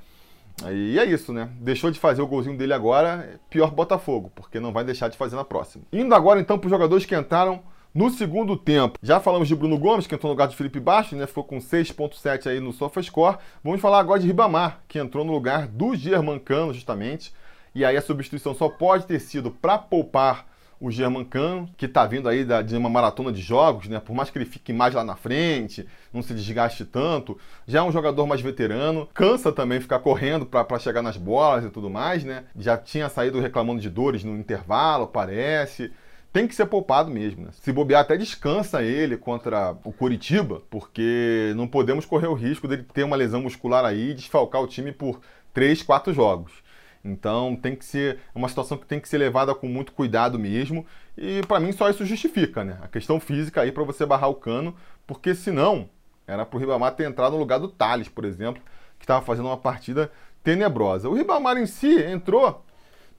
E 0.70 0.98
é 0.98 1.04
isso, 1.04 1.32
né? 1.32 1.48
Deixou 1.60 1.90
de 1.90 1.98
fazer 1.98 2.22
o 2.22 2.26
golzinho 2.26 2.56
dele 2.56 2.72
agora, 2.72 3.40
pior 3.50 3.72
Botafogo, 3.72 4.30
porque 4.34 4.60
não 4.60 4.72
vai 4.72 4.84
deixar 4.84 5.08
de 5.08 5.16
fazer 5.16 5.34
na 5.34 5.44
próxima. 5.44 5.84
Indo 5.92 6.14
agora 6.14 6.40
então 6.40 6.58
para 6.58 6.66
os 6.66 6.70
jogadores 6.70 7.04
que 7.04 7.16
entraram 7.16 7.60
no 7.94 8.10
segundo 8.10 8.56
tempo. 8.56 8.98
Já 9.00 9.20
falamos 9.20 9.46
de 9.46 9.54
Bruno 9.54 9.78
Gomes, 9.78 10.06
que 10.06 10.14
entrou 10.14 10.28
no 10.28 10.34
lugar 10.34 10.48
de 10.48 10.56
Felipe 10.56 10.80
Bastos, 10.80 11.16
né? 11.16 11.26
Ficou 11.26 11.44
com 11.44 11.58
6.7 11.58 12.48
aí 12.48 12.58
no 12.58 12.72
SofaScore. 12.72 13.38
Vamos 13.62 13.80
falar 13.80 14.00
agora 14.00 14.18
de 14.18 14.26
Ribamar, 14.26 14.80
que 14.88 14.98
entrou 14.98 15.24
no 15.24 15.32
lugar 15.32 15.68
do 15.68 15.94
Germancano, 15.94 16.74
justamente. 16.74 17.32
E 17.72 17.84
aí 17.84 17.96
a 17.96 18.02
substituição 18.02 18.52
só 18.52 18.68
pode 18.68 19.06
ter 19.06 19.20
sido 19.20 19.50
para 19.50 19.78
poupar 19.78 20.52
o 20.80 20.90
Germancano, 20.90 21.70
que 21.76 21.86
está 21.86 22.04
vindo 22.04 22.28
aí 22.28 22.44
da, 22.44 22.60
de 22.60 22.76
uma 22.76 22.90
maratona 22.90 23.32
de 23.32 23.40
jogos, 23.40 23.88
né? 23.88 24.00
Por 24.00 24.12
mais 24.12 24.28
que 24.28 24.36
ele 24.36 24.44
fique 24.44 24.72
mais 24.72 24.92
lá 24.92 25.04
na 25.04 25.14
frente, 25.14 25.86
não 26.12 26.20
se 26.20 26.34
desgaste 26.34 26.84
tanto, 26.84 27.38
já 27.66 27.78
é 27.78 27.82
um 27.82 27.92
jogador 27.92 28.26
mais 28.26 28.40
veterano, 28.40 29.08
cansa 29.14 29.52
também 29.52 29.80
ficar 29.80 30.00
correndo 30.00 30.44
para 30.44 30.78
chegar 30.80 31.00
nas 31.00 31.16
bolas 31.16 31.64
e 31.64 31.70
tudo 31.70 31.88
mais, 31.88 32.24
né? 32.24 32.44
Já 32.58 32.76
tinha 32.76 33.08
saído 33.08 33.40
reclamando 33.40 33.80
de 33.80 33.88
dores 33.88 34.24
no 34.24 34.36
intervalo, 34.36 35.06
parece 35.06 35.92
tem 36.34 36.48
que 36.48 36.54
ser 36.54 36.66
poupado 36.66 37.12
mesmo. 37.12 37.44
Né? 37.44 37.50
Se 37.52 37.72
bobear, 37.72 38.00
até 38.00 38.16
descansa 38.16 38.82
ele 38.82 39.16
contra 39.16 39.76
o 39.84 39.92
Curitiba, 39.92 40.60
porque 40.68 41.52
não 41.54 41.68
podemos 41.68 42.04
correr 42.04 42.26
o 42.26 42.34
risco 42.34 42.66
dele 42.66 42.84
ter 42.92 43.04
uma 43.04 43.14
lesão 43.14 43.40
muscular 43.40 43.84
aí 43.84 44.10
e 44.10 44.14
desfalcar 44.14 44.60
o 44.60 44.66
time 44.66 44.90
por 44.90 45.20
3, 45.52 45.84
4 45.84 46.12
jogos. 46.12 46.52
Então 47.04 47.54
tem 47.54 47.76
que 47.76 47.84
ser 47.84 48.18
uma 48.34 48.48
situação 48.48 48.76
que 48.76 48.84
tem 48.84 48.98
que 48.98 49.08
ser 49.08 49.18
levada 49.18 49.54
com 49.54 49.68
muito 49.68 49.92
cuidado 49.92 50.36
mesmo. 50.36 50.84
E 51.16 51.40
para 51.46 51.60
mim 51.60 51.70
só 51.70 51.88
isso 51.88 52.04
justifica, 52.04 52.64
né? 52.64 52.78
A 52.82 52.88
questão 52.88 53.20
física 53.20 53.60
aí 53.60 53.70
para 53.70 53.84
você 53.84 54.04
barrar 54.04 54.28
o 54.28 54.34
cano, 54.34 54.74
porque 55.06 55.36
senão 55.36 55.88
era 56.26 56.44
para 56.44 56.56
o 56.56 56.58
Ribamar 56.58 56.96
ter 56.96 57.08
entrado 57.08 57.34
no 57.34 57.38
lugar 57.38 57.60
do 57.60 57.68
Thales, 57.68 58.08
por 58.08 58.24
exemplo, 58.24 58.60
que 58.98 59.04
estava 59.04 59.24
fazendo 59.24 59.46
uma 59.46 59.56
partida 59.56 60.10
tenebrosa. 60.42 61.08
O 61.08 61.14
Ribamar 61.14 61.56
em 61.58 61.66
si 61.66 62.02
entrou, 62.02 62.64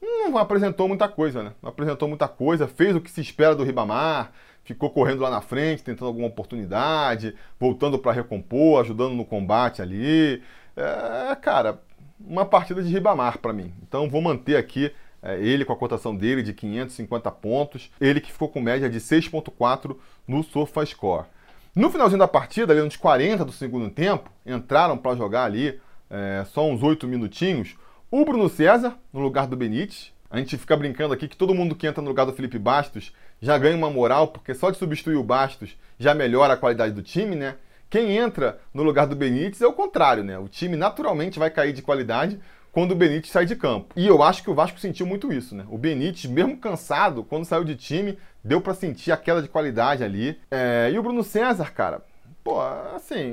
não 0.02 0.38
apresentou 0.38 0.88
muita 0.88 1.08
coisa, 1.08 1.44
né? 1.44 1.54
Não 1.62 1.70
apresentou 1.70 2.08
muita 2.08 2.28
coisa, 2.28 2.68
fez 2.68 2.96
o 2.96 3.02
que 3.02 3.10
se 3.10 3.22
espera 3.22 3.56
do 3.56 3.64
Ribamar, 3.64 4.32
ficou 4.64 4.90
correndo 4.90 5.22
lá 5.22 5.30
na 5.30 5.42
frente, 5.42 5.84
tentando 5.84 6.08
alguma 6.08 6.28
oportunidade, 6.28 7.36
voltando 7.60 8.00
para 8.00 8.12
recompor, 8.12 8.82
ajudando 8.82 9.14
no 9.14 9.26
combate 9.26 9.82
ali. 9.82 10.42
É, 10.76 11.36
cara, 11.36 11.82
uma 12.20 12.46
partida 12.46 12.82
de 12.82 12.92
Ribamar 12.92 13.40
para 13.40 13.54
mim. 13.54 13.74
Então 13.88 14.10
vou 14.10 14.22
manter 14.22 14.58
aqui 14.58 14.92
é, 15.22 15.40
ele 15.40 15.66
com 15.66 15.74
a 15.74 15.78
cotação 15.78 16.16
dele 16.16 16.44
de 16.44 16.54
550 16.54 17.32
pontos, 17.32 17.92
ele 18.00 18.22
que 18.22 18.32
ficou 18.32 18.50
com 18.50 18.62
média 18.62 18.90
de 18.90 19.00
6.4 19.00 19.96
no 20.28 20.44
SofaScore. 20.44 21.26
No 21.76 21.90
finalzinho 21.90 22.20
da 22.20 22.28
partida, 22.28 22.72
ali 22.72 22.82
nos 22.82 22.96
40 22.96 23.44
do 23.44 23.52
segundo 23.52 23.90
tempo, 23.90 24.32
entraram 24.46 24.98
para 24.98 25.16
jogar 25.16 25.44
ali 25.44 25.80
é, 26.10 26.46
só 26.46 26.66
uns 26.70 26.82
8 26.82 27.08
minutinhos, 27.08 27.76
o 28.22 28.24
Bruno 28.24 28.48
César, 28.48 28.98
no 29.12 29.20
lugar 29.20 29.46
do 29.46 29.58
Benítez. 29.58 30.14
A 30.32 30.38
gente 30.38 30.58
fica 30.58 30.78
brincando 30.78 31.14
aqui 31.14 31.28
que 31.28 31.36
todo 31.36 31.54
mundo 31.54 31.76
que 31.76 31.86
entra 31.86 32.02
no 32.02 32.08
lugar 32.08 32.26
do 32.26 32.32
Felipe 32.32 32.58
Bastos 32.58 33.14
já 33.42 33.58
ganha 33.58 33.76
uma 33.76 33.90
moral, 33.90 34.30
porque 34.30 34.54
só 34.54 34.72
de 34.72 34.78
substituir 34.78 35.18
o 35.18 35.24
Bastos 35.24 35.78
já 36.00 36.14
melhora 36.14 36.54
a 36.54 36.58
qualidade 36.58 36.94
do 36.94 37.02
time, 37.02 37.36
né? 37.36 37.56
Quem 37.90 38.16
entra 38.16 38.58
no 38.74 38.84
lugar 38.84 39.06
do 39.06 39.18
Benítez 39.18 39.62
é 39.62 39.68
o 39.68 39.74
contrário, 39.74 40.24
né? 40.24 40.40
O 40.40 40.48
time 40.48 40.78
naturalmente 40.78 41.38
vai 41.38 41.50
cair 41.50 41.74
de 41.74 41.82
qualidade 41.82 42.40
quando 42.72 42.94
o 42.94 42.96
Benítez 42.96 43.32
sai 43.32 43.46
de 43.46 43.56
campo. 43.58 43.94
E 43.98 44.08
eu 44.08 44.24
acho 44.24 44.44
que 44.44 44.50
o 44.50 44.56
Vasco 44.56 44.80
sentiu 44.80 45.06
muito 45.06 45.34
isso, 45.34 45.54
né? 45.54 45.66
O 45.70 45.78
Benítez, 45.78 46.26
mesmo 46.26 46.56
cansado, 46.56 47.22
quando 47.22 47.44
saiu 47.44 47.66
de 47.66 47.76
time, 47.76 48.18
deu 48.42 48.62
para 48.62 48.74
sentir 48.74 49.12
a 49.12 49.18
queda 49.18 49.42
de 49.42 49.50
qualidade 49.50 50.06
ali. 50.06 50.40
É... 50.50 50.90
E 50.90 50.98
o 50.98 51.04
Bruno 51.04 51.22
César, 51.22 51.70
cara, 51.74 52.02
pô, 52.46 52.62
assim, 52.96 53.30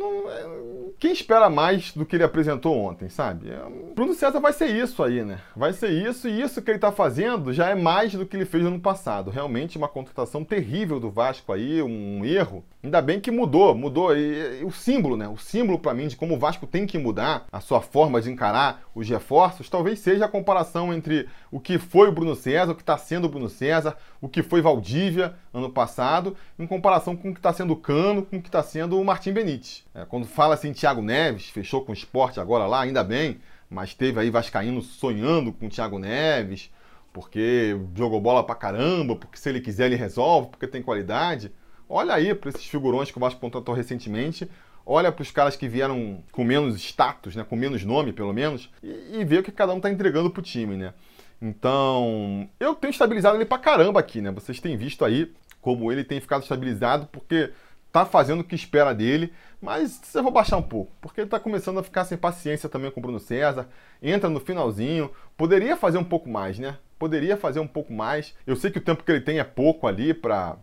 não, 0.00 0.28
é, 0.28 0.83
quem 0.98 1.12
espera 1.12 1.50
mais 1.50 1.92
do 1.92 2.04
que 2.04 2.16
ele 2.16 2.24
apresentou 2.24 2.76
ontem, 2.76 3.08
sabe? 3.08 3.50
É, 3.50 3.60
Bruno 3.94 4.14
César 4.14 4.40
vai 4.40 4.52
ser 4.52 4.66
isso 4.66 5.02
aí, 5.02 5.24
né? 5.24 5.40
Vai 5.54 5.72
ser 5.72 5.90
isso, 5.90 6.28
e 6.28 6.40
isso 6.40 6.62
que 6.62 6.70
ele 6.70 6.78
tá 6.78 6.92
fazendo 6.92 7.52
já 7.52 7.68
é 7.68 7.74
mais 7.74 8.14
do 8.14 8.26
que 8.26 8.36
ele 8.36 8.44
fez 8.44 8.62
no 8.62 8.70
ano 8.70 8.80
passado. 8.80 9.30
Realmente 9.30 9.78
uma 9.78 9.88
contratação 9.88 10.44
terrível 10.44 10.98
do 10.98 11.10
Vasco 11.10 11.52
aí, 11.52 11.82
um 11.82 12.24
erro. 12.24 12.64
Ainda 12.82 13.00
bem 13.00 13.20
que 13.20 13.30
mudou, 13.30 13.74
mudou. 13.74 14.16
E, 14.16 14.60
e 14.60 14.64
o 14.64 14.70
símbolo, 14.70 15.16
né? 15.16 15.28
O 15.28 15.36
símbolo 15.36 15.78
para 15.78 15.94
mim 15.94 16.06
de 16.06 16.16
como 16.16 16.34
o 16.34 16.38
Vasco 16.38 16.66
tem 16.66 16.86
que 16.86 16.98
mudar 16.98 17.46
a 17.50 17.60
sua 17.60 17.80
forma 17.80 18.20
de 18.20 18.30
encarar 18.30 18.82
os 18.94 19.08
reforços, 19.08 19.68
talvez 19.68 19.98
seja 19.98 20.26
a 20.26 20.28
comparação 20.28 20.92
entre 20.92 21.28
o 21.50 21.58
que 21.58 21.78
foi 21.78 22.08
o 22.08 22.12
Bruno 22.12 22.36
César, 22.36 22.72
o 22.72 22.74
que 22.74 22.82
está 22.82 22.96
sendo 22.96 23.24
o 23.24 23.28
Bruno 23.28 23.48
César, 23.48 23.96
o 24.20 24.28
que 24.28 24.42
foi 24.42 24.60
Valdívia 24.60 25.34
ano 25.52 25.70
passado, 25.70 26.36
em 26.58 26.66
comparação 26.66 27.16
com 27.16 27.30
o 27.30 27.32
que 27.32 27.38
está 27.38 27.52
sendo 27.52 27.72
o 27.72 27.76
Cano, 27.76 28.22
com 28.22 28.36
o 28.36 28.42
que 28.42 28.48
está 28.48 28.62
sendo 28.62 29.00
o 29.00 29.04
Martim 29.04 29.32
Benítez. 29.32 29.84
É, 29.94 30.04
quando 30.04 30.26
fala 30.26 30.54
assim, 30.54 30.72
Thiago 30.84 31.00
Neves, 31.00 31.48
fechou 31.48 31.82
com 31.82 31.92
o 31.92 31.94
esporte 31.94 32.38
agora 32.38 32.66
lá, 32.66 32.82
ainda 32.82 33.02
bem, 33.02 33.40
mas 33.70 33.94
teve 33.94 34.20
aí 34.20 34.28
Vascaíno 34.28 34.82
sonhando 34.82 35.50
com 35.50 35.64
o 35.64 35.70
Thiago 35.70 35.98
Neves, 35.98 36.70
porque 37.10 37.74
jogou 37.96 38.20
bola 38.20 38.44
pra 38.44 38.54
caramba, 38.54 39.16
porque 39.16 39.38
se 39.38 39.48
ele 39.48 39.62
quiser 39.62 39.86
ele 39.86 39.96
resolve, 39.96 40.50
porque 40.50 40.66
tem 40.66 40.82
qualidade. 40.82 41.50
Olha 41.88 42.12
aí 42.12 42.34
para 42.34 42.50
esses 42.50 42.66
figurões 42.66 43.10
que 43.10 43.16
o 43.16 43.20
Vasco 43.20 43.40
contratou 43.40 43.74
recentemente, 43.74 44.46
olha 44.84 45.10
para 45.10 45.22
os 45.22 45.30
caras 45.30 45.56
que 45.56 45.66
vieram 45.66 46.22
com 46.30 46.44
menos 46.44 46.76
status, 46.76 47.34
né, 47.34 47.46
com 47.48 47.56
menos 47.56 47.82
nome 47.82 48.12
pelo 48.12 48.34
menos, 48.34 48.70
e, 48.82 49.20
e 49.20 49.24
vê 49.24 49.38
o 49.38 49.42
que 49.42 49.50
cada 49.50 49.72
um 49.72 49.78
está 49.78 49.90
entregando 49.90 50.28
pro 50.28 50.42
time, 50.42 50.76
né? 50.76 50.92
Então, 51.40 52.46
eu 52.60 52.74
tenho 52.74 52.90
estabilizado 52.90 53.38
ele 53.38 53.46
pra 53.46 53.56
caramba 53.56 54.00
aqui, 54.00 54.20
né? 54.20 54.30
Vocês 54.30 54.60
têm 54.60 54.76
visto 54.76 55.02
aí 55.02 55.32
como 55.62 55.90
ele 55.90 56.04
tem 56.04 56.20
ficado 56.20 56.42
estabilizado, 56.42 57.06
porque 57.10 57.52
tá 57.94 58.04
fazendo 58.04 58.40
o 58.40 58.44
que 58.44 58.56
espera 58.56 58.92
dele, 58.92 59.32
mas 59.62 60.12
eu 60.16 60.22
vou 60.24 60.32
baixar 60.32 60.56
um 60.56 60.62
pouco, 60.62 60.90
porque 61.00 61.20
ele 61.20 61.30
tá 61.30 61.38
começando 61.38 61.78
a 61.78 61.82
ficar 61.84 62.04
sem 62.04 62.18
paciência 62.18 62.68
também 62.68 62.90
com 62.90 62.98
o 62.98 63.02
Bruno 63.02 63.20
César, 63.20 63.68
entra 64.02 64.28
no 64.28 64.40
finalzinho, 64.40 65.12
poderia 65.36 65.76
fazer 65.76 65.98
um 65.98 66.02
pouco 66.02 66.28
mais, 66.28 66.58
né? 66.58 66.76
Poderia 66.98 67.36
fazer 67.36 67.60
um 67.60 67.68
pouco 67.68 67.92
mais. 67.92 68.34
Eu 68.44 68.56
sei 68.56 68.72
que 68.72 68.78
o 68.78 68.80
tempo 68.80 69.04
que 69.04 69.12
ele 69.12 69.20
tem 69.20 69.38
é 69.38 69.44
pouco 69.44 69.86
ali 69.86 70.12
para 70.12 70.56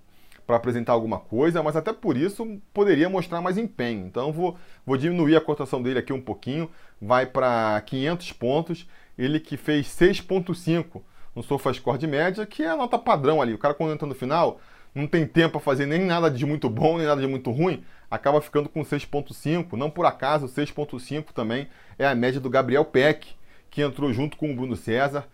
para 0.45 0.57
apresentar 0.57 0.91
alguma 0.91 1.19
coisa, 1.19 1.63
mas 1.63 1.77
até 1.77 1.93
por 1.93 2.17
isso 2.17 2.59
poderia 2.73 3.07
mostrar 3.07 3.39
mais 3.39 3.57
empenho. 3.57 4.05
Então 4.05 4.33
vou, 4.33 4.57
vou 4.85 4.97
diminuir 4.97 5.37
a 5.37 5.39
cotação 5.39 5.81
dele 5.81 5.99
aqui 5.99 6.11
um 6.11 6.19
pouquinho, 6.19 6.69
vai 7.01 7.25
para 7.25 7.79
500 7.85 8.33
pontos, 8.33 8.89
ele 9.17 9.39
que 9.39 9.55
fez 9.55 9.87
6.5 9.87 11.01
no 11.33 11.41
SofaScore 11.41 11.97
de 11.97 12.07
média, 12.07 12.45
que 12.45 12.63
é 12.63 12.67
a 12.67 12.75
nota 12.75 12.99
padrão 12.99 13.41
ali. 13.41 13.53
O 13.53 13.57
cara 13.57 13.73
quando 13.73 13.93
entra 13.93 14.05
no 14.05 14.15
final, 14.15 14.59
não 14.93 15.07
tem 15.07 15.25
tempo 15.25 15.53
para 15.53 15.61
fazer 15.61 15.85
nem 15.85 16.01
nada 16.01 16.29
de 16.29 16.45
muito 16.45 16.69
bom, 16.69 16.97
nem 16.97 17.07
nada 17.07 17.21
de 17.21 17.27
muito 17.27 17.49
ruim, 17.51 17.83
acaba 18.09 18.41
ficando 18.41 18.67
com 18.67 18.81
6.5. 18.81 19.73
Não 19.73 19.89
por 19.89 20.05
acaso, 20.05 20.47
6.5 20.47 21.31
também 21.33 21.67
é 21.97 22.05
a 22.05 22.13
média 22.15 22.39
do 22.39 22.49
Gabriel 22.49 22.83
Peck, 22.83 23.35
que 23.69 23.81
entrou 23.81 24.11
junto 24.11 24.35
com 24.35 24.51
o 24.51 24.55
Bruno 24.55 24.75
César. 24.75 25.25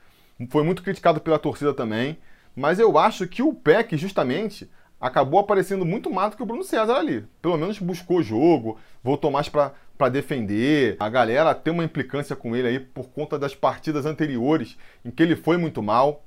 Foi 0.49 0.63
muito 0.63 0.83
criticado 0.83 1.19
pela 1.19 1.39
torcida 1.39 1.73
também, 1.73 2.17
mas 2.55 2.79
eu 2.79 2.97
acho 2.97 3.27
que 3.27 3.41
o 3.41 3.53
Peck, 3.53 3.97
justamente, 3.97 4.69
acabou 5.01 5.39
aparecendo 5.39 5.85
muito 5.85 6.11
mais 6.11 6.31
do 6.31 6.37
que 6.37 6.43
o 6.43 6.45
Bruno 6.45 6.63
César 6.63 6.95
ali. 6.95 7.25
Pelo 7.41 7.57
menos 7.57 7.79
buscou 7.79 8.17
o 8.17 8.23
jogo, 8.23 8.79
voltou 9.03 9.31
mais 9.31 9.49
para 9.49 10.09
defender. 10.11 10.95
A 10.99 11.09
galera 11.09 11.55
tem 11.55 11.73
uma 11.73 11.83
implicância 11.83 12.35
com 12.35 12.55
ele 12.55 12.67
aí 12.67 12.79
por 12.79 13.09
conta 13.09 13.39
das 13.39 13.55
partidas 13.55 14.05
anteriores 14.05 14.77
em 15.03 15.09
que 15.09 15.23
ele 15.23 15.35
foi 15.35 15.57
muito 15.57 15.81
mal. 15.81 16.23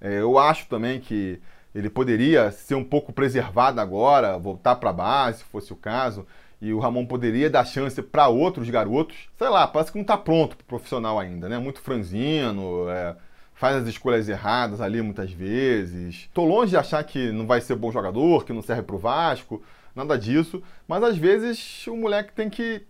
É, 0.00 0.20
eu 0.20 0.36
acho 0.36 0.66
também 0.66 0.98
que 0.98 1.40
ele 1.74 1.88
poderia 1.88 2.50
ser 2.50 2.74
um 2.74 2.84
pouco 2.84 3.12
preservado 3.12 3.80
agora, 3.80 4.38
voltar 4.38 4.76
para 4.76 4.90
a 4.90 4.92
base, 4.92 5.38
se 5.38 5.44
fosse 5.44 5.72
o 5.72 5.76
caso, 5.76 6.26
e 6.60 6.72
o 6.72 6.78
Ramon 6.78 7.06
poderia 7.06 7.50
dar 7.50 7.64
chance 7.64 8.00
para 8.02 8.28
outros 8.28 8.68
garotos. 8.70 9.16
Sei 9.36 9.48
lá, 9.48 9.66
parece 9.66 9.90
que 9.90 9.98
não 9.98 10.02
está 10.02 10.16
pronto 10.16 10.56
para 10.56 10.66
profissional 10.66 11.18
ainda, 11.18 11.48
né? 11.48 11.58
Muito 11.58 11.80
franzino, 11.80 12.88
é, 12.88 13.16
faz 13.54 13.76
as 13.76 13.88
escolhas 13.88 14.28
erradas 14.28 14.80
ali 14.80 15.00
muitas 15.02 15.32
vezes. 15.32 16.28
Tô 16.32 16.44
longe 16.44 16.70
de 16.70 16.76
achar 16.76 17.02
que 17.04 17.32
não 17.32 17.46
vai 17.46 17.60
ser 17.60 17.74
bom 17.74 17.90
jogador, 17.90 18.44
que 18.44 18.52
não 18.52 18.62
serve 18.62 18.82
para 18.82 18.96
o 18.96 18.98
Vasco, 18.98 19.62
nada 19.94 20.18
disso, 20.18 20.62
mas 20.86 21.02
às 21.02 21.16
vezes 21.16 21.86
o 21.86 21.96
moleque 21.96 22.32
tem 22.32 22.48
que 22.48 22.82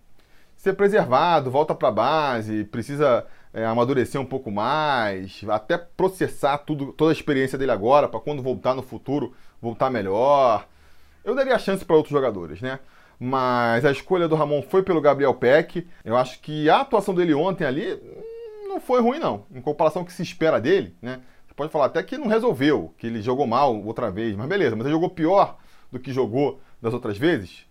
ser 0.55 0.73
preservado, 0.73 1.51
volta 1.51 1.75
para 1.75 1.89
a 1.89 1.91
base, 1.91 2.63
precisa 2.65 3.25
é, 3.53 3.65
amadurecer 3.65 4.19
um 4.19 4.25
pouco 4.25 4.49
mais, 4.49 5.41
até 5.47 5.77
processar 5.77 6.57
tudo, 6.59 6.91
toda 6.93 7.11
a 7.11 7.13
experiência 7.13 7.57
dele 7.57 7.71
agora, 7.71 8.07
para 8.07 8.19
quando 8.19 8.41
voltar 8.41 8.73
no 8.73 8.81
futuro, 8.81 9.33
voltar 9.61 9.89
melhor. 9.89 10.67
Eu 11.23 11.35
daria 11.35 11.57
chance 11.59 11.85
para 11.85 11.95
outros 11.95 12.11
jogadores, 12.11 12.61
né? 12.61 12.79
Mas 13.19 13.85
a 13.85 13.91
escolha 13.91 14.27
do 14.27 14.35
Ramon 14.35 14.61
foi 14.63 14.83
pelo 14.83 14.99
Gabriel 14.99 15.33
Peck. 15.35 15.87
Eu 16.03 16.17
acho 16.17 16.39
que 16.41 16.69
a 16.69 16.81
atuação 16.81 17.13
dele 17.13 17.33
ontem 17.33 17.63
ali 17.63 17.97
não 18.67 18.81
foi 18.81 18.99
ruim, 18.99 19.19
não. 19.19 19.45
Em 19.53 19.61
comparação 19.61 20.01
com 20.01 20.07
o 20.07 20.07
que 20.07 20.13
se 20.13 20.23
espera 20.23 20.59
dele, 20.59 20.95
né? 21.01 21.21
Você 21.47 21.53
pode 21.53 21.71
falar 21.71 21.85
até 21.85 22.01
que 22.01 22.17
não 22.17 22.27
resolveu, 22.27 22.93
que 22.97 23.05
ele 23.05 23.21
jogou 23.21 23.45
mal 23.45 23.79
outra 23.85 24.09
vez, 24.09 24.35
mas 24.35 24.47
beleza, 24.47 24.75
mas 24.75 24.85
ele 24.85 24.95
jogou 24.95 25.11
pior 25.11 25.57
do 25.91 25.99
que 25.99 26.11
jogou 26.11 26.59
das 26.81 26.93
outras 26.93 27.17
vezes? 27.17 27.67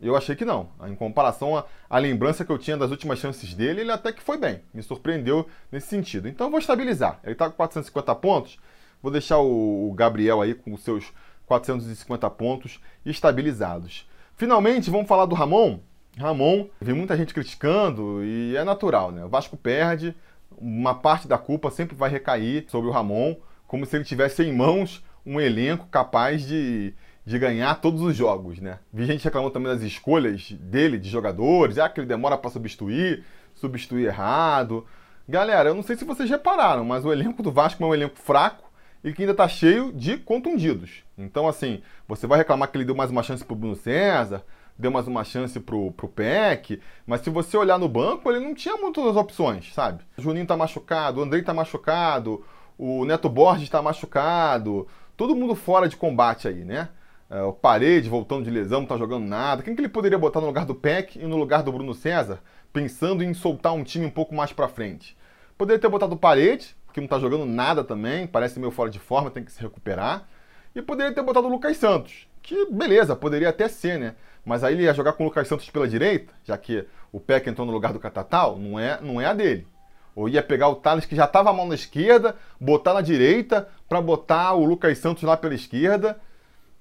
Eu 0.00 0.16
achei 0.16 0.34
que 0.34 0.44
não. 0.44 0.68
Em 0.86 0.94
comparação 0.94 1.64
à, 1.88 1.98
lembrança 1.98 2.44
que 2.44 2.52
eu 2.52 2.58
tinha 2.58 2.76
das 2.76 2.90
últimas 2.90 3.18
chances 3.18 3.54
dele, 3.54 3.82
ele 3.82 3.92
até 3.92 4.12
que 4.12 4.22
foi 4.22 4.36
bem. 4.36 4.60
Me 4.72 4.82
surpreendeu 4.82 5.48
nesse 5.70 5.86
sentido. 5.86 6.28
Então 6.28 6.50
vou 6.50 6.58
estabilizar. 6.58 7.20
Ele 7.22 7.32
está 7.32 7.48
com 7.48 7.56
450 7.56 8.14
pontos. 8.16 8.58
Vou 9.02 9.12
deixar 9.12 9.38
o, 9.38 9.90
o 9.90 9.94
Gabriel 9.94 10.42
aí 10.42 10.54
com 10.54 10.74
os 10.74 10.82
seus 10.82 11.12
450 11.46 12.28
pontos 12.30 12.80
estabilizados. 13.04 14.08
Finalmente, 14.36 14.90
vamos 14.90 15.06
falar 15.06 15.26
do 15.26 15.34
Ramon. 15.34 15.78
Ramon, 16.18 16.68
vi 16.80 16.92
muita 16.92 17.16
gente 17.16 17.34
criticando 17.34 18.24
e 18.24 18.56
é 18.56 18.64
natural, 18.64 19.10
né? 19.10 19.24
O 19.24 19.28
Vasco 19.28 19.56
perde, 19.56 20.14
uma 20.56 20.94
parte 20.94 21.26
da 21.26 21.38
culpa 21.38 21.70
sempre 21.70 21.96
vai 21.96 22.08
recair 22.08 22.66
sobre 22.68 22.88
o 22.88 22.92
Ramon, 22.92 23.36
como 23.66 23.84
se 23.84 23.96
ele 23.96 24.04
tivesse 24.04 24.42
em 24.42 24.52
mãos 24.52 25.04
um 25.26 25.40
elenco 25.40 25.86
capaz 25.86 26.46
de, 26.46 26.94
de 27.24 27.38
ganhar 27.38 27.74
todos 27.80 28.02
os 28.02 28.14
jogos, 28.14 28.60
né? 28.60 28.78
Vi 28.92 29.06
gente 29.06 29.24
reclamando 29.24 29.52
também 29.52 29.72
das 29.72 29.82
escolhas 29.82 30.52
dele, 30.52 30.98
de 30.98 31.08
jogadores, 31.08 31.78
ah, 31.78 31.88
que 31.88 32.00
ele 32.00 32.06
demora 32.06 32.36
para 32.36 32.50
substituir, 32.50 33.24
substituir 33.54 34.06
errado. 34.06 34.84
Galera, 35.26 35.70
eu 35.70 35.74
não 35.74 35.82
sei 35.82 35.96
se 35.96 36.04
vocês 36.04 36.28
repararam, 36.28 36.84
mas 36.84 37.04
o 37.04 37.12
elenco 37.12 37.42
do 37.42 37.50
Vasco 37.50 37.82
é 37.82 37.86
um 37.86 37.94
elenco 37.94 38.18
fraco 38.18 38.70
e 39.02 39.12
que 39.12 39.22
ainda 39.22 39.32
está 39.32 39.48
cheio 39.48 39.90
de 39.92 40.18
contundidos. 40.18 41.02
Então, 41.16 41.48
assim, 41.48 41.82
você 42.06 42.26
vai 42.26 42.38
reclamar 42.38 42.70
que 42.70 42.76
ele 42.76 42.84
deu 42.84 42.94
mais 42.94 43.10
uma 43.10 43.22
chance 43.22 43.44
pro 43.44 43.56
Bruno 43.56 43.74
César, 43.74 44.44
deu 44.78 44.90
mais 44.90 45.06
uma 45.06 45.24
chance 45.24 45.58
pro, 45.60 45.92
pro 45.92 46.08
Peck, 46.08 46.80
mas 47.06 47.22
se 47.22 47.30
você 47.30 47.56
olhar 47.56 47.78
no 47.78 47.88
banco, 47.88 48.30
ele 48.30 48.44
não 48.44 48.54
tinha 48.54 48.76
muitas 48.76 49.16
opções, 49.16 49.72
sabe? 49.72 50.04
O 50.18 50.22
Juninho 50.22 50.46
tá 50.46 50.56
machucado, 50.56 51.20
o 51.20 51.22
Andrei 51.22 51.42
tá 51.42 51.54
machucado, 51.54 52.44
o 52.76 53.04
Neto 53.04 53.28
Borges 53.28 53.70
tá 53.70 53.80
machucado, 53.80 54.86
todo 55.16 55.36
mundo 55.36 55.54
fora 55.54 55.88
de 55.88 55.96
combate 55.96 56.48
aí, 56.48 56.64
né? 56.64 56.88
É, 57.34 57.42
o 57.42 57.52
Parede 57.52 58.08
voltando 58.08 58.44
de 58.44 58.50
lesão, 58.50 58.82
não 58.82 58.86
tá 58.86 58.96
jogando 58.96 59.26
nada. 59.26 59.60
Quem 59.60 59.74
que 59.74 59.80
ele 59.80 59.88
poderia 59.88 60.16
botar 60.16 60.40
no 60.40 60.46
lugar 60.46 60.64
do 60.64 60.72
Peck 60.72 61.18
e 61.18 61.26
no 61.26 61.36
lugar 61.36 61.64
do 61.64 61.72
Bruno 61.72 61.92
César, 61.92 62.38
pensando 62.72 63.24
em 63.24 63.34
soltar 63.34 63.72
um 63.72 63.82
time 63.82 64.06
um 64.06 64.10
pouco 64.10 64.32
mais 64.32 64.52
para 64.52 64.68
frente? 64.68 65.16
Poderia 65.58 65.80
ter 65.80 65.88
botado 65.88 66.14
o 66.14 66.16
Parede, 66.16 66.76
que 66.92 67.00
não 67.00 67.08
tá 67.08 67.18
jogando 67.18 67.44
nada 67.44 67.82
também, 67.82 68.24
parece 68.24 68.60
meio 68.60 68.70
fora 68.70 68.88
de 68.88 69.00
forma, 69.00 69.32
tem 69.32 69.42
que 69.42 69.50
se 69.50 69.60
recuperar. 69.60 70.28
E 70.76 70.80
poderia 70.80 71.12
ter 71.12 71.24
botado 71.24 71.48
o 71.48 71.50
Lucas 71.50 71.76
Santos, 71.76 72.28
que 72.40 72.66
beleza, 72.70 73.16
poderia 73.16 73.48
até 73.48 73.66
ser, 73.66 73.98
né? 73.98 74.14
Mas 74.44 74.62
aí 74.62 74.74
ele 74.74 74.84
ia 74.84 74.94
jogar 74.94 75.14
com 75.14 75.24
o 75.24 75.26
Lucas 75.26 75.48
Santos 75.48 75.68
pela 75.68 75.88
direita, 75.88 76.32
já 76.44 76.56
que 76.56 76.86
o 77.10 77.18
Peck 77.18 77.50
entrou 77.50 77.66
no 77.66 77.72
lugar 77.72 77.92
do 77.92 77.98
Catatal, 77.98 78.56
não 78.56 78.78
é, 78.78 79.00
não 79.00 79.20
é 79.20 79.26
a 79.26 79.32
dele. 79.32 79.66
Ou 80.14 80.28
ia 80.28 80.40
pegar 80.40 80.68
o 80.68 80.76
Thales, 80.76 81.04
que 81.04 81.16
já 81.16 81.24
estava 81.24 81.52
mão 81.52 81.66
na 81.66 81.74
esquerda, 81.74 82.36
botar 82.60 82.94
na 82.94 83.00
direita, 83.00 83.68
para 83.88 84.00
botar 84.00 84.54
o 84.54 84.64
Lucas 84.64 84.98
Santos 84.98 85.24
lá 85.24 85.36
pela 85.36 85.54
esquerda. 85.56 86.16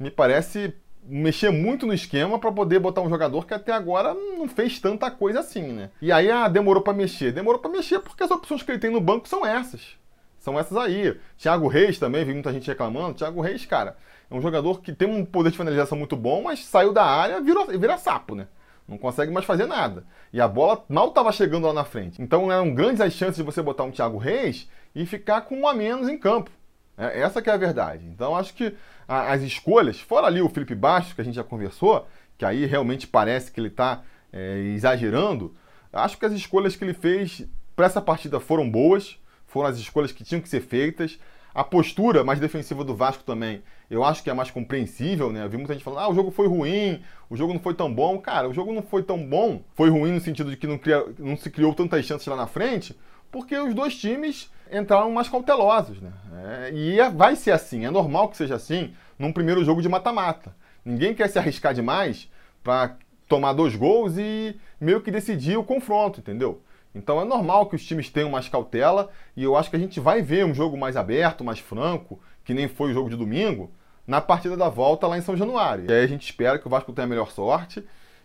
Me 0.03 0.11
parece 0.11 0.73
mexer 1.05 1.49
muito 1.49 1.87
no 1.87 1.93
esquema 1.93 2.37
para 2.37 2.51
poder 2.51 2.77
botar 2.77 2.99
um 2.99 3.09
jogador 3.09 3.47
que 3.47 3.53
até 3.53 3.71
agora 3.71 4.13
não 4.13 4.49
fez 4.49 4.77
tanta 4.77 5.09
coisa 5.09 5.39
assim, 5.39 5.71
né? 5.71 5.91
E 6.01 6.11
aí, 6.11 6.29
ah, 6.29 6.49
demorou 6.49 6.83
para 6.83 6.91
mexer. 6.91 7.31
Demorou 7.31 7.57
para 7.57 7.71
mexer 7.71 7.99
porque 7.99 8.21
as 8.21 8.29
opções 8.29 8.61
que 8.61 8.69
ele 8.69 8.79
tem 8.79 8.91
no 8.91 8.99
banco 8.99 9.29
são 9.29 9.45
essas. 9.45 9.95
São 10.39 10.59
essas 10.59 10.75
aí. 10.75 11.17
Thiago 11.37 11.69
Reis 11.69 11.97
também, 11.97 12.25
vi 12.25 12.33
muita 12.33 12.51
gente 12.51 12.67
reclamando. 12.67 13.13
Thiago 13.13 13.39
Reis, 13.39 13.65
cara, 13.65 13.95
é 14.29 14.35
um 14.35 14.41
jogador 14.41 14.81
que 14.81 14.91
tem 14.91 15.07
um 15.07 15.23
poder 15.23 15.51
de 15.51 15.57
finalização 15.57 15.97
muito 15.97 16.17
bom, 16.17 16.43
mas 16.43 16.65
saiu 16.65 16.91
da 16.91 17.05
área 17.05 17.37
e 17.37 17.41
vira, 17.41 17.65
vira 17.77 17.97
sapo, 17.97 18.35
né? 18.35 18.49
Não 18.85 18.97
consegue 18.97 19.31
mais 19.31 19.45
fazer 19.45 19.67
nada. 19.67 20.05
E 20.33 20.41
a 20.41 20.49
bola 20.49 20.83
mal 20.89 21.07
estava 21.07 21.31
chegando 21.31 21.65
lá 21.65 21.71
na 21.71 21.85
frente. 21.85 22.21
Então 22.21 22.51
eram 22.51 22.75
grandes 22.75 22.99
as 22.99 23.13
chances 23.13 23.37
de 23.37 23.43
você 23.43 23.61
botar 23.61 23.85
um 23.85 23.91
Thiago 23.91 24.17
Reis 24.17 24.69
e 24.93 25.05
ficar 25.05 25.43
com 25.43 25.61
um 25.61 25.65
a 25.65 25.73
menos 25.73 26.09
em 26.09 26.17
campo. 26.17 26.51
É, 26.97 27.21
essa 27.21 27.41
que 27.41 27.49
é 27.49 27.53
a 27.53 27.57
verdade. 27.57 28.05
Então 28.05 28.35
acho 28.35 28.53
que 28.53 28.75
a, 29.07 29.31
as 29.31 29.41
escolhas, 29.41 29.99
fora 29.99 30.27
ali 30.27 30.41
o 30.41 30.49
Felipe 30.49 30.75
Bastos, 30.75 31.13
que 31.13 31.21
a 31.21 31.23
gente 31.23 31.35
já 31.35 31.43
conversou, 31.43 32.07
que 32.37 32.45
aí 32.45 32.65
realmente 32.65 33.07
parece 33.07 33.51
que 33.51 33.59
ele 33.59 33.67
está 33.67 34.01
é, 34.31 34.59
exagerando, 34.75 35.55
acho 35.91 36.17
que 36.17 36.25
as 36.25 36.33
escolhas 36.33 36.75
que 36.75 36.83
ele 36.83 36.93
fez 36.93 37.45
para 37.75 37.85
essa 37.85 38.01
partida 38.01 38.39
foram 38.39 38.69
boas 38.69 39.17
foram 39.53 39.69
as 39.69 39.77
escolhas 39.77 40.11
que 40.11 40.23
tinham 40.23 40.41
que 40.41 40.49
ser 40.49 40.61
feitas. 40.61 41.19
A 41.53 41.63
postura 41.63 42.23
mais 42.23 42.39
defensiva 42.39 42.83
do 42.83 42.95
Vasco 42.95 43.23
também, 43.23 43.61
eu 43.87 44.03
acho 44.03 44.23
que 44.23 44.29
é 44.31 44.33
mais 44.33 44.49
compreensível, 44.49 45.31
né? 45.31 45.43
Eu 45.43 45.49
vi 45.49 45.57
muita 45.57 45.73
gente 45.73 45.83
falando, 45.83 45.99
ah, 45.99 46.09
o 46.09 46.15
jogo 46.15 46.31
foi 46.31 46.47
ruim, 46.47 47.03
o 47.29 47.37
jogo 47.37 47.53
não 47.53 47.59
foi 47.59 47.75
tão 47.75 47.93
bom. 47.93 48.17
Cara, 48.17 48.49
o 48.49 48.53
jogo 48.53 48.73
não 48.73 48.81
foi 48.81 49.03
tão 49.03 49.23
bom, 49.23 49.61
foi 49.75 49.91
ruim 49.91 50.11
no 50.11 50.19
sentido 50.19 50.49
de 50.49 50.57
que 50.57 50.65
não, 50.65 50.79
cria, 50.79 51.05
não 51.19 51.37
se 51.37 51.51
criou 51.51 51.75
tantas 51.75 52.03
chances 52.03 52.25
lá 52.25 52.35
na 52.35 52.47
frente, 52.47 52.97
porque 53.31 53.55
os 53.55 53.75
dois 53.75 53.95
times 53.95 54.51
entraram 54.71 55.11
mais 55.11 55.29
cautelosos, 55.29 56.01
né? 56.01 56.11
É, 56.45 56.71
e 56.73 56.99
é, 56.99 57.09
vai 57.09 57.35
ser 57.35 57.51
assim, 57.51 57.85
é 57.85 57.91
normal 57.91 58.29
que 58.29 58.37
seja 58.37 58.55
assim 58.55 58.93
num 59.17 59.31
primeiro 59.31 59.63
jogo 59.63 59.81
de 59.81 59.89
mata-mata. 59.89 60.55
Ninguém 60.83 61.13
quer 61.13 61.29
se 61.29 61.39
arriscar 61.39 61.73
demais 61.73 62.29
para 62.63 62.97
tomar 63.27 63.53
dois 63.53 63.75
gols 63.75 64.17
e 64.17 64.59
meio 64.79 65.01
que 65.01 65.11
decidir 65.11 65.57
o 65.57 65.63
confronto, 65.63 66.19
entendeu? 66.19 66.61
Então 66.93 67.19
é 67.19 67.25
normal 67.25 67.67
que 67.67 67.75
os 67.75 67.85
times 67.85 68.09
tenham 68.09 68.29
mais 68.29 68.47
cautela 68.47 69.09
e 69.35 69.43
eu 69.43 69.55
acho 69.55 69.69
que 69.69 69.75
a 69.75 69.79
gente 69.79 69.99
vai 69.99 70.21
ver 70.21 70.45
um 70.45 70.53
jogo 70.53 70.77
mais 70.77 70.95
aberto, 70.95 71.43
mais 71.43 71.59
franco, 71.59 72.19
que 72.43 72.53
nem 72.53 72.67
foi 72.67 72.91
o 72.91 72.93
jogo 72.93 73.09
de 73.09 73.15
domingo, 73.15 73.71
na 74.05 74.21
partida 74.21 74.55
da 74.55 74.69
volta 74.69 75.07
lá 75.07 75.17
em 75.17 75.21
São 75.21 75.35
Januário. 75.35 75.85
E 75.89 75.93
aí 75.93 76.03
a 76.03 76.07
gente 76.07 76.23
espera 76.23 76.59
que 76.59 76.67
o 76.67 76.69
Vasco 76.69 76.91
tenha 76.91 77.05
a 77.05 77.09
melhor 77.09 77.31
sorte 77.31 77.83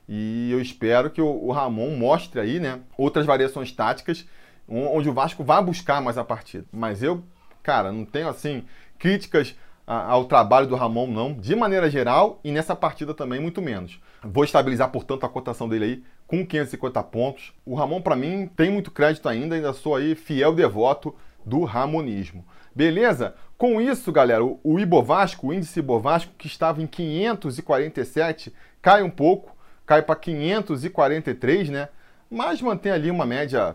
e 0.08 0.50
eu 0.50 0.60
espero 0.60 1.10
que 1.10 1.20
o, 1.20 1.50
Ramon 1.50 1.96
mostre 1.96 2.40
aí, 2.40 2.58
né, 2.58 2.80
outras 2.96 3.26
variações 3.26 3.70
táticas 3.72 4.26
onde 4.68 5.08
o 5.08 5.12
Vasco 5.12 5.42
vai 5.42 5.62
buscar 5.62 6.00
mais 6.02 6.18
a 6.18 6.24
partida. 6.24 6.66
Mas 6.72 7.02
eu, 7.02 7.22
cara, 7.62 7.90
não 7.90 8.04
tenho 8.04 8.28
assim 8.28 8.64
críticas 8.98 9.56
ao 9.86 10.26
trabalho 10.26 10.66
do 10.66 10.76
Ramon, 10.76 11.06
não, 11.06 11.32
de 11.32 11.56
maneira 11.56 11.88
geral, 11.88 12.38
e 12.44 12.52
nessa 12.52 12.76
partida 12.76 13.14
também, 13.14 13.40
muito 13.40 13.62
menos. 13.62 13.98
Vou 14.22 14.44
estabilizar, 14.44 14.90
portanto, 14.90 15.24
a 15.24 15.28
cotação 15.30 15.66
dele 15.66 15.84
aí 15.84 16.04
com 16.26 16.46
550 16.46 17.02
pontos. 17.04 17.54
O 17.64 17.74
Ramon, 17.74 18.02
para 18.02 18.14
mim, 18.14 18.50
tem 18.54 18.70
muito 18.70 18.90
crédito 18.90 19.26
ainda, 19.28 19.54
ainda 19.54 19.72
sou 19.72 19.96
aí 19.96 20.14
fiel 20.14 20.54
devoto 20.54 21.14
do 21.42 21.64
ramonismo. 21.64 22.44
Beleza? 22.74 23.34
Com 23.56 23.80
isso, 23.80 24.12
galera, 24.12 24.44
o 24.44 24.78
Ibovasco, 24.78 25.48
o 25.48 25.54
índice 25.54 25.78
Ibovasco, 25.78 26.34
que 26.36 26.46
estava 26.46 26.82
em 26.82 26.86
547, 26.86 28.52
cai 28.82 29.02
um 29.02 29.10
pouco, 29.10 29.56
cai 29.86 30.02
para 30.02 30.14
543, 30.14 31.70
né? 31.70 31.88
Mas 32.30 32.60
mantém 32.60 32.92
ali 32.92 33.10
uma 33.10 33.24
média 33.24 33.74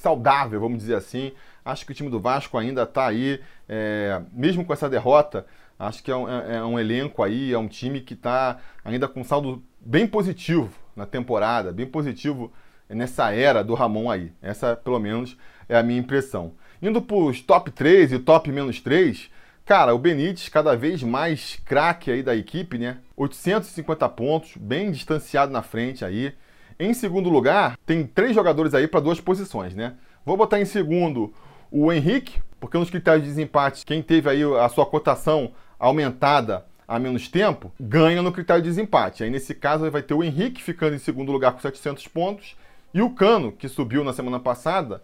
saudável, 0.00 0.58
vamos 0.60 0.78
dizer 0.78 0.96
assim. 0.96 1.32
Acho 1.64 1.84
que 1.84 1.92
o 1.92 1.94
time 1.94 2.10
do 2.10 2.18
Vasco 2.18 2.56
ainda 2.58 2.82
está 2.82 3.06
aí, 3.06 3.40
é, 3.68 4.20
mesmo 4.32 4.64
com 4.64 4.72
essa 4.72 4.88
derrota, 4.88 5.46
acho 5.78 6.02
que 6.02 6.10
é 6.10 6.16
um, 6.16 6.28
é, 6.28 6.56
é 6.56 6.64
um, 6.64 6.78
elenco 6.78 7.22
aí, 7.22 7.52
é 7.52 7.58
um 7.58 7.68
time 7.68 8.00
que 8.00 8.14
está 8.14 8.58
ainda 8.84 9.06
com 9.06 9.22
saldo 9.22 9.62
bem 9.80 10.06
positivo 10.06 10.70
na 10.96 11.06
temporada, 11.06 11.72
bem 11.72 11.86
positivo 11.86 12.52
nessa 12.88 13.30
era 13.30 13.62
do 13.62 13.74
Ramon 13.74 14.10
aí. 14.10 14.32
Essa, 14.42 14.74
pelo 14.74 14.98
menos, 14.98 15.36
é 15.68 15.76
a 15.76 15.82
minha 15.82 16.00
impressão. 16.00 16.52
Indo 16.82 17.00
para 17.00 17.16
os 17.16 17.40
top 17.40 17.70
3 17.70 18.12
e 18.12 18.18
top 18.18 18.50
menos 18.50 18.80
3, 18.80 19.30
cara, 19.64 19.94
o 19.94 19.98
Benítez 19.98 20.48
cada 20.48 20.74
vez 20.74 21.02
mais 21.02 21.60
craque 21.64 22.10
aí 22.10 22.22
da 22.22 22.34
equipe, 22.34 22.78
né? 22.78 22.98
850 23.16 24.08
pontos, 24.08 24.56
bem 24.56 24.90
distanciado 24.90 25.52
na 25.52 25.62
frente 25.62 26.04
aí. 26.04 26.32
Em 26.80 26.94
segundo 26.94 27.28
lugar, 27.28 27.76
tem 27.84 28.06
três 28.06 28.34
jogadores 28.34 28.72
aí 28.72 28.88
para 28.88 29.00
duas 29.00 29.20
posições, 29.20 29.74
né? 29.74 29.96
Vou 30.24 30.34
botar 30.34 30.58
em 30.58 30.64
segundo 30.64 31.30
o 31.70 31.92
Henrique, 31.92 32.40
porque 32.58 32.78
nos 32.78 32.88
critérios 32.88 33.22
de 33.22 33.28
desempate, 33.28 33.84
quem 33.84 34.02
teve 34.02 34.30
aí 34.30 34.42
a 34.42 34.66
sua 34.70 34.86
cotação 34.86 35.52
aumentada 35.78 36.64
a 36.88 36.98
menos 36.98 37.28
tempo, 37.28 37.70
ganha 37.78 38.22
no 38.22 38.32
critério 38.32 38.62
de 38.62 38.70
desempate. 38.70 39.22
Aí 39.22 39.28
nesse 39.28 39.54
caso 39.54 39.90
vai 39.90 40.00
ter 40.00 40.14
o 40.14 40.24
Henrique 40.24 40.62
ficando 40.62 40.96
em 40.96 40.98
segundo 40.98 41.30
lugar 41.30 41.52
com 41.52 41.60
700 41.60 42.08
pontos 42.08 42.56
e 42.94 43.02
o 43.02 43.10
Cano, 43.10 43.52
que 43.52 43.68
subiu 43.68 44.02
na 44.02 44.14
semana 44.14 44.40
passada, 44.40 45.02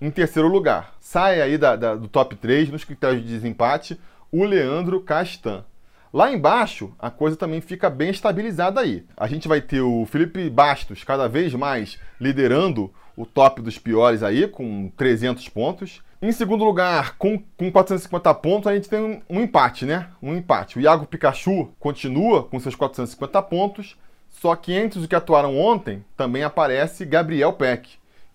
em 0.00 0.10
terceiro 0.10 0.48
lugar. 0.48 0.94
Sai 0.98 1.42
aí 1.42 1.58
da, 1.58 1.76
da, 1.76 1.94
do 1.94 2.08
top 2.08 2.36
3 2.36 2.70
nos 2.70 2.84
critérios 2.84 3.22
de 3.22 3.28
desempate 3.28 4.00
o 4.32 4.44
Leandro 4.44 5.02
Castan. 5.02 5.62
Lá 6.12 6.32
embaixo, 6.32 6.94
a 6.98 7.10
coisa 7.10 7.36
também 7.36 7.60
fica 7.60 7.90
bem 7.90 8.10
estabilizada 8.10 8.80
aí. 8.80 9.04
A 9.16 9.26
gente 9.26 9.46
vai 9.46 9.60
ter 9.60 9.80
o 9.80 10.06
Felipe 10.06 10.48
Bastos 10.48 11.04
cada 11.04 11.28
vez 11.28 11.52
mais 11.54 11.98
liderando 12.18 12.92
o 13.14 13.26
top 13.26 13.60
dos 13.60 13.78
piores 13.78 14.22
aí, 14.22 14.48
com 14.48 14.90
300 14.96 15.48
pontos. 15.48 16.00
Em 16.22 16.32
segundo 16.32 16.64
lugar, 16.64 17.16
com, 17.18 17.38
com 17.56 17.70
450 17.70 18.34
pontos, 18.34 18.66
a 18.66 18.74
gente 18.74 18.88
tem 18.88 19.00
um, 19.00 19.20
um 19.28 19.40
empate, 19.40 19.84
né? 19.84 20.08
Um 20.22 20.34
empate. 20.34 20.78
O 20.78 20.80
Iago 20.80 21.06
Pikachu 21.06 21.68
continua 21.78 22.42
com 22.42 22.58
seus 22.58 22.74
450 22.74 23.42
pontos, 23.42 23.96
só 24.30 24.56
que 24.56 24.72
entre 24.72 24.98
os 24.98 25.06
que 25.06 25.14
atuaram 25.14 25.58
ontem, 25.58 26.04
também 26.16 26.42
aparece 26.42 27.04
Gabriel 27.04 27.52
Peck, 27.52 27.90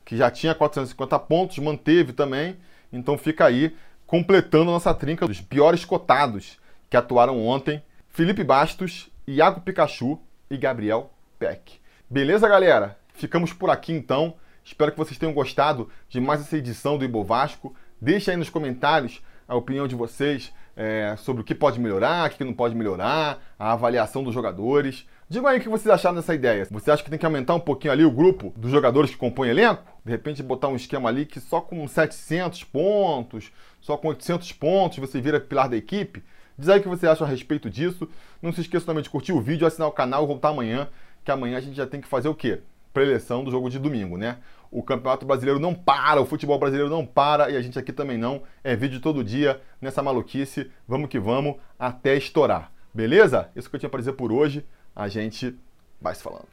que 0.06 0.16
já 0.16 0.30
tinha 0.30 0.54
450 0.54 1.18
pontos, 1.20 1.58
manteve 1.58 2.14
também, 2.14 2.58
então 2.92 3.18
fica 3.18 3.46
aí 3.46 3.76
completando 4.06 4.70
a 4.70 4.74
nossa 4.74 4.94
trinca 4.94 5.28
dos 5.28 5.42
piores 5.42 5.84
cotados 5.84 6.58
que 6.94 6.98
atuaram 6.98 7.44
ontem, 7.44 7.82
Felipe 8.08 8.44
Bastos, 8.44 9.10
Iago 9.26 9.62
Pikachu 9.62 10.20
e 10.48 10.56
Gabriel 10.56 11.10
Peck. 11.40 11.80
Beleza, 12.08 12.48
galera? 12.48 13.00
Ficamos 13.16 13.52
por 13.52 13.72
aqui 13.72 13.92
então. 13.92 14.36
Espero 14.64 14.92
que 14.92 14.98
vocês 15.00 15.18
tenham 15.18 15.34
gostado 15.34 15.90
de 16.08 16.22
mais 16.22 16.42
essa 16.42 16.56
edição 16.56 16.96
do 16.96 17.04
Ibo 17.04 17.24
Vasco. 17.24 17.76
Deixe 18.00 18.30
aí 18.30 18.38
nos 18.38 18.52
comentários 18.52 19.24
a 19.48 19.56
opinião 19.56 19.88
de 19.88 19.96
vocês 19.96 20.54
é, 20.78 21.16
sobre 21.18 21.42
o 21.42 21.44
que 21.44 21.56
pode 21.56 21.80
melhorar, 21.80 22.30
o 22.30 22.34
que 22.36 22.44
não 22.44 22.54
pode 22.54 22.76
melhorar, 22.76 23.42
a 23.58 23.72
avaliação 23.72 24.24
dos 24.24 24.32
jogadores. 24.32 25.08
Digam 25.28 25.48
aí 25.48 25.58
o 25.58 25.62
que 25.62 25.70
vocês 25.70 25.92
acharam 25.92 26.18
dessa 26.18 26.36
ideia. 26.36 26.68
Você 26.70 26.92
acha 26.92 27.04
que 27.04 27.10
tem 27.10 27.18
que 27.18 27.26
aumentar 27.26 27.56
um 27.56 27.60
pouquinho 27.60 27.92
ali 27.92 28.06
o 28.06 28.12
grupo 28.12 28.54
dos 28.56 28.70
jogadores 28.70 29.10
que 29.10 29.18
compõem 29.18 29.50
elenco? 29.50 29.84
De 30.06 30.12
repente 30.12 30.44
botar 30.44 30.68
um 30.68 30.76
esquema 30.76 31.10
ali 31.10 31.26
que 31.26 31.40
só 31.40 31.60
com 31.60 31.88
700 31.88 32.64
pontos, 32.66 33.52
só 33.82 33.98
com 33.98 34.10
800 34.10 34.52
pontos 34.52 35.00
você 35.00 35.20
vira 35.20 35.40
pilar 35.40 35.68
da 35.68 35.76
equipe? 35.76 36.24
Diz 36.58 36.70
aí 36.70 36.80
o 36.80 36.84
que 36.84 36.88
você 36.88 37.08
acha 37.08 37.24
a 37.24 37.28
respeito 37.28 37.70
disso. 37.70 38.08
Não 38.42 38.52
se 38.52 38.62
esqueça 38.62 38.86
também 38.86 39.04
de 39.04 39.10
curtir 39.10 39.34
o 39.34 39.42
vídeo, 39.42 39.66
assinar 39.66 39.88
o 39.88 39.92
canal 39.92 40.24
e 40.24 40.28
voltar 40.28 40.50
amanhã 40.50 40.88
que 41.24 41.32
amanhã 41.32 41.58
a 41.58 41.62
gente 41.62 41.76
já 41.76 41.88
tem 41.88 42.02
que 42.02 42.08
fazer 42.08 42.28
o 42.28 42.36
quê? 42.36 42.62
Preleção 42.92 43.44
do 43.44 43.50
jogo 43.50 43.70
de 43.70 43.80
domingo, 43.80 44.18
né? 44.18 44.38
O 44.70 44.84
Campeonato 44.84 45.26
Brasileiro 45.26 45.60
não 45.60 45.74
para, 45.74 46.22
o 46.22 46.26
futebol 46.26 46.60
brasileiro 46.60 46.90
não 46.90 47.06
para 47.06 47.50
e 47.50 47.56
a 47.56 47.62
gente 47.62 47.80
aqui 47.80 47.94
também 47.94 48.18
não. 48.18 48.44
É 48.64 48.76
vídeo 48.76 49.00
todo 49.00 49.24
dia 49.24 49.62
nessa 49.80 50.04
maluquice. 50.04 50.70
Vamos 50.88 51.10
que 51.10 51.20
vamos 51.20 51.56
até 51.78 52.16
estourar. 52.16 52.72
Beleza? 52.94 53.50
Isso 53.56 53.70
que 53.70 53.76
eu 53.76 53.80
tinha 53.80 53.90
para 53.90 54.00
dizer 54.00 54.14
por 54.14 54.32
hoje. 54.32 54.66
A 54.96 55.08
gente 55.08 55.56
vai 56.02 56.14
se 56.14 56.22
falando. 56.22 56.48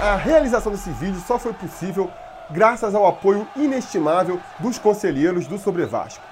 A 0.00 0.16
realização 0.16 0.70
desse 0.70 0.90
vídeo 0.90 1.20
só 1.20 1.38
foi 1.38 1.52
possível 1.52 2.10
graças 2.50 2.94
ao 2.94 3.06
apoio 3.06 3.46
inestimável 3.56 4.40
dos 4.58 4.78
conselheiros 4.78 5.46
do 5.46 5.58
Sobre 5.58 5.86
Vasco. 5.86 6.31